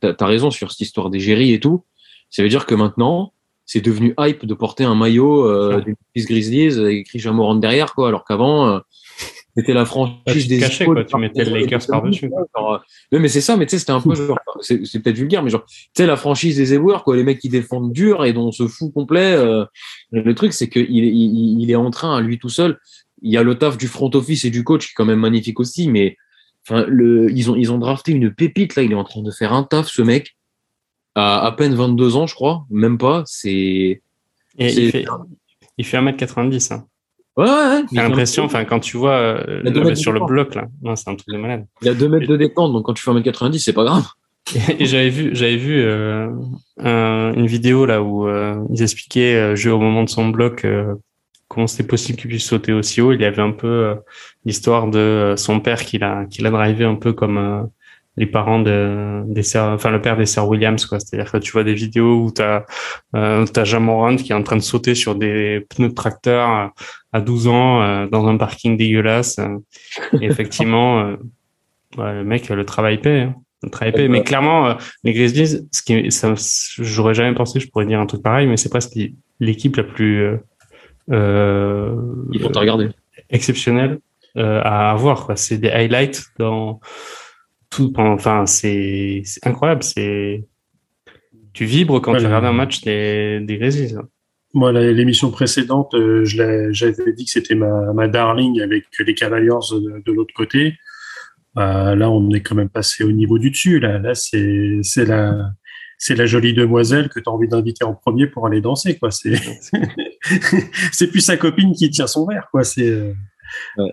[0.00, 1.84] t'as as raison sur cette histoire d'égérie et tout.
[2.30, 3.32] Ça veut dire que maintenant,
[3.64, 7.94] c'est devenu hype de porter un maillot euh, des Memphis Grizzlies avec écrit Jamorant derrière,
[7.94, 8.78] quoi, alors qu'avant, euh,
[9.56, 12.78] c'était la franchise tu des cachais, quoi, tu mettais le Lakers par-dessus, euh,
[13.12, 15.64] mais c'est ça, mais tu sais, c'était un peu genre, c'est peut-être vulgaire, mais genre,
[15.64, 18.52] tu sais, la franchise des éboueurs, quoi, les mecs qui défendent dur et dont on
[18.52, 19.34] se fout complet.
[19.34, 19.64] euh,
[20.12, 22.78] le truc, c'est qu'il il, est en train, lui tout seul.
[23.22, 25.20] Il y a le taf du front office et du coach qui est quand même
[25.20, 26.16] magnifique aussi, mais
[26.68, 28.82] enfin, le, ils ont, ils ont drafté une pépite là.
[28.82, 30.36] Il est en train de faire un taf, ce mec,
[31.14, 33.22] à à peine 22 ans, je crois, même pas.
[33.26, 34.02] C'est Et
[34.58, 35.04] il fait,
[35.78, 36.72] il fait 1m90.
[36.74, 36.84] Hein.
[37.36, 37.82] ouais, ouais.
[37.90, 40.66] J'ai l'impression, enfin, quand tu vois euh, là, sur le bloc, là,
[40.96, 41.66] c'est un truc de malade.
[41.82, 44.06] Il a 2 mètres de détente, donc quand tu fais 1m90, c'est pas grave.
[44.78, 46.28] Et j'avais vu, j'avais vu euh,
[46.78, 50.64] un- une vidéo là où euh, ils expliquaient jeu au moment de son bloc
[51.56, 53.12] comment c'était possible qu'il puisse sauter aussi haut.
[53.12, 53.94] Il y avait un peu euh,
[54.44, 57.62] l'histoire de euh, son père qui l'a qui l'a drivé un peu comme euh,
[58.18, 61.00] les parents de des sœurs, enfin le père des sœurs Williams quoi.
[61.00, 62.64] C'est-à-dire que tu vois des vidéos où t'as
[63.14, 66.72] euh, t'as Jamorant qui est en train de sauter sur des pneus de tracteur
[67.12, 69.40] à 12 ans dans un parking dégueulasse.
[70.20, 71.16] effectivement,
[71.96, 73.22] le mec le travail paie.
[73.22, 73.34] Hein.
[73.62, 74.08] Le travail paie.
[74.08, 76.34] Mais clairement, les Grizzlies, ce qui, ça,
[76.78, 78.98] j'aurais jamais pensé je pourrais dire un truc pareil, mais c'est presque
[79.40, 80.38] l'équipe la plus
[81.10, 81.94] euh,
[82.32, 82.88] Ils vont te regarder.
[83.30, 83.98] exceptionnelle
[84.36, 85.26] euh, à avoir.
[85.26, 85.36] quoi.
[85.36, 86.80] C'est des highlights dans
[87.70, 89.82] tout, enfin, c'est incroyable.
[89.82, 90.44] C'est
[91.52, 93.94] tu vibres quand tu regardes un match des, des Grizzlies.
[93.96, 94.08] Hein.
[94.52, 100.02] Moi, l'émission précédente, euh, j'avais dit que c'était ma, ma, darling avec les Cavaliers de,
[100.04, 100.74] de l'autre côté.
[101.58, 103.80] Euh, là, on est quand même passé au niveau du dessus.
[103.80, 105.50] Là, là c'est la
[105.98, 108.98] c'est la jolie demoiselle que tu as envie d'inviter en premier pour aller danser.
[108.98, 109.10] quoi.
[109.10, 109.34] C'est
[110.92, 112.48] c'est plus sa copine qui tient son verre.
[112.50, 112.64] quoi.
[112.64, 113.12] C'est euh,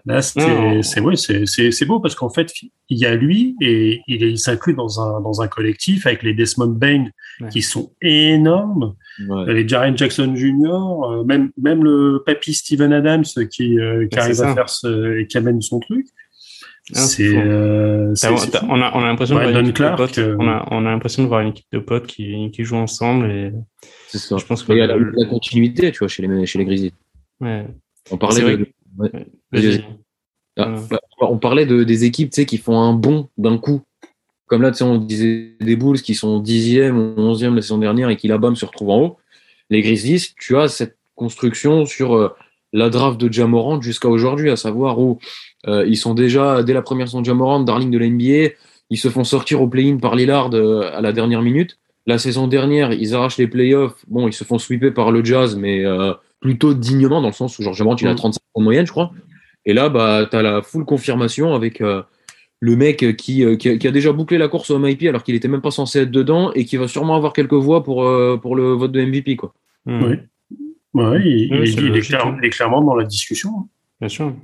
[0.05, 2.51] Là, c'est ouais, c'est beau parce qu'en fait,
[2.89, 6.33] il y a lui et il, il s'inclut dans un, dans un collectif avec les
[6.33, 7.05] Desmond Bain
[7.51, 8.95] qui sont énormes,
[9.47, 14.41] les Jaren Jackson Jr., euh, même, même le papy Steven Adams qui, euh, qui arrive
[14.41, 16.07] à faire ce, et qui amène son truc.
[16.91, 18.13] C'est, euh,
[18.67, 20.19] on a, on a l'impression de voir une équipe de potes.
[20.19, 23.31] On a, on a l'impression de voir une équipe de potes qui, qui joue ensemble
[23.31, 23.51] et.
[24.13, 24.37] C'est ça.
[24.37, 26.93] Je pense y a la, continuité, tu vois, chez les, chez les Grizzlies.
[27.41, 27.65] Ouais.
[28.11, 28.67] On parlait de,
[30.55, 30.75] ah,
[31.21, 33.81] on parlait de, des équipes qui font un bond d'un coup.
[34.45, 38.15] Comme là, on disait des Bulls qui sont 10e ou 11e la saison dernière et
[38.15, 39.17] qui là-bas se retrouvent en haut.
[39.71, 42.29] Les Grizzlies, tu as cette construction sur euh,
[42.71, 45.17] la draft de Jamorant jusqu'à aujourd'hui, à savoir où
[45.65, 48.53] euh, ils sont déjà, dès la première saison de Jamorant, darling de l'NBA,
[48.91, 51.79] ils se font sortir au play-in par Lillard euh, à la dernière minute.
[52.05, 54.03] La saison dernière, ils arrachent les playoffs.
[54.07, 55.83] Bon, ils se font sweeper par le Jazz, mais
[56.43, 58.41] plutôt dignement, dans le sens où, genre, Jamorant, il a 35 mm.
[58.53, 59.11] en moyenne, je crois.
[59.65, 62.03] Et là, bah, tu as la full confirmation avec euh,
[62.59, 65.47] le mec euh, qui, qui, a, déjà bouclé la course au MIP alors qu'il n'était
[65.47, 68.55] même pas censé être dedans et qui va sûrement avoir quelques voix pour, euh, pour
[68.55, 69.37] le vote de MVP.
[69.37, 69.53] Quoi.
[69.85, 70.03] Hmm.
[70.03, 70.17] Oui.
[70.93, 73.49] Ouais, il, est, clairement dans la discussion.
[73.57, 73.67] Hein.
[74.01, 74.35] Bien sûr.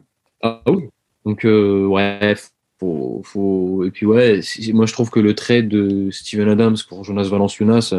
[0.41, 0.86] Ah oui.
[1.26, 2.36] Donc, ouais,
[2.80, 3.84] faut, faut...
[3.85, 4.41] Et puis, ouais,
[4.73, 7.93] moi, je trouve que le trait de Steven Adams pour Jonas Valanciunas,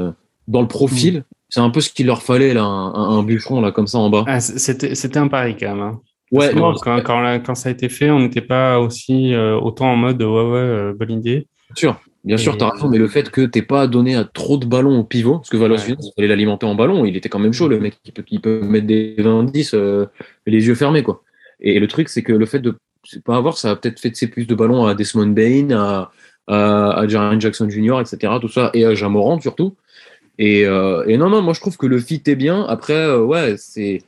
[0.48, 1.22] dans le profil, hmm.
[1.48, 4.10] c'est un peu ce qu'il leur fallait, là, un, un, bûcheron, là, comme ça, en
[4.10, 4.24] bas.
[4.26, 5.80] Ah, c'était un pari, quand même.
[5.80, 6.00] Hein.
[6.32, 9.96] Ouais, quand, quand, quand, ça a été fait, on n'était pas aussi euh, autant en
[9.96, 11.48] mode ouais, ouais, euh, bonne idée.
[11.68, 14.24] Bien sûr, bien sûr, tu as raison, mais le fait que tu pas donné à
[14.24, 17.28] trop de ballons au pivot, parce que Valanciunas, il fallait l'alimenter en ballon, il était
[17.28, 20.06] quand même chaud, le mec qui peut, qui peut mettre des 20-10 euh,
[20.46, 21.02] les yeux fermés.
[21.02, 21.22] quoi.
[21.60, 22.78] Et, le truc, c'est que le fait de
[23.18, 26.10] pas avoir, ça a peut-être fait de plus de ballons à Desmond Bain, à,
[26.46, 29.76] à, à Jaren Jackson Jr., etc., tout ça, et à Jamorant surtout.
[30.38, 32.64] Et, et, non, non, moi je trouve que le fit est bien.
[32.64, 34.00] Après, ouais, c'est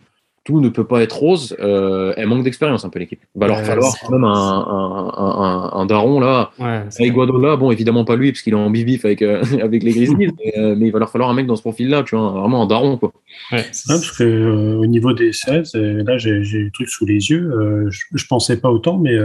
[0.45, 1.57] tout ne peut pas être rose.
[1.61, 3.21] Euh, elle manque d'expérience un peu l'équipe.
[3.37, 6.51] Il va leur falloir quand même un, un, un, un, daron là.
[6.59, 9.83] Ouais, avec Guadola, bon évidemment pas lui parce qu'il est en bibif avec euh, avec
[9.83, 12.31] les Grizzlies, euh, mais, il va leur falloir un mec dans ce profil-là, tu vois,
[12.31, 13.13] vraiment un daron quoi.
[13.53, 17.89] Ouais, parce que au niveau des 16, là j'ai le truc sous les yeux.
[17.91, 19.17] je, je, pensais pas autant, mais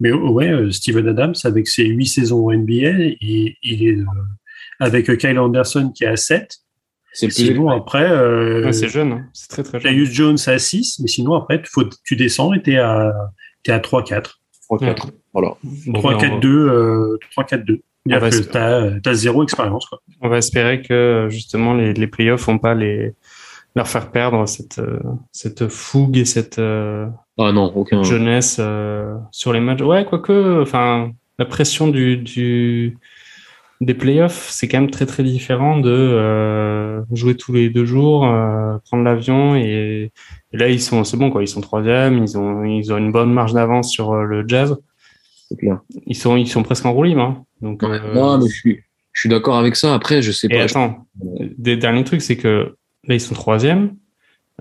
[0.00, 3.98] mais ouais, Steven Adams avec ses 8 saisons au NBA, il, il est
[4.80, 6.58] avec Kyle Anderson qui est à 7
[7.16, 8.10] c'est sinon, après.
[8.10, 9.26] Euh, c'est jeune, hein.
[9.32, 10.04] c'est très très jeune.
[10.04, 13.14] Jones à 6, mais sinon, après, faut, tu descends et tu es à,
[13.66, 14.34] es à 3-4.
[14.70, 15.10] 3-4.
[15.32, 15.54] Voilà.
[15.86, 17.16] 3-4-2.
[17.36, 17.80] 3-4-2.
[18.08, 19.86] Tu as, zéro expérience.
[19.86, 20.00] Quoi.
[20.20, 23.14] On va espérer que justement les, les playoffs vont pas les,
[23.74, 25.00] leur faire perdre cette, euh,
[25.32, 27.06] cette fougue et cette euh,
[27.38, 28.02] ah non, aucun...
[28.02, 28.60] jeunesse
[29.30, 29.80] sur les matchs.
[29.80, 32.98] Ouais, quoique, enfin, la pression du, du,
[33.80, 38.26] des playoffs, c'est quand même très très différent de euh, jouer tous les deux jours,
[38.26, 40.12] euh, prendre l'avion et,
[40.52, 43.32] là ils sont c'est bon quoi, ils sont troisième, ils ont ils ont une bonne
[43.32, 44.76] marge d'avance sur euh, le Jazz.
[46.06, 47.20] Ils sont ils sont presque en roue libre.
[47.20, 47.44] Hein.
[47.60, 48.80] Donc non, mais je suis
[49.12, 49.94] je suis d'accord avec ça.
[49.94, 50.56] Après je sais pas.
[50.56, 51.06] Et attends,
[51.58, 52.76] des derniers trucs c'est que
[53.06, 53.94] là ils sont troisième.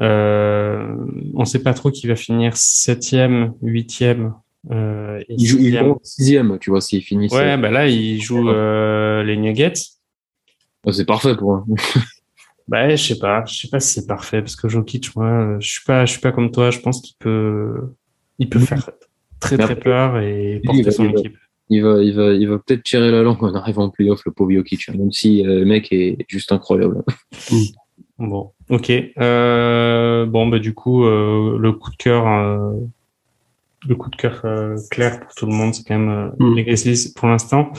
[0.01, 0.93] Euh,
[1.35, 4.33] on sait pas trop qui va finir septième, huitième
[4.71, 7.27] euh, il joue, il sixième, tu vois, s'il finit.
[7.33, 9.73] Ouais, bah là, il joue euh, les Nuggets.
[10.85, 11.63] Oh, c'est parfait pour eux.
[12.67, 15.69] bah, je sais pas, je sais pas si c'est parfait parce que Jokic, moi, je
[15.69, 16.71] suis pas, je suis pas comme toi.
[16.71, 17.93] Je pense qu'il peut,
[18.39, 18.89] il peut faire
[19.39, 21.37] très très peur et porter son équipe.
[21.69, 24.31] Il va, il va, il va peut-être tirer la langue en arrivant en playoff, le
[24.31, 27.03] pauvre Jokic, hein, même si euh, le mec est juste incroyable.
[28.17, 28.91] Bon, ok.
[29.19, 32.25] Euh, bon, bah du coup, euh, le coup de cœur
[33.87, 37.13] le coup de cœur euh, clair pour tout le monde, c'est quand même euh, mm.
[37.15, 37.71] pour l'instant.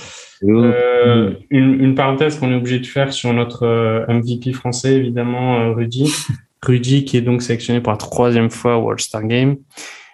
[0.45, 5.73] Euh, une, une, parenthèse qu'on est obligé de faire sur notre euh, MVP français, évidemment,
[5.73, 6.13] Rudy.
[6.63, 9.57] Rudy qui est donc sélectionné pour la troisième fois au All-Star Game.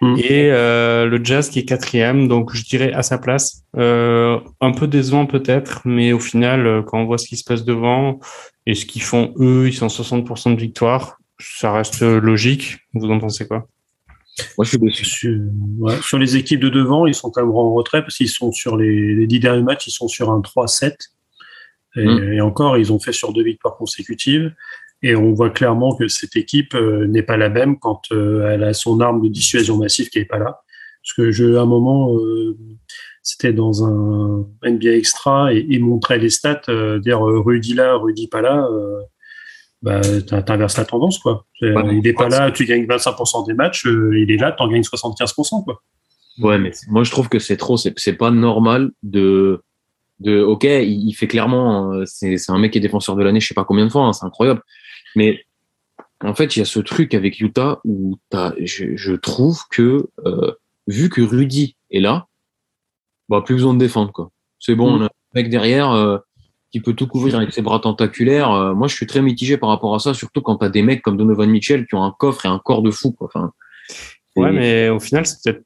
[0.01, 0.15] Mm.
[0.17, 3.63] Et le Jazz qui est quatrième, donc je dirais à sa place.
[3.75, 8.19] un peu décevant peut-être, mais au final, quand on voit ce qui se passe devant
[8.65, 11.17] et ce qu'ils font eux, ils sont 60% de victoire.
[11.39, 12.77] Ça reste logique.
[12.93, 13.67] Vous en pensez quoi?
[14.57, 15.39] Moi, je suis Sur,
[15.79, 18.51] ouais, sur, les équipes de devant, ils sont quand même en retrait parce qu'ils sont
[18.51, 20.95] sur les, les, dix derniers matchs, ils sont sur un 3-7.
[21.95, 22.33] Et, mm.
[22.33, 24.53] et, encore, ils ont fait sur deux victoires consécutives.
[25.03, 28.63] Et on voit clairement que cette équipe euh, n'est pas la même quand euh, elle
[28.63, 30.61] a son arme de dissuasion massive qui n'est pas là.
[31.03, 32.57] Parce que je, à un moment, euh,
[33.21, 36.61] c'était dans un NBA Extra et, montrait les stats,
[36.99, 38.65] dire Rudy là, Rudy pas là,
[39.83, 41.45] bah, t'inverses la tendance, quoi.
[41.61, 45.63] il est pas là, tu gagnes 25% des matchs, il est là, t'en gagnes 75%,
[45.63, 45.83] quoi.
[46.39, 49.61] Ouais, mais moi je trouve que c'est trop, c'est pas normal de,
[50.19, 53.53] de, ok, il, fait clairement, c'est un mec qui est défenseur de l'année, je sais
[53.53, 54.63] pas combien de fois, hein, c'est incroyable,
[55.15, 55.45] mais
[56.23, 58.17] en fait, il y a ce truc avec Utah où
[58.59, 60.07] je, je, trouve que,
[60.87, 62.27] vu que Rudy est là,
[63.29, 64.11] bah, plus besoin de défendre.
[64.11, 64.31] quoi.
[64.59, 64.95] C'est bon, mm.
[64.95, 66.17] on a un mec derrière euh,
[66.73, 68.51] qui peut tout couvrir avec ses bras tentaculaires.
[68.51, 70.81] Euh, moi, je suis très mitigé par rapport à ça, surtout quand tu as des
[70.81, 73.11] mecs comme Donovan Mitchell qui ont un coffre et un corps de fou.
[73.11, 73.29] Quoi.
[74.35, 75.63] Ouais, mais au final, c'est peut-être.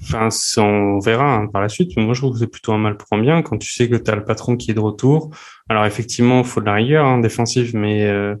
[0.00, 0.28] Enfin,
[0.58, 1.90] on verra hein, par la suite.
[1.96, 3.88] Mais moi, je trouve que c'est plutôt un mal pour un bien quand tu sais
[3.88, 5.30] que tu as le patron qui est de retour.
[5.68, 8.36] Alors, effectivement, il faut de la rigueur hein, défensive, mais euh,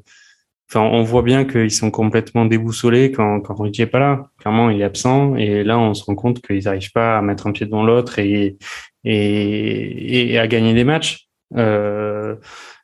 [0.68, 4.30] Enfin, on voit bien qu'ils sont complètement déboussolés quand, quand Rudy est pas là.
[4.38, 5.36] Clairement, il est absent.
[5.36, 8.18] Et là, on se rend compte qu'ils n'arrivent pas à mettre un pied devant l'autre
[8.18, 8.56] et,
[9.04, 11.25] et, à gagner des matchs.
[11.54, 12.36] Euh,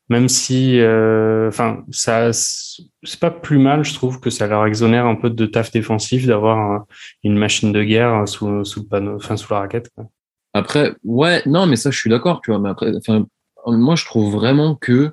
[0.09, 5.07] même si, euh, enfin, ça, c'est pas plus mal, je trouve, que ça leur exonère
[5.07, 6.85] un peu de taf défensif d'avoir
[7.25, 9.91] une machine de guerre sous, sous enfin, sous la raquette.
[9.95, 10.07] Quoi.
[10.55, 12.61] Après, ouais, non, mais ça, je suis d'accord, tu vois.
[12.61, 13.27] Mais après, enfin,
[13.67, 15.13] moi, je trouve vraiment que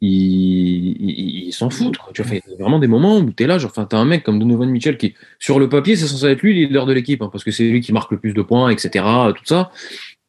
[0.00, 1.96] il, s'en fout.
[2.12, 3.98] Tu vois, il y a vraiment des moments où tu es là, genre, enfin, t'as
[3.98, 6.86] un mec comme Donovan Mitchell qui, sur le papier, c'est censé être lui, le leader
[6.86, 9.04] de l'équipe, hein, parce que c'est lui qui marque le plus de points, etc.,
[9.34, 9.70] tout ça.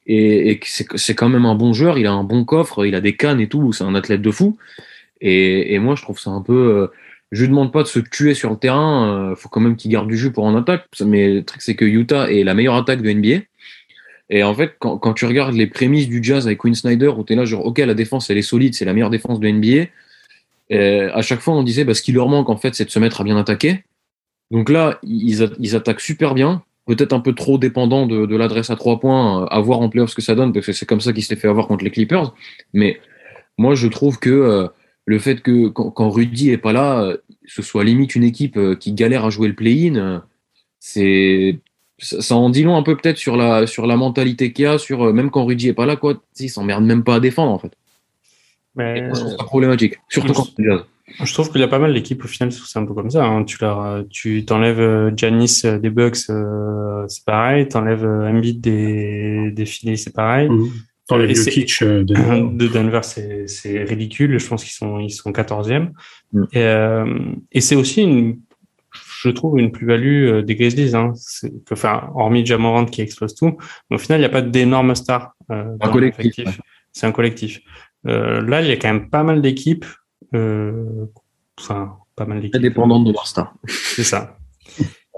[0.07, 3.01] Et, et c'est quand même un bon joueur, il a un bon coffre, il a
[3.01, 4.57] des cannes et tout, c'est un athlète de fou.
[5.21, 6.53] Et, et moi, je trouve ça un peu.
[6.53, 6.87] Euh,
[7.31, 9.91] je lui demande pas de se tuer sur le terrain, euh, faut quand même qu'il
[9.91, 10.85] garde du jus pour en attaque.
[11.05, 13.43] Mais le truc, c'est que Utah est la meilleure attaque de NBA.
[14.29, 17.23] Et en fait, quand, quand, tu regardes les prémices du jazz avec Quinn Snyder, où
[17.23, 19.49] tu es là, genre, OK, la défense, elle est solide, c'est la meilleure défense de
[19.49, 19.89] NBA.
[20.71, 22.89] Euh, à chaque fois, on disait, bah, ce qui leur manque, en fait, c'est de
[22.89, 23.83] se mettre à bien attaquer.
[24.51, 26.63] Donc là, ils, ils attaquent super bien.
[26.87, 30.09] Peut-être un peu trop dépendant de, de l'adresse à trois points, à voir en playoff
[30.09, 31.91] ce que ça donne, parce que c'est comme ça qu'il s'est fait avoir contre les
[31.91, 32.33] Clippers.
[32.73, 32.99] Mais
[33.57, 34.67] moi, je trouve que euh,
[35.05, 38.57] le fait que quand, quand, Rudy est pas là, euh, ce soit limite une équipe
[38.57, 40.23] euh, qui galère à jouer le play-in,
[40.79, 41.59] c'est
[41.99, 44.77] ça, en dit long un peu peut-être sur la, sur la mentalité qu'il y a,
[44.77, 47.51] sur, euh, même quand Rudy est pas là, quoi, il s'emmerde même pas à défendre,
[47.51, 47.71] en fait.
[48.75, 49.09] Mais...
[49.13, 50.47] C'est problématique, surtout quand
[51.23, 53.25] Je trouve qu'il y a pas mal d'équipes au final, c'est un peu comme ça.
[53.25, 53.43] Hein.
[53.43, 57.67] Tu leur, tu t'enlèves Janis euh, des Bucks, euh, c'est pareil.
[57.67, 60.49] T'enlèves Embiid des, des Phillies, c'est pareil.
[60.49, 60.69] Mmh.
[61.07, 64.37] T'enlèves Jokic de Denver, de Denver c'est, c'est ridicule.
[64.37, 65.91] Je pense qu'ils sont, ils sont 14e.
[66.33, 66.43] Mmh.
[66.53, 68.39] Et, et c'est aussi une
[69.21, 70.95] je trouve, une plus-value euh, des Grizzlies.
[70.95, 71.13] Hein.
[71.65, 73.57] Que, enfin, hormis Jamorant qui explose tout,
[73.89, 75.33] mais au final, il n'y a pas d'énormes stars.
[75.51, 76.59] Euh, un collectif.
[76.91, 77.61] C'est un collectif.
[78.07, 79.85] Euh, là, il y a quand même pas mal d'équipes.
[80.33, 81.05] Euh,
[81.59, 82.55] enfin, pas mal d'équipes.
[82.55, 83.53] Indépendantes de leur star.
[83.67, 84.37] C'est ça.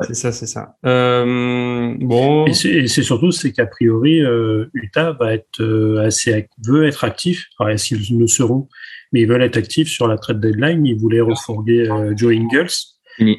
[0.02, 0.76] C'est ça, c'est ça.
[0.86, 2.46] Euh, bon.
[2.46, 7.48] Et c'est surtout, c'est qu'a priori, euh, Utah va être euh, assez veut être actif.
[7.60, 8.70] Alors, s'ils le seront,
[9.12, 10.86] mais ils veulent être actifs sur la trade deadline.
[10.86, 12.70] Ils voulaient refourguer Joe Ingles.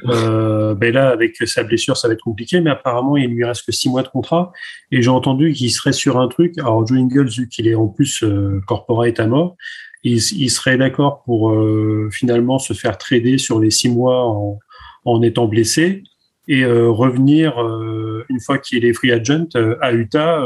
[0.08, 3.66] Euh, ben là, avec sa blessure, ça va être compliqué, mais apparemment, il lui reste
[3.66, 4.52] que six mois de contrat.
[4.90, 6.58] Et j'ai entendu qu'il serait sur un truc.
[6.58, 9.56] Alors, Joe Ingles, vu qu'il est en plus euh, corporate à mort,
[10.02, 14.58] il, il serait d'accord pour euh, finalement se faire trader sur les six mois en,
[15.04, 16.02] en étant blessé
[16.48, 19.46] et euh, revenir euh, une fois qu'il est free agent
[19.80, 20.42] à Utah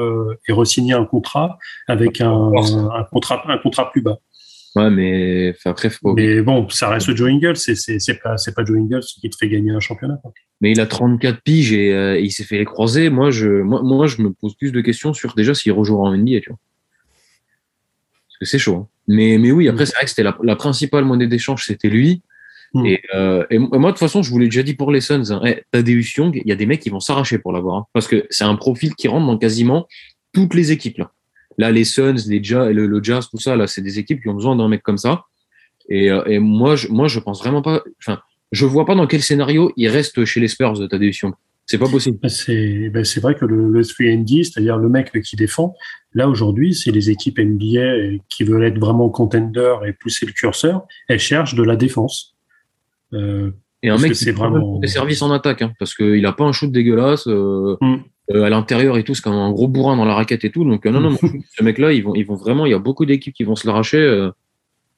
[0.48, 4.19] et re-signer un contrat avec un, un, contrat un contrat plus bas.
[4.76, 6.14] Ouais, mais après, faut...
[6.14, 9.70] Mais bon, ça reste Joe Ingles, c'est pas, pas Joe Ingles qui te fait gagner
[9.70, 10.20] un championnat.
[10.60, 13.09] Mais il a 34 piges euh, et, il s'est fait les croiser.
[13.09, 16.16] Moi je, moi, moi, je me pose plus de questions sur déjà s'il rejouera en
[16.16, 16.59] NBA, tu vois.
[18.28, 18.76] Parce que c'est chaud.
[18.76, 18.88] Hein.
[19.06, 22.22] Mais, mais oui, après, c'est vrai que c'était la, la, principale monnaie d'échange, c'était lui.
[22.72, 22.86] Mm.
[22.86, 25.30] Et, euh, et, moi, de toute façon, je vous l'ai déjà dit pour les Suns,
[25.30, 27.76] hein, hey, Tadeusz Young, il y a des mecs qui vont s'arracher pour l'avoir.
[27.76, 29.86] Hein, parce que c'est un profil qui rentre dans quasiment
[30.32, 30.98] toutes les équipes.
[30.98, 31.12] Là.
[31.59, 34.28] Là, les Suns, les Jazz, le, le Jazz, tout ça, là, c'est des équipes qui
[34.28, 35.24] ont besoin d'un mec comme ça.
[35.89, 37.82] Et, euh, et, moi, je, moi, je pense vraiment pas.
[38.01, 38.20] Enfin,
[38.52, 41.35] je vois pas dans quel scénario il reste chez les Spurs de ta décision.
[41.66, 42.18] C'est pas possible.
[42.22, 45.74] Bah, c'est ben vrai que le, le 3D, c'est-à-dire le mec qui défend,
[46.12, 50.82] là aujourd'hui, c'est les équipes NBA qui veulent être vraiment contender et pousser le curseur.
[51.09, 52.35] Elles cherchent de la défense.
[53.14, 53.51] Euh,
[53.82, 56.44] et un mec qui c'est vraiment des services en attaque, hein, parce qu'il a pas
[56.44, 57.26] un shoot dégueulasse.
[57.28, 57.97] Euh, mm.
[58.30, 60.64] Euh, à l'intérieur et tout, c'est comme un gros bourrin dans la raquette et tout.
[60.64, 61.16] Donc, euh, non, non,
[61.56, 63.66] ce mec-là, ils vont, ils vont vraiment, il y a beaucoup d'équipes qui vont se
[63.66, 63.98] l'arracher.
[63.98, 64.30] Euh,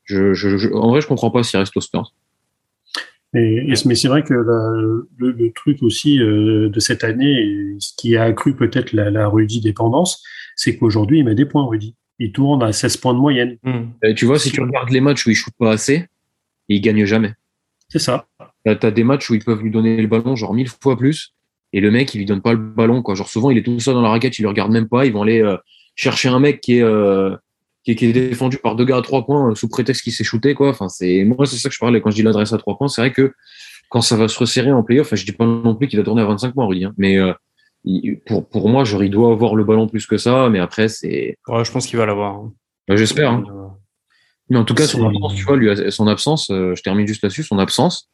[0.04, 2.14] je, je, en vrai, je comprends pas s'il reste au Spurs.
[3.32, 8.54] mais c'est vrai que le, le, truc aussi de cette année, ce qui a accru
[8.54, 10.22] peut-être la, la Rudy dépendance,
[10.54, 11.96] c'est qu'aujourd'hui, il met des points, Rudy.
[12.20, 13.58] Il tourne à 16 points de moyenne.
[13.64, 13.86] Hmm.
[14.14, 16.06] tu vois, si tu regardes les matchs où il shoot pas assez,
[16.68, 17.34] il gagne jamais.
[17.88, 18.28] C'est ça.
[18.64, 21.35] Tu as des matchs où ils peuvent lui donner le ballon genre mille fois plus
[21.76, 23.14] et le mec, il lui donne pas le ballon, quoi.
[23.14, 25.04] Genre, souvent, il est tout seul dans la raquette, il le regarde même pas.
[25.04, 25.58] Ils vont aller euh,
[25.94, 27.36] chercher un mec qui est, euh,
[27.84, 30.14] qui est, qui est défendu par deux gars à trois points euh, sous prétexte qu'il
[30.14, 30.70] s'est shooté, quoi.
[30.70, 32.88] Enfin, c'est, moi, c'est ça que je parlais quand je dis l'adresse à trois points.
[32.88, 33.34] C'est vrai que
[33.90, 36.04] quand ça va se resserrer en playoff, enfin, je dis pas non plus qu'il va
[36.04, 37.34] tourner à 25 points, Rudy, hein, mais euh,
[37.84, 40.88] il- pour, pour moi, genre, il doit avoir le ballon plus que ça, mais après,
[40.88, 42.40] c'est, Ouais, je pense qu'il va l'avoir.
[42.88, 43.44] bah, j'espère, hein.
[44.48, 47.42] Mais en tout cas, son absence, tu vois, lui, son absence, je termine juste là-dessus,
[47.42, 48.08] son absence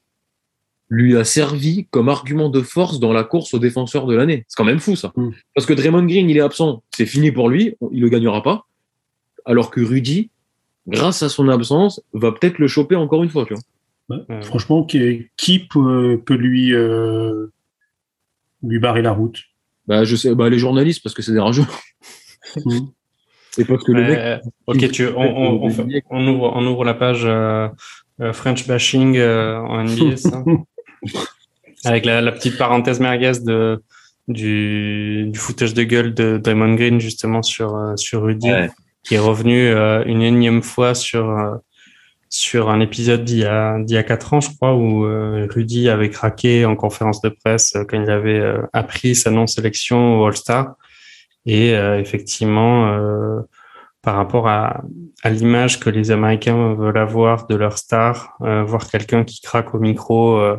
[0.92, 4.44] lui a servi comme argument de force dans la course au défenseur de l'année.
[4.46, 5.10] C'est quand même fou, ça.
[5.16, 5.30] Mm.
[5.54, 8.66] Parce que Draymond Green, il est absent, c'est fini pour lui, il le gagnera pas.
[9.46, 10.28] Alors que Rudy,
[10.86, 14.42] grâce à son absence, va peut-être le choper encore une fois, tu vois.
[14.42, 17.46] Franchement, qui, qui peut, peut lui, euh,
[18.62, 19.40] lui barrer la route?
[19.86, 21.64] Bah, je sais, bah, les journalistes, parce que c'est des rageux.
[22.66, 22.80] Mm.
[23.56, 26.84] Et parce que le mec, ok, tu, on, on, on, fait- on ouvre, on ouvre
[26.84, 27.68] la page euh,
[28.20, 30.44] euh, French bashing euh, en NBA, ça?
[31.84, 33.82] Avec la, la petite parenthèse merguez de,
[34.28, 38.70] du, du foutage de gueule de Draymond Green, justement, sur, euh, sur Rudy, Ouais.
[39.02, 41.54] qui est revenu euh, une énième fois sur, euh,
[42.28, 45.48] sur un épisode d'il y a, d'il y a quatre ans, je crois, où euh,
[45.50, 48.42] Rudy avait craqué en conférence de presse quand il avait
[48.72, 50.74] appris sa non-sélection au All-Star.
[51.46, 52.96] Et effectivement,
[54.02, 54.82] par rapport à,
[55.22, 59.74] à l'image que les Américains veulent avoir de leur star, euh, voir quelqu'un qui craque
[59.74, 60.56] au micro, euh,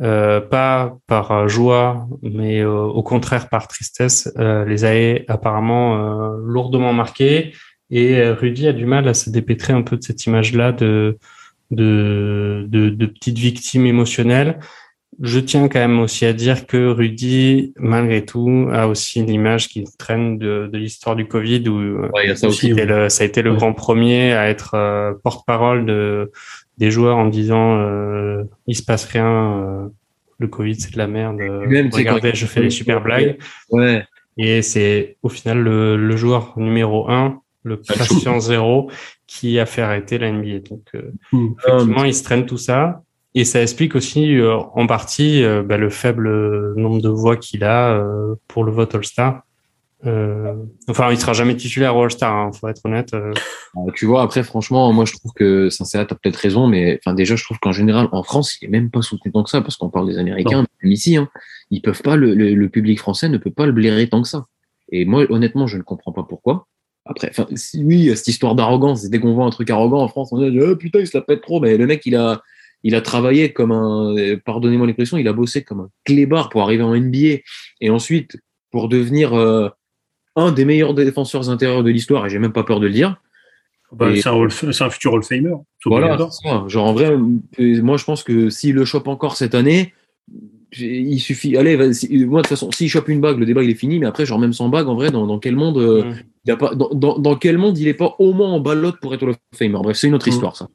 [0.00, 6.36] euh, pas par joie, mais euh, au contraire par tristesse, euh, les a apparemment euh,
[6.44, 7.52] lourdement marqués.
[7.90, 11.18] Et euh, Rudy a du mal à se dépêtrer un peu de cette image-là de,
[11.70, 14.58] de, de, de petite victime émotionnelle.
[15.20, 19.84] Je tiens quand même aussi à dire que Rudy, malgré tout, a aussi l'image qui
[19.98, 23.56] traîne de, de l'histoire du Covid où euh, ouais, ça le- a été le Ouais.
[23.56, 26.32] grand premier à être euh, porte-parole de,
[26.82, 29.30] des joueurs en disant euh, il se passe rien,
[29.62, 29.88] euh,
[30.38, 31.40] le Covid c'est de la merde.
[31.40, 33.38] euh, Même, regardez, je fais des super blagues.
[33.70, 34.04] Ouais.
[34.36, 38.90] Et c'est au final le, le joueur numéro un, le patient zéro,
[39.28, 40.58] qui a fait arrêter la NBA.
[40.70, 41.54] Donc euh, Mm.
[41.58, 43.02] effectivement, il se traîne tout ça.
[43.34, 46.28] Et ça explique aussi euh, en partie euh, bah, le faible
[46.76, 48.02] nombre de voix qu'il a
[48.48, 49.42] pour le vote All-Star.
[50.04, 50.54] Euh,
[50.88, 53.14] enfin, il sera jamais titulaire au All-Star, hein, faut être honnête.
[53.14, 53.32] euh.
[53.76, 57.14] Euh, Tu vois, après, franchement, moi, je trouve que, sincèrement, t'as peut-être raison, mais, enfin,
[57.14, 59.60] déjà, je trouve qu'en général, en France, il est même pas soutenu tant que ça,
[59.60, 61.28] parce qu'on parle des Américains, même ici, hein,
[61.70, 64.28] ils peuvent pas, le, le, le public français ne peut pas le blairer tant que
[64.28, 64.44] ça.
[64.90, 66.66] Et moi, honnêtement, je ne comprends pas pourquoi.
[67.04, 69.70] Après, enfin, si, oui, il y a cette histoire d'arrogance, dès qu'on voit un truc
[69.70, 72.04] arrogant en France, on dit, oh, putain, il se la pète trop, mais le mec,
[72.06, 72.42] il a,
[72.82, 74.14] il a travaillé comme un,
[74.44, 77.38] pardonnez-moi l'expression, il a bossé comme un clébard pour arriver en NBA,
[77.80, 78.36] et ensuite,
[78.70, 79.68] pour devenir, euh,
[80.36, 83.16] un des meilleurs défenseurs intérieurs de l'histoire, et j'ai même pas peur de le dire,
[83.92, 85.52] Bah, c'est un, un futur Hall Famer.
[85.82, 86.64] c'est voilà, ça.
[86.68, 87.10] Genre en vrai,
[87.60, 89.92] euh, moi je pense que s'il le chope encore cette année,
[90.78, 91.56] il suffit.
[91.58, 91.92] Allez, moi de
[92.42, 93.98] toute façon, s'il chope une bague, le débat il est fini.
[93.98, 96.14] Mais après, genre même sans bague, en vrai, dans, dans quel monde, euh, Mm.
[96.46, 98.60] il y a pas, dans, dans, dans quel monde il est pas au moins en
[98.60, 99.70] ballotte pour être le famer.
[99.74, 100.32] Bref, c'est une autre Mm.
[100.32, 100.68] histoire ça.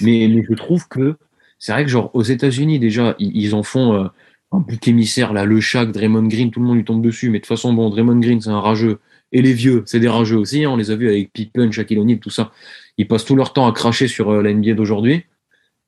[0.00, 1.14] Mais, mais je trouve que
[1.60, 4.08] c'est vrai que genre aux États-Unis déjà, ils, ils en font euh,
[4.54, 7.30] un bouc émissaire là, le Shaq, Draymond Green, tout le monde lui tombe dessus.
[7.30, 8.98] Mais de toute façon, bon, Draymond Green c'est un rageux
[9.32, 10.64] et les vieux, c'est des rageux aussi.
[10.64, 12.52] hein, on les a vus avec Pippen, Shaquille O'Neal, tout ça.
[12.98, 15.24] Ils passent tout leur temps à cracher sur euh, la NBA d'aujourd'hui.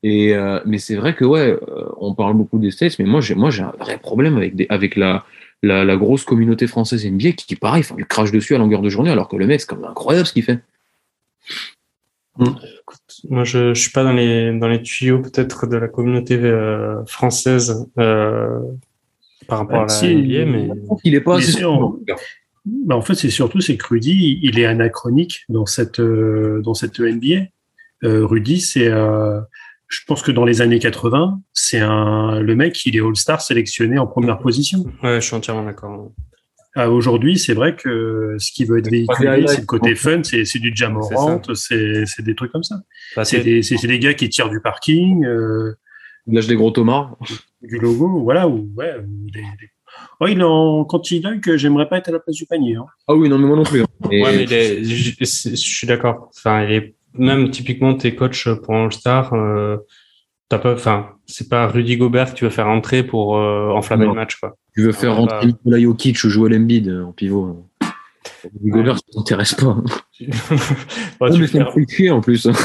[0.03, 3.21] Et euh, mais c'est vrai que ouais, euh, on parle beaucoup des States, mais moi
[3.21, 5.25] j'ai moi j'ai un vrai problème avec des, avec la,
[5.63, 8.89] la la grosse communauté française NBA qui, qui pareil, enfin, crache dessus à longueur de
[8.89, 10.61] journée, alors que le mec c'est quand même incroyable ce qu'il fait.
[13.29, 17.05] Moi, je, je suis pas dans les dans les tuyaux peut-être de la communauté euh,
[17.07, 18.61] française euh,
[19.47, 20.15] par rapport à la Si.
[20.15, 20.69] NBA, mais
[21.05, 21.63] Il est pas assez.
[22.67, 26.75] Bah, en fait, c'est surtout c'est que Rudy, il est anachronique dans cette euh, dans
[26.75, 27.47] cette NBA.
[28.05, 29.41] Euh, Rudy, c'est, euh,
[29.89, 33.99] je pense que dans les années 80, c'est un le mec, il est All-Star sélectionné
[33.99, 34.85] en première position.
[35.03, 36.13] ouais, je suis entièrement d'accord.
[36.79, 40.45] Ah, Aujourd'hui, c'est vrai que ce qui veut être véhiculé, c'est le côté fun, c'est
[40.45, 42.77] c'est du jamorant, c'est c'est des trucs comme ça.
[43.17, 45.73] Bah, C'est des, c'est c'est des gars qui tirent du parking, euh,
[46.27, 47.17] Il lâche des gros tomards.
[47.63, 49.71] du logo, voilà, ou ouais, ou des, des-
[50.21, 52.77] Oh, il en, quand il a que j'aimerais pas être à la place du panier.
[52.77, 52.85] Hein.
[53.09, 53.81] Ah oui, non, mais moi non plus.
[53.83, 53.87] hein.
[54.11, 55.25] Et- Ouais, mais est- je,
[55.57, 56.31] suis d'accord.
[56.37, 59.33] Enfin, il est même typiquement tes coachs pour All Star.
[59.33, 59.79] Euh,
[60.49, 64.05] t'as pas, enfin, c'est pas Rudy Gobert que tu veux faire entrer pour euh, enflammer
[64.05, 64.13] Non.
[64.13, 64.57] le match, quoi.
[64.75, 65.47] tu veux faire rentrer bah.
[65.47, 67.67] Nikola Jokic ou Joel Embiid euh, en pivot.
[67.83, 67.87] euh.
[68.63, 69.77] Gobert, ça t'intéresse pas.
[71.21, 72.47] Ouais, tu fait chier en plus.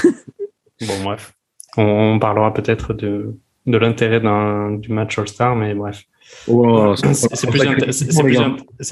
[0.88, 1.34] Bon, bref.
[1.78, 1.84] On,
[2.16, 3.36] on parlera peut-être de,
[3.68, 6.06] de l'intérêt d'un, du match All Star, mais bref.
[6.48, 7.60] C'est plus,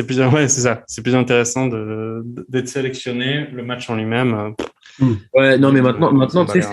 [0.06, 0.84] plus, ouais, ça.
[1.16, 3.48] Intéressant de, d'être sélectionné.
[3.52, 4.54] Le match en lui-même,
[5.02, 6.12] euh, Ouais, non, mais maintenant,
[6.42, 6.66] en fait,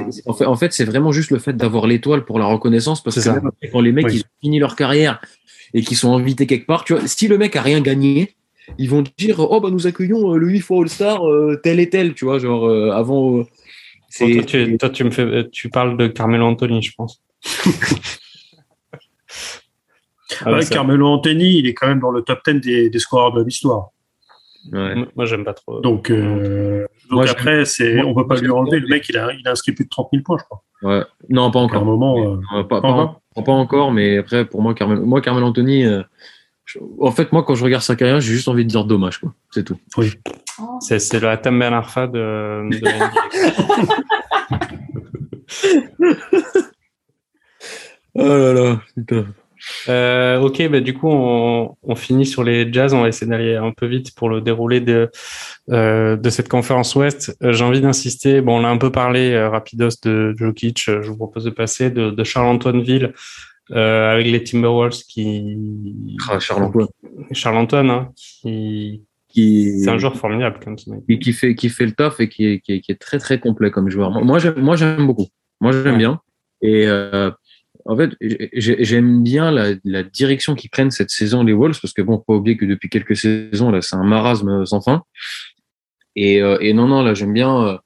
[0.46, 3.24] en fait, c'est vraiment juste le fait d'avoir l'étoile pour la reconnaissance, parce C'est que
[3.26, 3.34] ça.
[3.34, 4.16] même après, quand les mecs Oui.
[4.16, 5.20] ils ont fini leur carrière,
[5.74, 8.34] et qui sont invités quelque part, tu vois, si le mec a rien gagné,
[8.78, 11.88] ils vont dire oh bah nous accueillons euh, le 8 fois All-Star euh, tel et
[11.88, 13.38] tel, tu vois, genre euh, avant.
[13.38, 13.44] euh,
[14.20, 17.20] Bon, toi, tu, toi, tu me fais, tu parles de Carmelo Anthony, je pense.
[20.44, 23.32] Ah, Ouais, Carmelo Anthony, il est quand même dans le top 10 des, des scoreurs
[23.32, 23.90] de l'histoire.
[24.72, 24.94] Ouais.
[25.16, 25.80] Moi, j'aime pas trop.
[25.80, 28.80] Donc, euh, donc Moi, après, c'est, on peut pas moi, lui enlever.
[28.80, 30.62] Le mec, il a, il a inscrit plus de 30 000 points, je crois.
[30.82, 31.04] ouais.
[31.28, 31.98] Non, pas Donc, à un encore.
[31.98, 35.20] moment, euh, pas, Pas pas, encore en- pas encore, mais après, pour moi, Carmel, moi,
[35.20, 36.02] Carmel Anthony, euh,
[36.64, 39.18] je- en fait, moi, quand je regarde sa carrière, j'ai juste envie de dire dommage,
[39.18, 39.32] quoi.
[39.50, 39.78] C'est tout.
[40.80, 43.10] C'est, c'est le Hatem Ben Arfa de, de la.
[48.18, 49.26] Oh là là, putain.
[49.88, 52.94] Euh, ok, bah, du coup, on, on finit sur les Jazz.
[52.94, 55.10] On va essayer d'aller un peu vite pour le déroulé de,
[55.70, 57.36] euh, de cette conférence Ouest.
[57.42, 58.40] Euh, J'ai envie d'insister.
[58.40, 60.84] Bon, on a un peu parlé euh, rapidos de Jokic.
[60.86, 63.12] Je vous propose de passer de, de Charles-Antoine-Ville
[63.72, 65.56] euh, avec les Timberwolves qui
[66.28, 66.86] Ah, Charles-Antoine.
[67.32, 72.20] Charles-Antoine, hein, qui Qui, c'est un joueur formidable comme qui, fait, qui fait le taf
[72.20, 74.10] et qui est, qui est, qui est très, très complet comme joueur.
[74.24, 75.26] Moi, j'aime, moi, j'aime beaucoup.
[75.60, 75.98] Moi, j'aime Ouais.
[75.98, 76.20] bien.
[76.62, 76.86] Et,
[77.88, 81.92] en fait, j'ai- j'aime bien la, la direction qu'ils prennent cette saison, les Wolves, parce
[81.92, 85.02] que bon, faut pas oublier que depuis quelques saisons, là, c'est un marasme sans fin.
[86.16, 87.78] Et, euh, et non, non, là, j'aime bien, euh,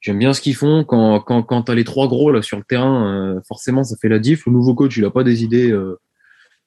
[0.00, 2.64] j'aime bien ce qu'ils font quand, quand, quand t'as les trois gros, là, sur le
[2.64, 4.46] terrain, euh, forcément, ça fait la diff.
[4.46, 5.98] Le nouveau coach, il a pas des idées, euh,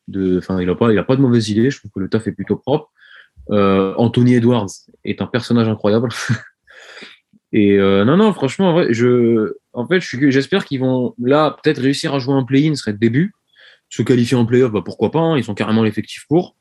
[0.07, 1.71] de, enfin, il a pas, il a pas de mauvaises idées.
[1.71, 2.91] Je trouve que le taf est plutôt propre.
[3.51, 4.67] Euh, Anthony Edwards
[5.03, 6.09] est un personnage incroyable.
[7.51, 11.57] Et euh, non, non, franchement, en vrai, je, en fait, je j'espère qu'ils vont là
[11.61, 13.33] peut-être réussir à jouer un play-in, ce serait le début.
[13.89, 16.55] Se qualifier en play-off, bah, pourquoi pas hein, Ils ont carrément l'effectif pour.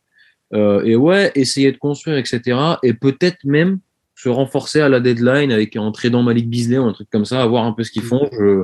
[0.53, 2.59] Euh, et ouais, essayer de construire, etc.
[2.83, 3.81] Et peut-être même
[4.15, 7.43] se renforcer à la deadline avec en tradant Malik Beasley ou un truc comme ça,
[7.43, 8.29] à voir un peu ce qu'ils font.
[8.33, 8.63] Je,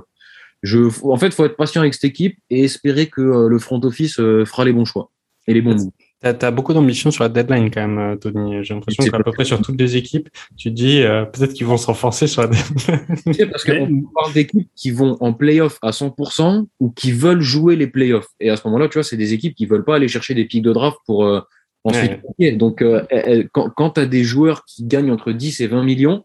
[0.63, 3.81] je, en fait, faut être patient avec cette équipe et espérer que euh, le front
[3.83, 5.11] office euh, fera les bons choix
[5.47, 5.91] et les bons moves.
[6.23, 8.63] T'as as beaucoup d'ambition sur la deadline quand même, euh, Tony.
[8.63, 11.67] J'ai l'impression C'est qu'à peu près sur toutes les équipes, tu dis euh, peut-être qu'ils
[11.67, 13.07] vont se renforcer sur la deadline.
[13.35, 17.41] Tu parce Mais- qu'on parle d'équipes qui vont en playoff à 100% ou qui veulent
[17.41, 18.29] jouer les playoffs.
[18.39, 20.45] Et à ce moment-là, tu vois, c'est des équipes qui veulent pas aller chercher des
[20.45, 21.41] pics de draft pour euh,
[21.85, 22.19] ensuite.
[22.39, 22.53] Ouais.
[22.53, 25.69] Donc, euh, elles- elles- quand, quand tu as des joueurs qui gagnent entre 10 et
[25.69, 26.25] 20 millions,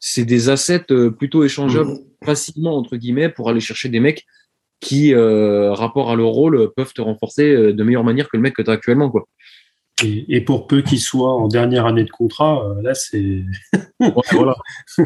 [0.00, 4.26] c'est des assets euh, plutôt échangeables facilement, entre guillemets, pour aller chercher des mecs
[4.80, 8.42] qui, euh, rapport à leur rôle, peuvent te renforcer euh, de meilleure manière que le
[8.42, 9.10] mec que tu as actuellement.
[9.10, 9.26] Quoi.
[10.02, 13.42] et, et pour peu qu'il soit en dernière année de contrat, euh, là, c'est.
[14.00, 14.56] Ouais, voilà.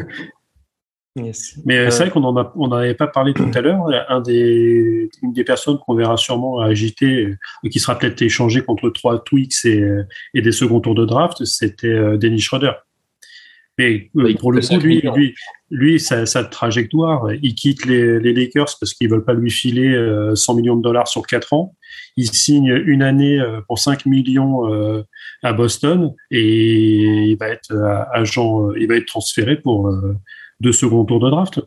[1.15, 1.57] Yes.
[1.65, 3.87] Mais Euh, c'est vrai qu'on n'en avait pas parlé tout à l'heure.
[4.09, 7.33] Un des, une des personnes qu'on verra sûrement agiter,
[7.69, 9.83] qui sera peut-être échangé contre trois Twix et,
[10.35, 12.73] et des seconds tours de draft, c'était Dennis Schroeder.
[13.79, 15.35] Mais euh, pour le coup, lui, lui,
[15.69, 19.87] lui, sa, sa trajectoire, il quitte les, les Lakers parce qu'ils veulent pas lui filer
[19.87, 21.77] euh, 100 millions de dollars sur quatre ans.
[22.17, 25.03] Il signe une année euh, pour 5 millions euh,
[25.43, 30.13] à Boston et il va être euh, agent, euh, il va être transféré pour euh,
[30.59, 31.61] deux seconds tours de draft.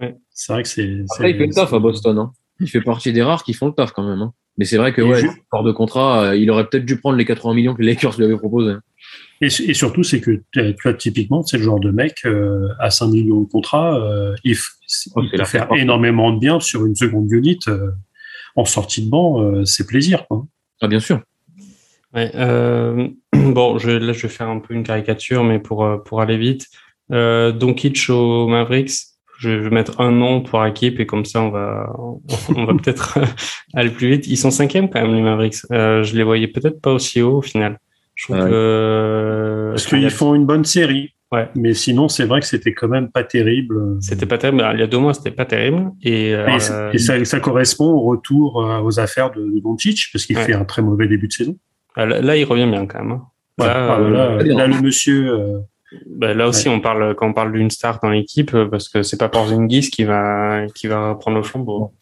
[0.00, 0.16] Ouais.
[0.30, 1.04] C'est vrai que c'est.
[1.12, 2.18] Après, il fait le taf à Boston.
[2.18, 2.32] Hein.
[2.58, 4.22] Il fait partie des rares qui font le taf quand même.
[4.22, 4.34] Hein.
[4.60, 7.24] Mais c'est vrai que, ouais, hors de contrat, euh, il aurait peut-être dû prendre les
[7.24, 8.74] 80 millions que les Lakers lui avaient proposé.
[9.40, 12.90] Et, et surtout, c'est que tu vois, typiquement, c'est le genre de mec euh, à
[12.90, 14.56] 5 millions de contrat, euh, il,
[15.14, 17.90] Oh, il peut faire énormément de bien sur une seconde unit euh,
[18.56, 20.26] en sortie de banc, euh, c'est plaisir.
[20.26, 20.46] Quoi.
[20.80, 21.20] Ah, bien sûr.
[22.14, 25.98] Ouais, euh, bon, je, là, je vais faire un peu une caricature, mais pour, euh,
[25.98, 26.66] pour aller vite.
[27.12, 28.92] Euh, Doncic aux Mavericks,
[29.40, 31.90] je vais mettre un nom pour équipe et comme ça, on va,
[32.56, 33.18] on va peut-être
[33.74, 34.26] aller plus vite.
[34.26, 35.56] Ils sont cinquièmes quand même, les Mavericks.
[35.72, 37.78] Euh, je les voyais peut-être pas aussi haut au final.
[38.14, 38.50] Je trouve Ouais.
[38.50, 41.14] que Parce a- qu'ils font une bonne série.
[41.32, 41.48] Ouais.
[41.54, 43.96] Mais sinon, c'est vrai que c'était quand même pas terrible.
[44.00, 44.68] c'était pas terrible.
[44.74, 45.90] Il y a deux mois, c'était pas terrible.
[46.02, 49.60] Et, euh, Et, ça- et ça, ça correspond au retour euh, aux affaires de, de
[49.60, 50.44] Doncic, parce qu'il Ouais.
[50.44, 51.56] fait un très mauvais début de saison.
[51.96, 53.12] là, là, il revient bien quand même.
[53.12, 53.22] hein.
[53.58, 55.58] Ouais, Là, ah, là, euh, là, le monsieur, euh,
[56.06, 59.02] bah, là aussi, on parle quand on parle d'une star dans l'équipe, euh, parce que
[59.02, 61.92] c'est pas Porzingis qui va qui va prendre le flambeau.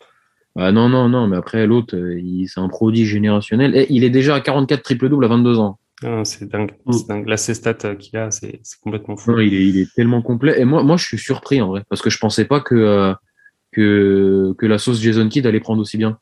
[0.60, 3.76] Ah, non, non, non, mais après, l'autre, euh, c'est un prodige générationnel.
[3.76, 5.78] Et il est déjà à 44 triple-double à 22 ans.
[6.02, 6.72] Ah, c'est dingue.
[6.84, 6.92] Mm.
[6.92, 7.28] C'est dingue.
[7.28, 9.30] Là, ces stats euh, qu'il a, c'est c'est complètement fou.
[9.30, 10.60] Non, il, est, il est tellement complet.
[10.60, 13.14] Et moi, moi, je suis surpris, en vrai, parce que je pensais pas que, euh,
[13.70, 16.18] que, que la sauce Jason Kidd allait prendre aussi bien.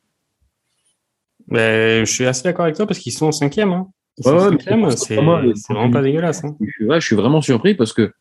[1.49, 3.73] Mais je suis assez d'accord avec toi parce qu'ils sont en cinquième.
[3.73, 3.89] Hein.
[4.25, 6.45] Ouais, c'est vraiment pas dégueulasse.
[6.45, 6.57] Hein.
[6.61, 8.13] Je suis- ouais, je suis vraiment surpris parce que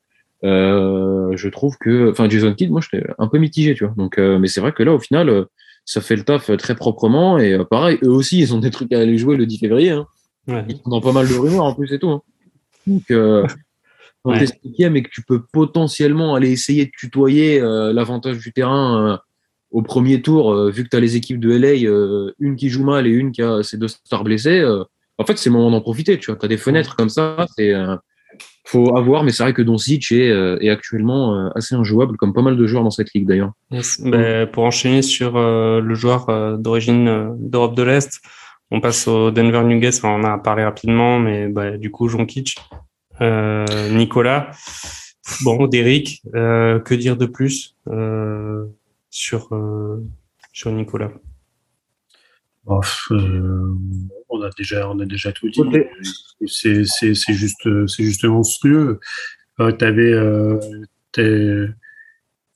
[0.43, 3.93] euh, je trouve que, enfin, Jason Kidd, moi, j'étais un peu mitigé, tu vois.
[3.97, 5.45] Donc, euh, mais c'est vrai que là, au final, euh,
[5.85, 7.38] ça fait le taf euh, très proprement.
[7.39, 9.91] Et euh, pareil, eux aussi, ils ont des trucs à aller jouer le 10 février.
[9.91, 10.05] Hein.
[10.47, 10.63] Ouais.
[10.69, 12.09] Ils sont dans pas mal de rumeurs en plus et tout.
[12.09, 12.22] hein.
[12.85, 13.45] Donc, euh,
[14.23, 14.39] quand Ouais.
[14.39, 19.19] t'es cinquième et que tu peux potentiellement aller essayer de tutoyer l'avantage du terrain
[19.72, 23.05] au premier tour, vu que tu as les équipes de LA, une qui joue mal
[23.07, 24.84] et une qui a ses deux stars blessés, euh,
[25.17, 26.17] en fait, c'est le moment d'en profiter.
[26.19, 27.73] Tu vois, as des fenêtres comme ça, c'est
[28.67, 32.57] faut avoir, mais c'est vrai que Doncic est, est actuellement assez injouable, comme pas mal
[32.57, 33.51] de joueurs dans cette ligue d'ailleurs.
[33.99, 38.19] Ben, pour enchaîner sur le joueur d'origine d'Europe de l'Est,
[38.71, 40.03] on passe au Denver Nuggets.
[40.03, 42.57] on en a parlé rapidement, mais bah, du coup, Jonkic,
[43.21, 44.51] Nicolas.
[45.43, 47.75] Bon, Derrick, que dire de plus
[49.15, 50.03] sur, euh,
[50.51, 51.11] sur Nicolas?
[52.67, 53.75] Euh,
[54.29, 55.61] on a déjà on a déjà tout dit.
[56.47, 56.83] C'est
[57.33, 58.99] juste c'est juste monstrueux.
[59.59, 60.59] Euh, T'avais euh,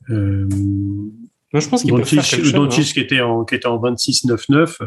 [0.09, 4.81] Moi, je pense qu'il Doncic, qui était en qui était en 26 9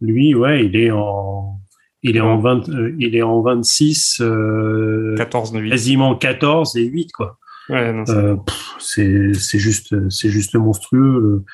[0.00, 1.60] lui ouais il est en
[2.02, 2.68] il est en 20
[2.98, 4.22] il est en 26
[5.16, 5.70] 14 8.
[5.70, 7.38] quasiment 14 et 8 quoi.
[7.70, 8.36] Euh,
[8.78, 11.44] c'est juste, c'est juste monstrueux.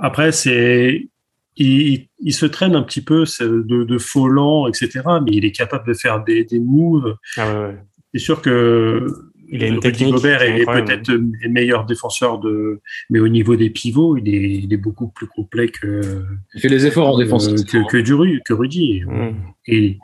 [0.00, 1.08] Après, c'est
[1.56, 5.02] il, il, se traîne un petit peu de, de faux lent, etc.
[5.24, 7.16] Mais il est capable de faire des, des moves.
[7.36, 7.76] Ah ouais,
[8.14, 9.06] C'est sûr que
[9.48, 10.14] il a une technique.
[10.14, 12.80] Gobert est, peut-être le meilleur défenseur de,
[13.10, 16.24] mais au niveau des pivots, il est, il est beaucoup plus complet que.
[16.54, 19.02] Il fait les efforts en défense que, que, du, que Rudy.
[19.04, 19.34] Mm.
[19.66, 19.98] Et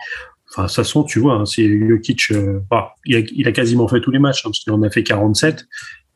[0.50, 3.52] Enfin, de toute façon, tu vois, hein, c'est Jokic, euh, bah, il, a, il, a,
[3.52, 5.66] quasiment fait tous les matchs, hein, parce qu'il en a fait 47.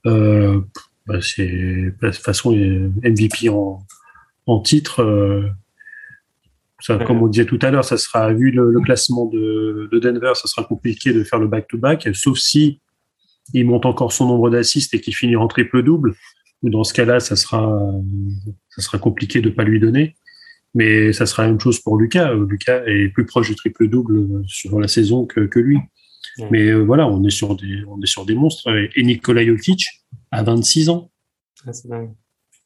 [0.07, 0.61] Euh,
[1.07, 3.81] bah, c'est bah, de toute façon MVP en,
[4.47, 5.03] en titre.
[5.03, 5.49] Euh,
[6.81, 10.33] ça, comme on disait tout à l'heure, ça sera vu le, classement de, de, Denver,
[10.35, 12.81] ça sera compliqué de faire le back-to-back, sauf si
[13.55, 16.15] il monte encore son nombre d'assists et qu'il finit en triple double.
[16.63, 17.81] Ou dans ce cas-là, ça sera
[18.69, 20.15] ça sera compliqué de pas lui donner.
[20.75, 22.31] Mais ça sera la même chose pour Lucas.
[22.31, 25.79] Euh, Lucas est plus proche du triple-double euh, sur la saison que, que lui.
[26.51, 28.71] Mais euh, voilà, on est sur des, on est sur des monstres.
[28.97, 29.85] Et Nikola Jokic
[30.31, 31.11] a 26 ans.
[31.67, 31.73] Ah,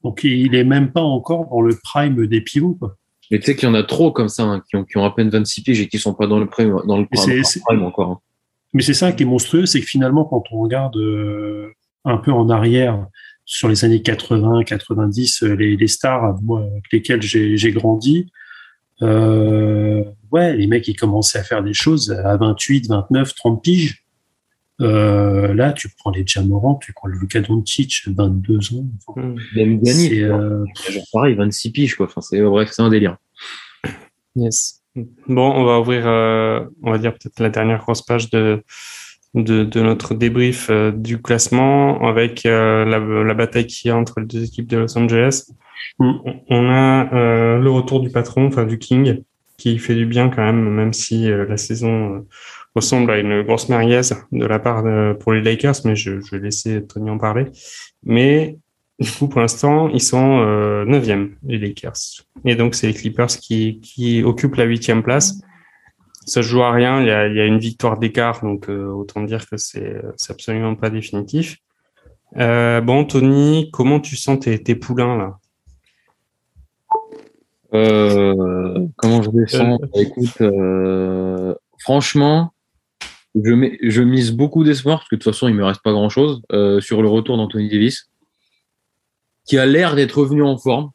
[0.04, 2.76] Donc il est même pas encore dans le prime des pivots.
[2.78, 2.96] Quoi.
[3.30, 5.04] Mais tu sais qu'il y en a trop comme ça, hein, qui, ont, qui ont
[5.04, 8.10] à peine 26 piges et qui sont pas dans le prime, dans le prime, encore.
[8.10, 8.18] Hein.
[8.72, 10.96] Mais c'est ça qui est monstrueux, c'est que finalement, quand on regarde
[12.04, 13.06] un peu en arrière
[13.44, 18.28] sur les années 80, 90, euh, les, les stars moi, avec lesquelles j'ai grandi,
[19.02, 24.04] euh, ouais, les mecs, ils commençaient à faire des choses à 28, 29, 30 piges.
[24.80, 28.86] Euh, là, tu prends les Jamorant, tu prends le Luka Doncic, 22 ans.
[29.06, 30.22] Enfin, Même gagné.
[30.22, 30.64] Euh...
[31.12, 32.06] pareil, 26 piges, quoi.
[32.06, 33.16] Enfin, c'est bref, c'est un délire.
[34.34, 34.82] Yes.
[35.26, 38.62] Bon, on va ouvrir, euh, on va dire peut-être la dernière grosse page de
[39.36, 44.20] de, de notre débrief euh, du classement avec euh, la, la, bataille qui est entre
[44.20, 45.44] les deux équipes de Los Angeles.
[45.98, 46.12] Mm.
[46.48, 49.22] On a euh, le retour du patron, enfin du King,
[49.58, 52.26] qui fait du bien quand même, même si la saison
[52.76, 56.36] ressemble à une grosse merguez de la part de, pour les Lakers, mais je, je
[56.36, 57.46] vais laisser Tony en parler.
[58.04, 58.58] Mais
[59.00, 60.40] du coup, pour l'instant, ils sont
[60.86, 62.22] neuvième, les Lakers.
[62.44, 65.40] Et donc, c'est les Clippers qui, qui occupent la huitième place
[66.26, 67.00] ça se joue à rien.
[67.00, 70.02] Il y a, il y a une victoire d'écart, donc euh, autant dire que c'est
[70.28, 71.58] absolument pas définitif.
[72.36, 75.38] Euh, bon, Tony, comment tu sens tes, tes poulains là?
[77.74, 79.80] Euh, Comment je les sens?
[79.80, 82.52] Bah, Écoute, euh, franchement,
[83.44, 85.92] je, mets, je mise beaucoup d'espoir parce que de toute façon, il me reste pas
[85.92, 88.10] grand chose euh, sur le retour d'Anthony Davis,
[89.44, 90.90] qui a l'air d'être revenu en forme,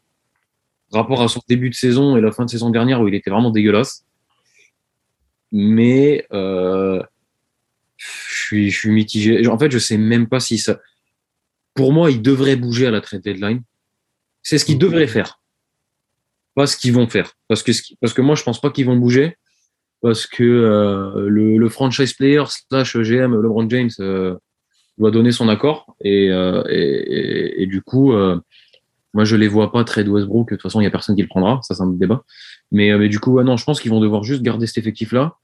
[0.92, 3.30] rapport à son début de saison et la fin de saison dernière où il était
[3.30, 4.06] vraiment dégueulasse
[5.52, 7.02] mais euh,
[7.98, 9.48] je suis, je suis mitigé.
[9.48, 10.80] En fait, je sais même pas si ça.
[11.74, 13.64] Pour moi, ils devraient bouger à la trade deadline.
[14.44, 15.40] C'est ce qu'ils devraient faire,
[16.56, 17.34] pas ce qu'ils vont faire.
[17.48, 19.38] Parce que parce que moi, je pense pas qu'ils vont bouger
[20.02, 24.36] parce que euh, le, le, franchise player slash GM LeBron James euh,
[24.98, 25.96] doit donner son accord.
[26.02, 28.40] Et, euh, et, et, et, du coup euh,
[29.14, 30.50] moi je les vois pas trade Westbrook.
[30.50, 31.60] De toute façon il y a personne qui le prendra.
[31.64, 32.24] Ça c'est un débat.
[32.72, 35.12] Mais, mais du coup ouais, non je pense qu'ils vont devoir juste garder cet effectif
[35.12, 35.38] là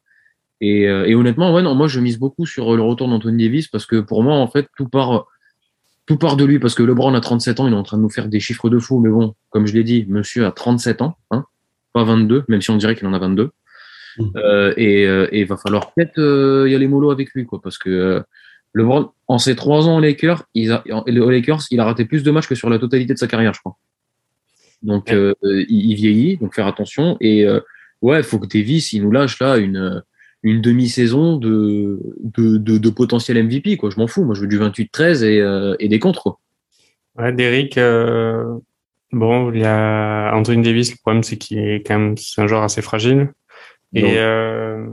[0.62, 3.68] et, euh, et, honnêtement, ouais, non, moi je mise beaucoup sur le retour d'Anthony Davis
[3.68, 5.26] parce que pour moi, en fait, tout part,
[6.06, 8.02] tout part de lui parce que LeBron a 37 ans, il est en train de
[8.02, 11.02] nous faire des chiffres de fou, mais bon, comme je l'ai dit, monsieur a 37
[11.02, 11.46] ans, hein,
[11.94, 13.52] pas 22, même si on dirait qu'il en a 22.
[14.18, 14.26] Mmh.
[14.36, 17.62] Euh, et, euh, et, il va falloir peut-être euh, y aller mollo avec lui, quoi,
[17.62, 18.22] parce que euh,
[18.74, 22.24] LeBron, en ses trois ans aux Lakers, il a, aux Lakers, il a raté plus
[22.24, 23.78] de matchs que sur la totalité de sa carrière, je crois.
[24.84, 25.34] Donc, ouais.
[25.44, 27.18] il, il, vieillit, donc faire attention.
[27.20, 27.48] Et
[28.02, 30.04] ouais, il faut que Davis, il nous lâche là une
[30.44, 33.78] une demi-saison de, de, de, de, potentiel MVP.
[33.78, 33.90] Quoi.
[33.90, 34.24] Je m'en fous.
[34.24, 36.24] Moi, je veux du 28-13 et, euh, et des contres.
[36.24, 36.40] Quoi.
[37.18, 38.58] Ouais, Derrick, euh,
[39.12, 40.92] bon, il y a Anthony Davis.
[40.92, 43.32] Le problème, c'est qu'il est quand même c'est un joueur assez fragile.
[43.98, 44.86] Et euh,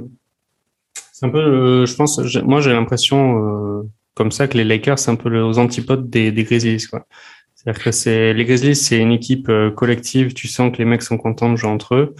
[1.12, 3.82] c'est un peu, je pense, moi, j'ai l'impression euh,
[4.14, 6.86] comme ça que les Lakers, c'est un peu aux antipodes des, des Grizzlies.
[6.88, 7.06] Quoi.
[7.54, 10.34] C'est-à-dire que c'est les Grizzlies, c'est une équipe euh, collective.
[10.34, 12.14] Tu sens que les mecs sont contents de jouer entre eux.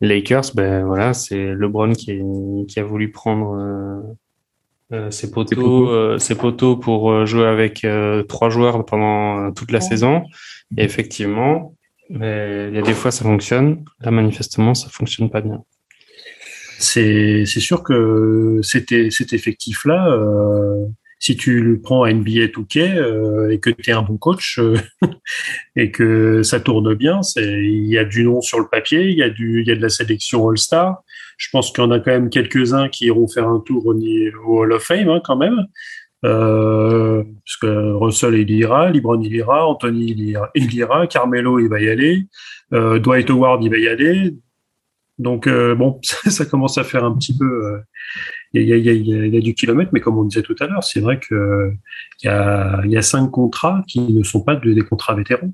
[0.00, 2.20] Les Lakers, ben voilà, c'est LeBron qui,
[2.68, 4.00] qui a voulu prendre euh,
[4.92, 9.50] euh, ses poteaux, euh, ses poteaux pour euh, jouer avec euh, trois joueurs pendant euh,
[9.50, 10.22] toute la saison.
[10.76, 11.74] Et effectivement,
[12.10, 13.84] ben, il y a des fois ça fonctionne.
[14.00, 15.64] Là, manifestement, ça fonctionne pas bien.
[16.78, 20.86] C'est sûr que c'était cet effectif-là, euh,
[21.18, 24.58] si tu le prends à NBA 2K euh, et que tu es un bon coach
[24.60, 24.76] euh,
[25.76, 29.22] et que ça tourne bien, il y a du nom sur le papier, il y
[29.22, 31.02] a du y a de la sélection All-Star.
[31.36, 33.94] Je pense qu'il y en a quand même quelques-uns qui iront faire un tour au,
[34.46, 35.66] Hall of Fame hein, quand même.
[36.24, 41.60] Euh, parce que Russell il ira, LeBron il ira, Anthony il ira, il ira, Carmelo
[41.60, 42.26] il va y aller,
[42.72, 44.34] euh, Dwight Howard il va y aller.
[45.18, 47.44] Donc euh, bon, ça, ça commence à faire un petit peu.
[47.44, 47.78] euh,
[48.54, 50.42] Il y, a, y, a, y, a, y a du kilomètre, mais comme on disait
[50.42, 51.72] tout à l'heure, c'est vrai que
[52.22, 55.14] il y a, il y a cinq contrats qui ne sont pas de- des contrats
[55.14, 55.52] vétérans.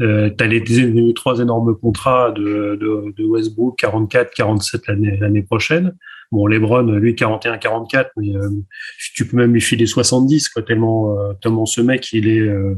[0.00, 5.16] Euh, tu as les, les trois énormes contrats de, de, de Westbrook, 44, 47 l'année
[5.16, 5.96] l'année prochaine.
[6.30, 8.48] Bon, LeBron, lui, 41, 44, mais euh,
[9.14, 12.74] tu peux même lui filer 70, quoi, tellement, euh, tellement ce mec, il est, euh,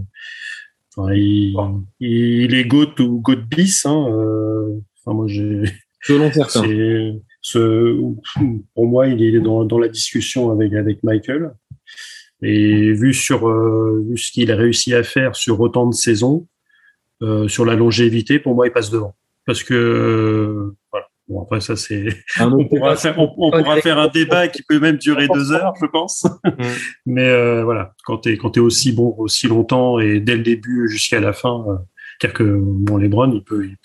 [0.97, 1.55] enfin, il,
[2.01, 3.87] il est GOAT ou GOAT bis.
[3.87, 5.65] Hein, euh, enfin, moi, j'ai,
[6.05, 6.63] Selon certains.
[7.41, 7.99] ce,
[8.75, 11.53] pour moi, il est dans, dans la discussion avec, avec Michael.
[12.43, 16.47] Et vu sur euh, vu ce qu'il a réussi à faire sur autant de saisons,
[17.23, 19.15] euh, sur la longévité, pour moi, il passe devant.
[19.47, 21.04] Parce que euh, voilà.
[21.29, 22.07] Bon, après ça, c'est
[22.41, 25.73] on pourra faire on, on pourra faire un débat qui peut même durer deux heures,
[25.81, 26.27] je pense.
[27.07, 30.89] Mais euh, voilà, quand t'es quand t'es aussi bon aussi longtemps et dès le début
[30.89, 31.77] jusqu'à la fin, euh,
[32.21, 33.77] c'est-à-dire que bon, LeBron, il peut, il-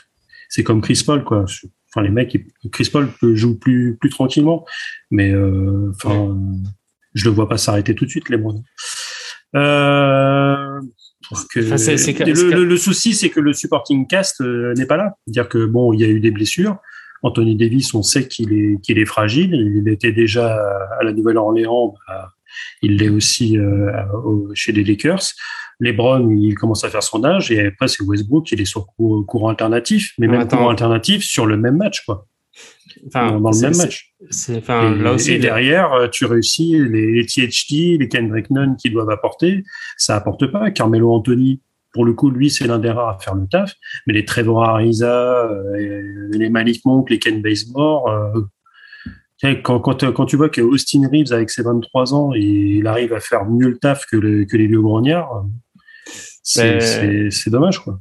[0.50, 1.46] c'est comme Chris Paul, quoi.
[1.92, 4.66] Enfin, les mecs, ils- Chris Paul peut jouer plus plus tranquillement,
[5.10, 6.38] mais euh, enfin,
[7.14, 8.64] je le vois pas s'arrêter tout de suite, LeBron.
[9.56, 10.80] Euh,
[11.54, 11.78] que Enfin,
[12.26, 15.16] le, le- le souci, c'est que le supporting cast euh, n'est pas là.
[15.26, 16.78] C'est-à-dire que bon, il y a eu des blessures.
[17.24, 19.54] Anthony Davis, on sait qu'il est qu'il est fragile.
[19.54, 20.56] Il était déjà
[21.00, 21.94] à la Nouvelle-Orléans.
[22.08, 22.30] bah,
[22.82, 23.92] il l'est aussi euh,
[24.54, 25.22] chez les Lakers.
[25.80, 29.24] LeBron, il commence à faire son âge et après c'est Westbrook, il est sur cou-
[29.26, 30.58] courant alternatif, mais même Attends.
[30.58, 32.28] courant alternatif sur le même match, quoi,
[33.08, 34.14] Enfin, dans, le même match.
[34.58, 38.76] Enfin, et, là aussi, et derrière, euh, tu réussis les, les THT, les Kendrick Nunn
[38.76, 39.64] qui doivent apporter,
[39.96, 40.70] ça apporte pas.
[40.72, 41.62] Carmelo Anthony,
[41.94, 43.74] pour le coup, lui, c'est l'un des rares à faire le taf,
[44.08, 50.26] mais les Trevor Ariza, euh, les Malik Monk, les Ken Bazemore, euh, quand, quand, quand
[50.26, 53.78] tu vois que Austin Reeves, avec ses 23 ans, il arrive à faire mieux le
[53.78, 55.46] taf que, le- que les vieux grognards,
[56.44, 58.00] c'est Ben- c'est- dommage, quoi.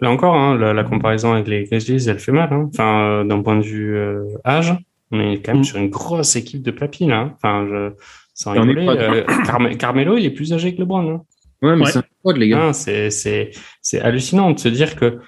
[0.00, 2.52] Là encore, hein, la, la comparaison avec les Grizzlies, elle fait mal.
[2.52, 2.68] Hein.
[2.72, 4.74] Enfin, euh, d'un point de vue euh, âge,
[5.10, 5.64] on est quand même Mm.
[5.64, 7.20] sur une grosse équipe de papy là.
[7.20, 7.32] hein.
[7.36, 7.90] Enfin, je,
[8.34, 11.20] sans rigoler, euh, Carme- Carmelo, il est plus âgé que LeBron.
[11.62, 11.68] Hein.
[11.68, 11.90] Ouais, mais Ouais.
[11.92, 12.62] c'est un squad, les gars.
[12.66, 15.18] Hein, c'est, c'est, c'est hallucinant de se dire que,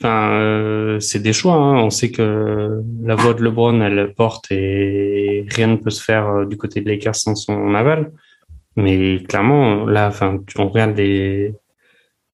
[0.00, 1.54] enfin, euh, c'est des choix.
[1.54, 1.82] Hein.
[1.82, 6.26] On sait que la voix de LeBron, elle porte et rien ne peut se faire
[6.28, 8.12] euh, du côté de Lakers sans son aval.
[8.76, 11.52] Mais clairement, là, enfin, on regarde les,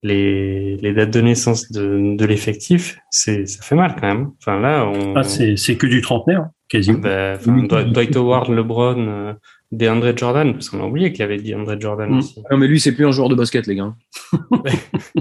[0.02, 4.30] les, les dates de naissance de, de l'effectif, c'est, ça fait mal quand même.
[4.40, 6.98] Enfin, là, on, Ah, c'est c'est que du trentenaire, quasiment.
[6.98, 9.32] bah, enfin, Dwight Dwight Howard, LeBron, euh,
[9.72, 12.18] DeAndre Jordan, parce qu'on a oublié qu'il y avait DeAndre Jordan Mm.
[12.18, 12.42] aussi.
[12.50, 13.94] Non, mais lui, c'est plus un joueur de basket, les gars.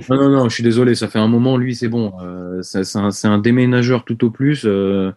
[0.09, 2.13] non, non, non, je suis désolé, ça fait un moment, lui, c'est bon.
[2.21, 4.63] Euh, ça- c'est un, déménageur tout au plus.
[4.65, 5.11] euh,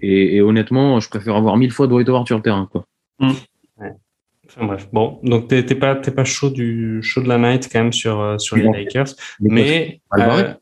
[0.00, 2.68] et, et honnêtement, je préfère avoir mille fois Dwight Howard sur le terrain.
[2.70, 2.86] Quoi.
[3.20, 7.80] Enfin bref, bon, donc t'es pas t'es pas chaud du chaud de la night quand
[7.80, 8.62] même sur euh, sur les.
[8.64, 9.08] Lakers,
[9.40, 10.54] mais euh,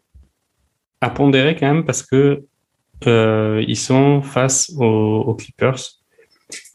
[1.00, 2.42] à pondérer quand même parce que
[3.06, 4.84] euh, ils sont face aux,
[5.26, 5.78] aux Clippers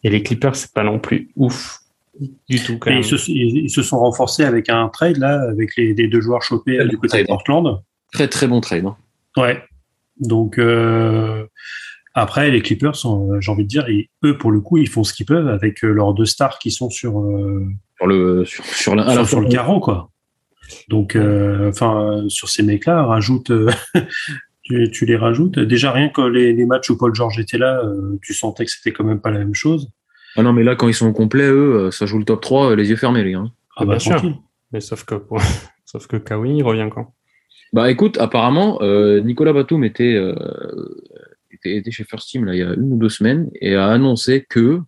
[0.03, 1.79] et les Clippers c'est pas non plus ouf
[2.49, 3.03] du tout quand Et même.
[3.03, 6.21] ils se, ils, ils se sont renforcés avec un trade là, avec les, les deux
[6.21, 7.27] joueurs chopés euh, du côté de.
[7.27, 7.81] Portland.
[8.13, 8.85] Très, très bon trade.
[8.85, 8.95] hein.
[9.37, 9.63] Ouais.
[10.19, 11.45] Donc euh,
[12.13, 14.89] après les Clippers, sont, euh, j'ai envie de dire, ils- eux pour le coup, ils
[14.89, 17.65] font ce qu'ils peuvent avec leurs deux stars qui sont sur euh,
[17.97, 20.09] Sur le, sur, sur la, à la sur, sur fois- le carreau quoi.
[20.89, 23.69] Donc enfin euh, sur ces mecs-là, rajoute euh,
[24.71, 25.59] tu, tu les rajoutes.
[25.59, 28.71] Déjà rien que les, les matchs où Paul George était là, euh, tu sentais que
[28.71, 29.89] c'était quand même pas la même chose.
[30.35, 32.41] Ah non, mais là, quand ils sont au complet, eux, euh, ça joue le top
[32.41, 33.43] 3, euh, les yeux fermés, les gars.
[33.75, 34.11] Ah bah bien sûr.
[34.15, 34.35] tranquille.
[34.71, 35.15] Mais sauf que
[35.85, 37.13] sauf que Kawhi il revient quand?
[37.73, 40.35] Bah écoute, apparemment, euh, Nicolas Batum était, euh,
[41.51, 43.87] était, était chez First Team là, il y a une ou deux semaines et a
[43.87, 44.79] annoncé que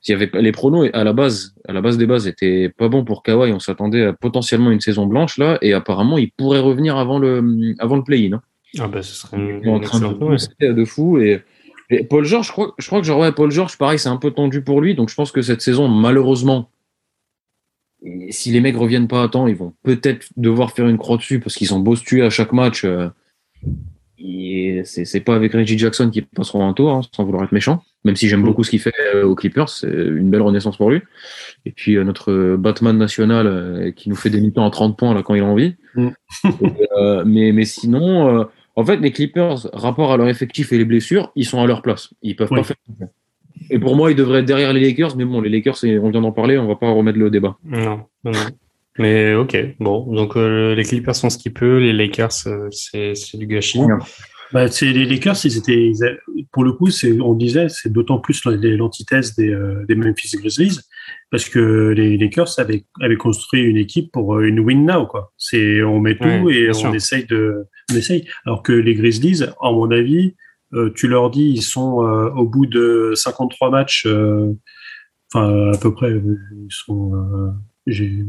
[0.00, 2.88] s'il y avait les pronos à la base, à la base des bases étaient pas
[2.88, 6.60] bons pour Kawhi, on s'attendait à potentiellement une saison blanche là et apparemment il pourrait
[6.60, 8.34] revenir avant le avant le play-in.
[8.34, 8.42] hein.
[8.78, 11.42] Ah bah ce serait une, en train de booster de fou et,
[11.90, 14.16] et Paul George, je crois, je crois que genre ouais, Paul George, pareil, c'est un
[14.16, 16.70] peu tendu pour lui, donc je pense que cette saison malheureusement
[18.04, 21.16] et si les mecs reviennent pas à temps, ils vont peut-être devoir faire une croix
[21.16, 22.84] dessus parce qu'ils ont beau se tuer à chaque match.
[22.84, 23.08] Euh,
[24.18, 27.82] et c'est pas avec Reggie Jackson qui passeront un tour, hein, sans vouloir être méchant.
[28.04, 28.44] Même si j'aime Mm.
[28.44, 31.00] beaucoup ce qu'il fait euh, aux Clippers, c'est une belle renaissance pour lui.
[31.64, 35.14] Et puis euh, notre Batman national euh, qui nous fait des mi-temps à 30 points
[35.14, 35.74] là quand il a envie.
[35.94, 36.08] Mm.
[37.26, 38.46] Mais mais sinon,
[38.76, 41.82] en fait, les Clippers, rapport à leur effectif et les blessures, ils sont à leur
[41.82, 42.12] place.
[42.22, 42.58] Ils peuvent Oui.
[42.58, 42.76] pas faire.
[43.70, 46.20] Et pour moi, ils devraient être derrière les Lakers, mais bon, les Lakers, on vient
[46.20, 47.56] d'en parler, on va pas remettre le débat.
[47.64, 48.40] Non, non, non.
[48.98, 53.14] Mais ok, bon, donc euh, les Clippers sont ce qu'ils peuvent, les Lakers euh, c'est
[53.36, 53.80] du gâchis.
[53.80, 53.94] Ouais.
[54.52, 56.14] Bah, c'est les Lakers, ils étaient, ils a-
[56.52, 60.36] pour le coup, c'est, on disait, c'est d'autant plus la- l'antithèse des, euh, des Memphis
[60.36, 60.78] Grizzlies,
[61.32, 65.32] parce que les Lakers avaient, avaient construit une équipe pour une win now, quoi.
[65.38, 66.94] C'est, on met tout Ouais, et on sûr.
[66.94, 68.28] essaye de, on essaye.
[68.46, 70.34] Alors que les Grizzlies, à mon avis,
[70.74, 74.52] euh, tu leur dis, ils sont euh, au bout de 53 matchs, euh,
[75.32, 77.12] enfin à peu près, ils sont,
[77.86, 78.24] j'ai,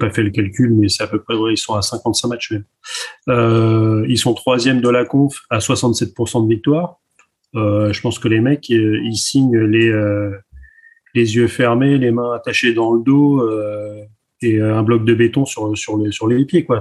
[0.00, 2.52] pas fait le calcul, mais c'est à peu près, ouais, ils sont à 55 matchs
[2.52, 4.04] même.
[4.08, 7.00] Ils sont troisième de la conf à 67% de victoire.
[7.54, 9.92] Je pense que les mecs, ils signent les,
[11.14, 13.48] les yeux fermés, les mains attachées dans le dos
[14.42, 16.64] et un bloc de béton sur, sur, les, sur les pieds.
[16.64, 16.80] Quoi.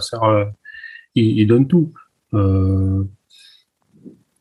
[1.16, 1.94] Ils, ils donnent tout.
[2.34, 3.04] Euh,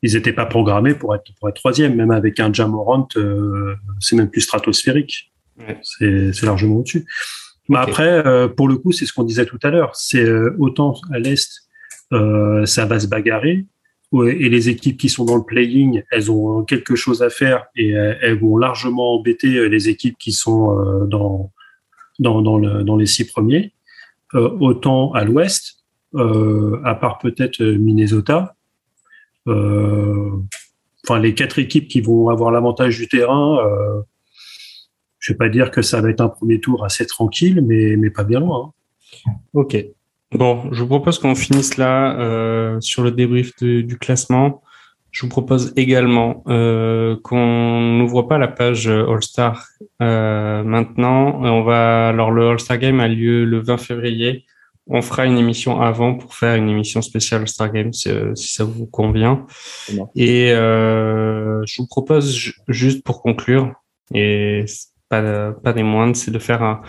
[0.01, 4.15] ils n'étaient pas programmés pour être, pour être troisième, même avec un Jamorant, euh, c'est
[4.15, 5.33] même plus stratosphérique.
[5.57, 5.79] Ouais.
[5.81, 7.05] C'est largement au-dessus.
[7.69, 9.95] Mais après, euh, pour le coup, c'est ce qu'on disait tout à l'heure.
[9.95, 10.29] C'est
[10.59, 11.49] autant à l'est,
[12.11, 13.65] ça va se bagarrer.
[14.13, 17.89] Et les équipes qui sont dans le playing, elles ont quelque chose à faire et
[17.89, 21.51] elles vont largement embêter les équipes qui sont dans,
[22.19, 23.73] dans, dans, le- dans les six premiers.
[24.33, 25.74] Autant à l'ouest,
[26.83, 28.55] à part peut-être euh, Minnesota,
[29.47, 30.31] euh,
[31.03, 34.01] enfin les quatre équipes qui vont avoir l'avantage du terrain, euh,
[35.19, 38.09] je vais pas dire que ça va être un premier tour assez tranquille, mais, mais
[38.09, 38.73] pas bien loin.
[39.27, 39.31] hein.
[39.53, 39.77] Ok.
[40.31, 44.61] Bon, je vous propose qu'on finisse là euh, sur le débrief du classement.
[45.11, 49.65] Je vous propose également euh, qu'on n'ouvre pas la page euh, All-Star
[50.01, 51.39] euh, maintenant.
[51.41, 54.45] On va alors le All-Star Game a lieu le 20 février.
[54.87, 58.53] On fera une émission avant pour faire une émission spéciale All-Star Game si, euh, si
[58.53, 59.45] ça vous convient.
[59.93, 60.09] Bon.
[60.15, 63.73] Et euh, je vous propose ju- juste pour conclure
[64.13, 64.65] et
[65.09, 66.81] pas pas des moindres, c'est de faire un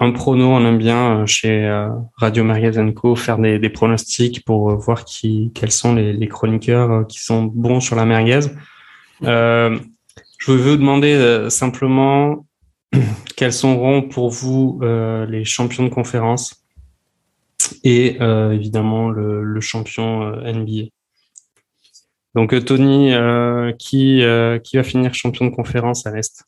[0.00, 1.68] un prono, on aime bien euh, chez
[2.16, 7.06] Radio Merguez Co faire des, des pronostics pour voir qui, quels sont les, les chroniqueurs
[7.06, 8.40] qui sont bons sur la merguez.
[9.24, 9.76] Euh,
[10.38, 12.46] je veux vous demander simplement
[13.36, 16.57] quels seront pour vous euh, les champions de conférence
[17.84, 20.88] et euh, évidemment le, le champion euh, NBA.
[22.34, 23.12] Donc euh, Tony,
[23.78, 24.22] qui,
[24.64, 26.44] qui va finir champion de conférence à l'Est?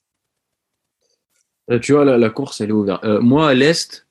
[1.83, 3.05] Tu vois, la, la course, elle est ouverte.
[3.05, 4.07] Moi, à l'Est,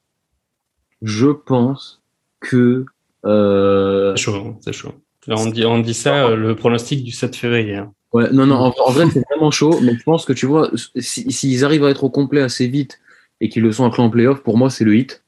[1.02, 2.02] je pense
[2.40, 2.86] que.
[3.24, 4.94] C'est chaud, hein, c'est chaud.
[5.28, 7.76] On dit, on dit ça, le pronostic du 7 février.
[7.76, 7.94] hein.
[8.14, 10.72] ouais, non, non, en, en vrai, c'est vraiment chaud, mais je pense que tu vois,
[10.96, 13.00] si- s'ils arrivent à être au complet assez vite
[13.42, 15.24] et qu'ils le sont après en playoff, pour moi, c'est le hit.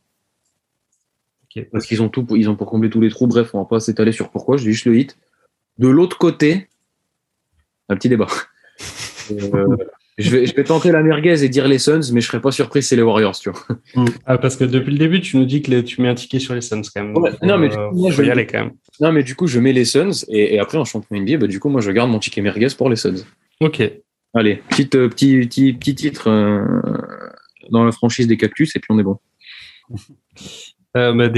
[1.71, 3.27] Parce qu'ils ont tout, pour- ils ont pour combler tous les trous.
[3.27, 5.17] Bref, on va pas s'étaler sur pourquoi, je dis juste le hit.
[5.77, 6.67] De l'autre côté,
[7.89, 8.27] un petit débat.
[9.53, 9.77] Euh,
[10.17, 12.51] je, vais, je vais tenter la merguez et dire les Suns, mais je serais pas
[12.51, 13.65] surpris si c'est les Warriors, tu vois.
[14.25, 16.39] Ah, parce que depuis le début, tu nous dis que les- tu mets un ticket
[16.39, 17.15] sur les Suns quand même.
[17.15, 18.71] Ouais, non, mais euh, du coup, moi, je- y aller quand même.
[18.99, 21.47] Non, mais du coup, je mets les Suns et, et après en champion NBA, bah,
[21.47, 23.23] du coup, moi, je garde mon ticket merguez pour les Suns.
[23.61, 23.81] Ok.
[24.33, 26.65] Allez, petite, euh, petit, petit, petit titre euh,
[27.69, 29.17] dans la franchise des Cactus et puis on est bon.
[30.97, 31.29] Euh, bah,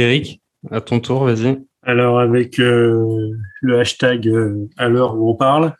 [0.71, 1.61] à ton tour, vas-y.
[1.83, 3.31] Alors avec euh,
[3.61, 5.75] le hashtag euh, à l'heure où on parle,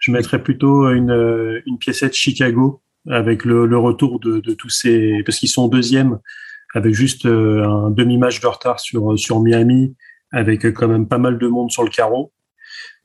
[0.00, 4.68] je mettrais plutôt une, euh, une piécette Chicago avec le, le retour de, de tous
[4.68, 6.18] ces parce qu'ils sont deuxième
[6.74, 9.96] avec juste euh, un demi-match de retard sur sur Miami
[10.32, 12.32] avec euh, quand même pas mal de monde sur le carreau.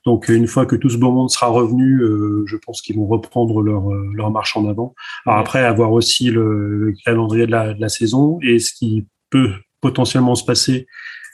[0.04, 3.06] Donc une fois que tout ce beau monde sera revenu, euh, je pense qu'ils vont
[3.06, 4.94] reprendre leur euh, leur marche en avant.
[5.24, 9.06] Alors après avoir aussi le, le calendrier de la, de la saison et ce qui
[9.30, 9.50] peut
[9.84, 10.86] potentiellement se passer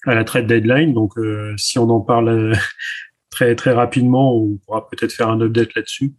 [0.06, 0.92] à la trade deadline.
[0.92, 2.54] Donc, euh, si on en parle euh,
[3.30, 6.10] très très rapidement, on pourra peut-être faire un update là-dessus.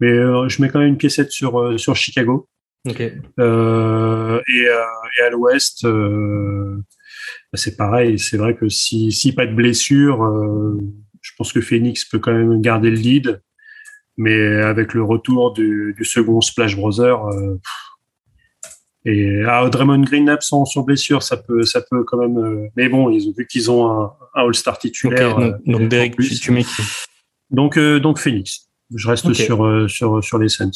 [0.00, 2.46] Mais euh, je mets quand même une piécette sur sur Chicago.
[2.86, 3.00] Ok.
[3.00, 5.90] Et, et à l'Ouest, bah,
[7.54, 8.18] c'est pareil.
[8.18, 10.18] C'est vrai que si si pas de blessure,
[11.22, 13.40] je pense que Phoenix peut quand même garder le lead.
[14.20, 17.20] Mais avec le retour du, du second Splash Brother,
[19.04, 22.38] et ah, Draymond Green absent sur blessure, ça peut, ça peut quand même.
[22.38, 25.36] Euh, mais bon, vu qu'ils ont un, All-Star titulaire.
[25.36, 26.64] Donc, euh, donc Derek, tu, tu, mets
[27.50, 28.68] Donc, donc Phoenix.
[28.94, 30.70] Je reste sur, sur, sur les Suns.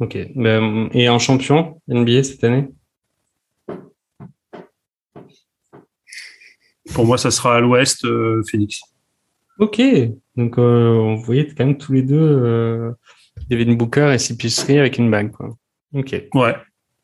[0.00, 0.16] Ok.
[0.34, 2.68] Ben, et un champion NBA cette année?
[6.94, 8.06] Pour moi, ça sera à l'ouest,
[8.50, 8.80] Phoenix.
[9.58, 9.80] Ok.
[10.36, 12.92] Donc, euh, on voyait quand même tous les deux euh,
[13.50, 15.30] Devin Booker et Cipisserie avec une bague.
[15.30, 15.56] Quoi.
[15.94, 16.14] Ok.
[16.34, 16.54] Ouais.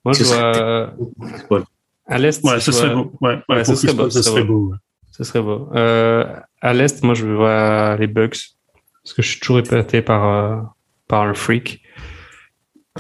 [0.05, 0.91] Moi, je Ce vois
[1.51, 1.63] Ouais.
[2.07, 2.43] à l'est.
[2.45, 3.13] Ouais, vois- serait beau.
[3.21, 4.77] Ouais, pour serait beau, serait.
[5.11, 5.69] Ce serait beau.
[5.75, 6.25] Euh,
[6.61, 8.39] à l'est, moi, je vois les Bucks
[9.03, 10.61] parce que je suis toujours épaté par euh,
[11.09, 11.83] par le freak.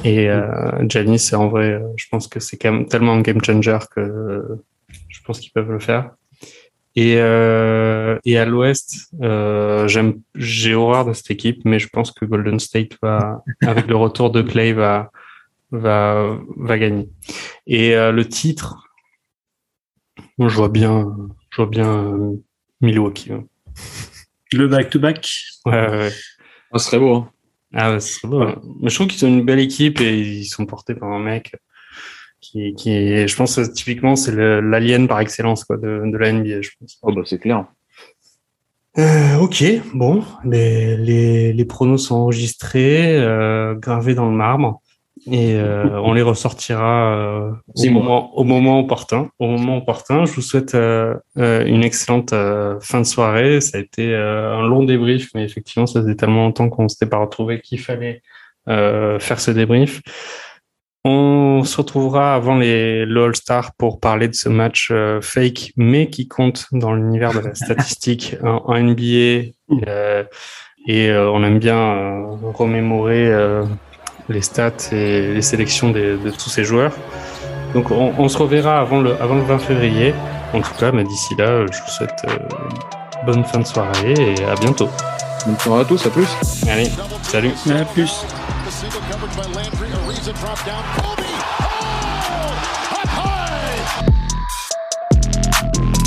[0.04, 0.70] Et euh,
[1.18, 4.58] c'est en vrai, euh, je pense que c'est quand même tellement un game changer que
[5.08, 6.10] je pense qu'ils peuvent le faire.
[6.94, 9.86] Et euh, et à l'Ouest, euh,
[10.34, 14.30] j'ai horreur de cette équipe, mais je pense que Golden State va, avec le retour
[14.30, 15.10] de Clay, va
[15.70, 17.08] va va gagner.
[17.66, 18.84] Et euh, le titre,
[20.38, 21.14] moi, je vois bien,
[21.50, 22.36] je vois bien euh,
[22.80, 23.32] Milwaukee.
[23.32, 23.44] Ouais,
[24.52, 25.28] Le back-to-back?
[25.66, 26.10] ouais, ouais.
[26.72, 27.14] Ah, ce serait beau.
[27.14, 27.30] Hein.
[27.74, 28.42] Ah ouais, ce serait beau.
[28.42, 28.60] hein.
[28.80, 31.54] Mais je trouve qu'ils ont une belle équipe et ils sont portés par un mec
[32.40, 36.32] qui, qui est, je pense, que typiquement, c'est l'alien par excellence quoi, de, de la
[36.32, 36.98] NBA, je pense.
[37.02, 37.66] Oh, bah, c'est clair.
[38.98, 39.64] Euh, ok,
[39.94, 44.82] bon, les, les, les pronos sont enregistrés, euh, gravés dans le marbre,
[45.30, 49.30] et euh, on les ressortira euh, au, moment, au moment opportun.
[49.38, 53.60] Au moment opportun, je vous souhaite euh, euh, une excellente euh, fin de soirée.
[53.60, 57.06] Ça a été euh, un long débrief, mais effectivement, ça faisait tellement longtemps qu'on s'était
[57.06, 58.22] pas retrouvé qu'il fallait
[58.68, 60.00] euh, faire ce débrief.
[61.04, 66.08] On se retrouvera avant les le All-Star pour parler de ce match euh, fake, mais
[66.10, 69.50] qui compte dans l'univers de la statistique en, en NBA.
[69.86, 70.24] euh,
[70.86, 72.22] et euh, on aime bien euh,
[72.54, 73.64] remémorer euh,
[74.28, 76.92] les stats et les sélections des- de tous ces joueurs.
[77.74, 80.14] Donc on, on se reverra avant le, avant le 20 février.
[80.54, 82.36] En tout cas, mais d'ici là, euh, je vous souhaite euh,
[83.26, 84.88] bonne fin de soirée et à bientôt.
[85.46, 86.28] Bonne soirée à tous, à plus.
[86.70, 86.90] Allez,
[87.22, 87.52] salut.
[87.70, 88.24] À plus.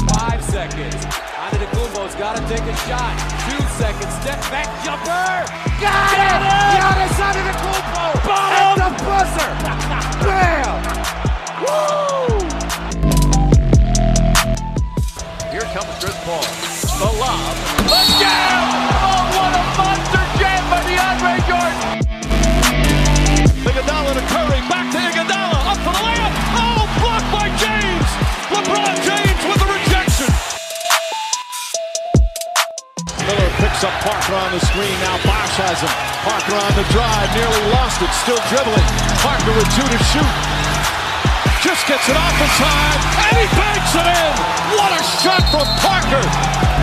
[0.07, 1.05] Five seconds.
[1.43, 3.13] Antetokounmpo's got to take a shot.
[3.49, 4.13] Two seconds.
[4.21, 5.45] Step back jumper.
[5.79, 6.41] Got it!
[6.75, 8.05] Giannis Antetokounmpo.
[8.31, 9.51] At the buzzer.
[10.25, 10.79] Bam!
[11.61, 12.41] Woo!
[15.51, 16.45] Here comes Chris Paul.
[16.99, 17.55] The lob.
[17.87, 19.00] The jam!
[34.11, 34.91] Parker on the screen.
[34.99, 35.93] Now Bosch has him.
[36.27, 37.31] Parker on the drive.
[37.31, 38.11] Nearly lost it.
[38.27, 38.83] Still dribbling.
[39.23, 40.33] Parker with two to shoot.
[41.63, 42.99] Just gets it off in time,
[43.31, 44.31] and he banks it in.
[44.75, 46.80] What a shot from Parker.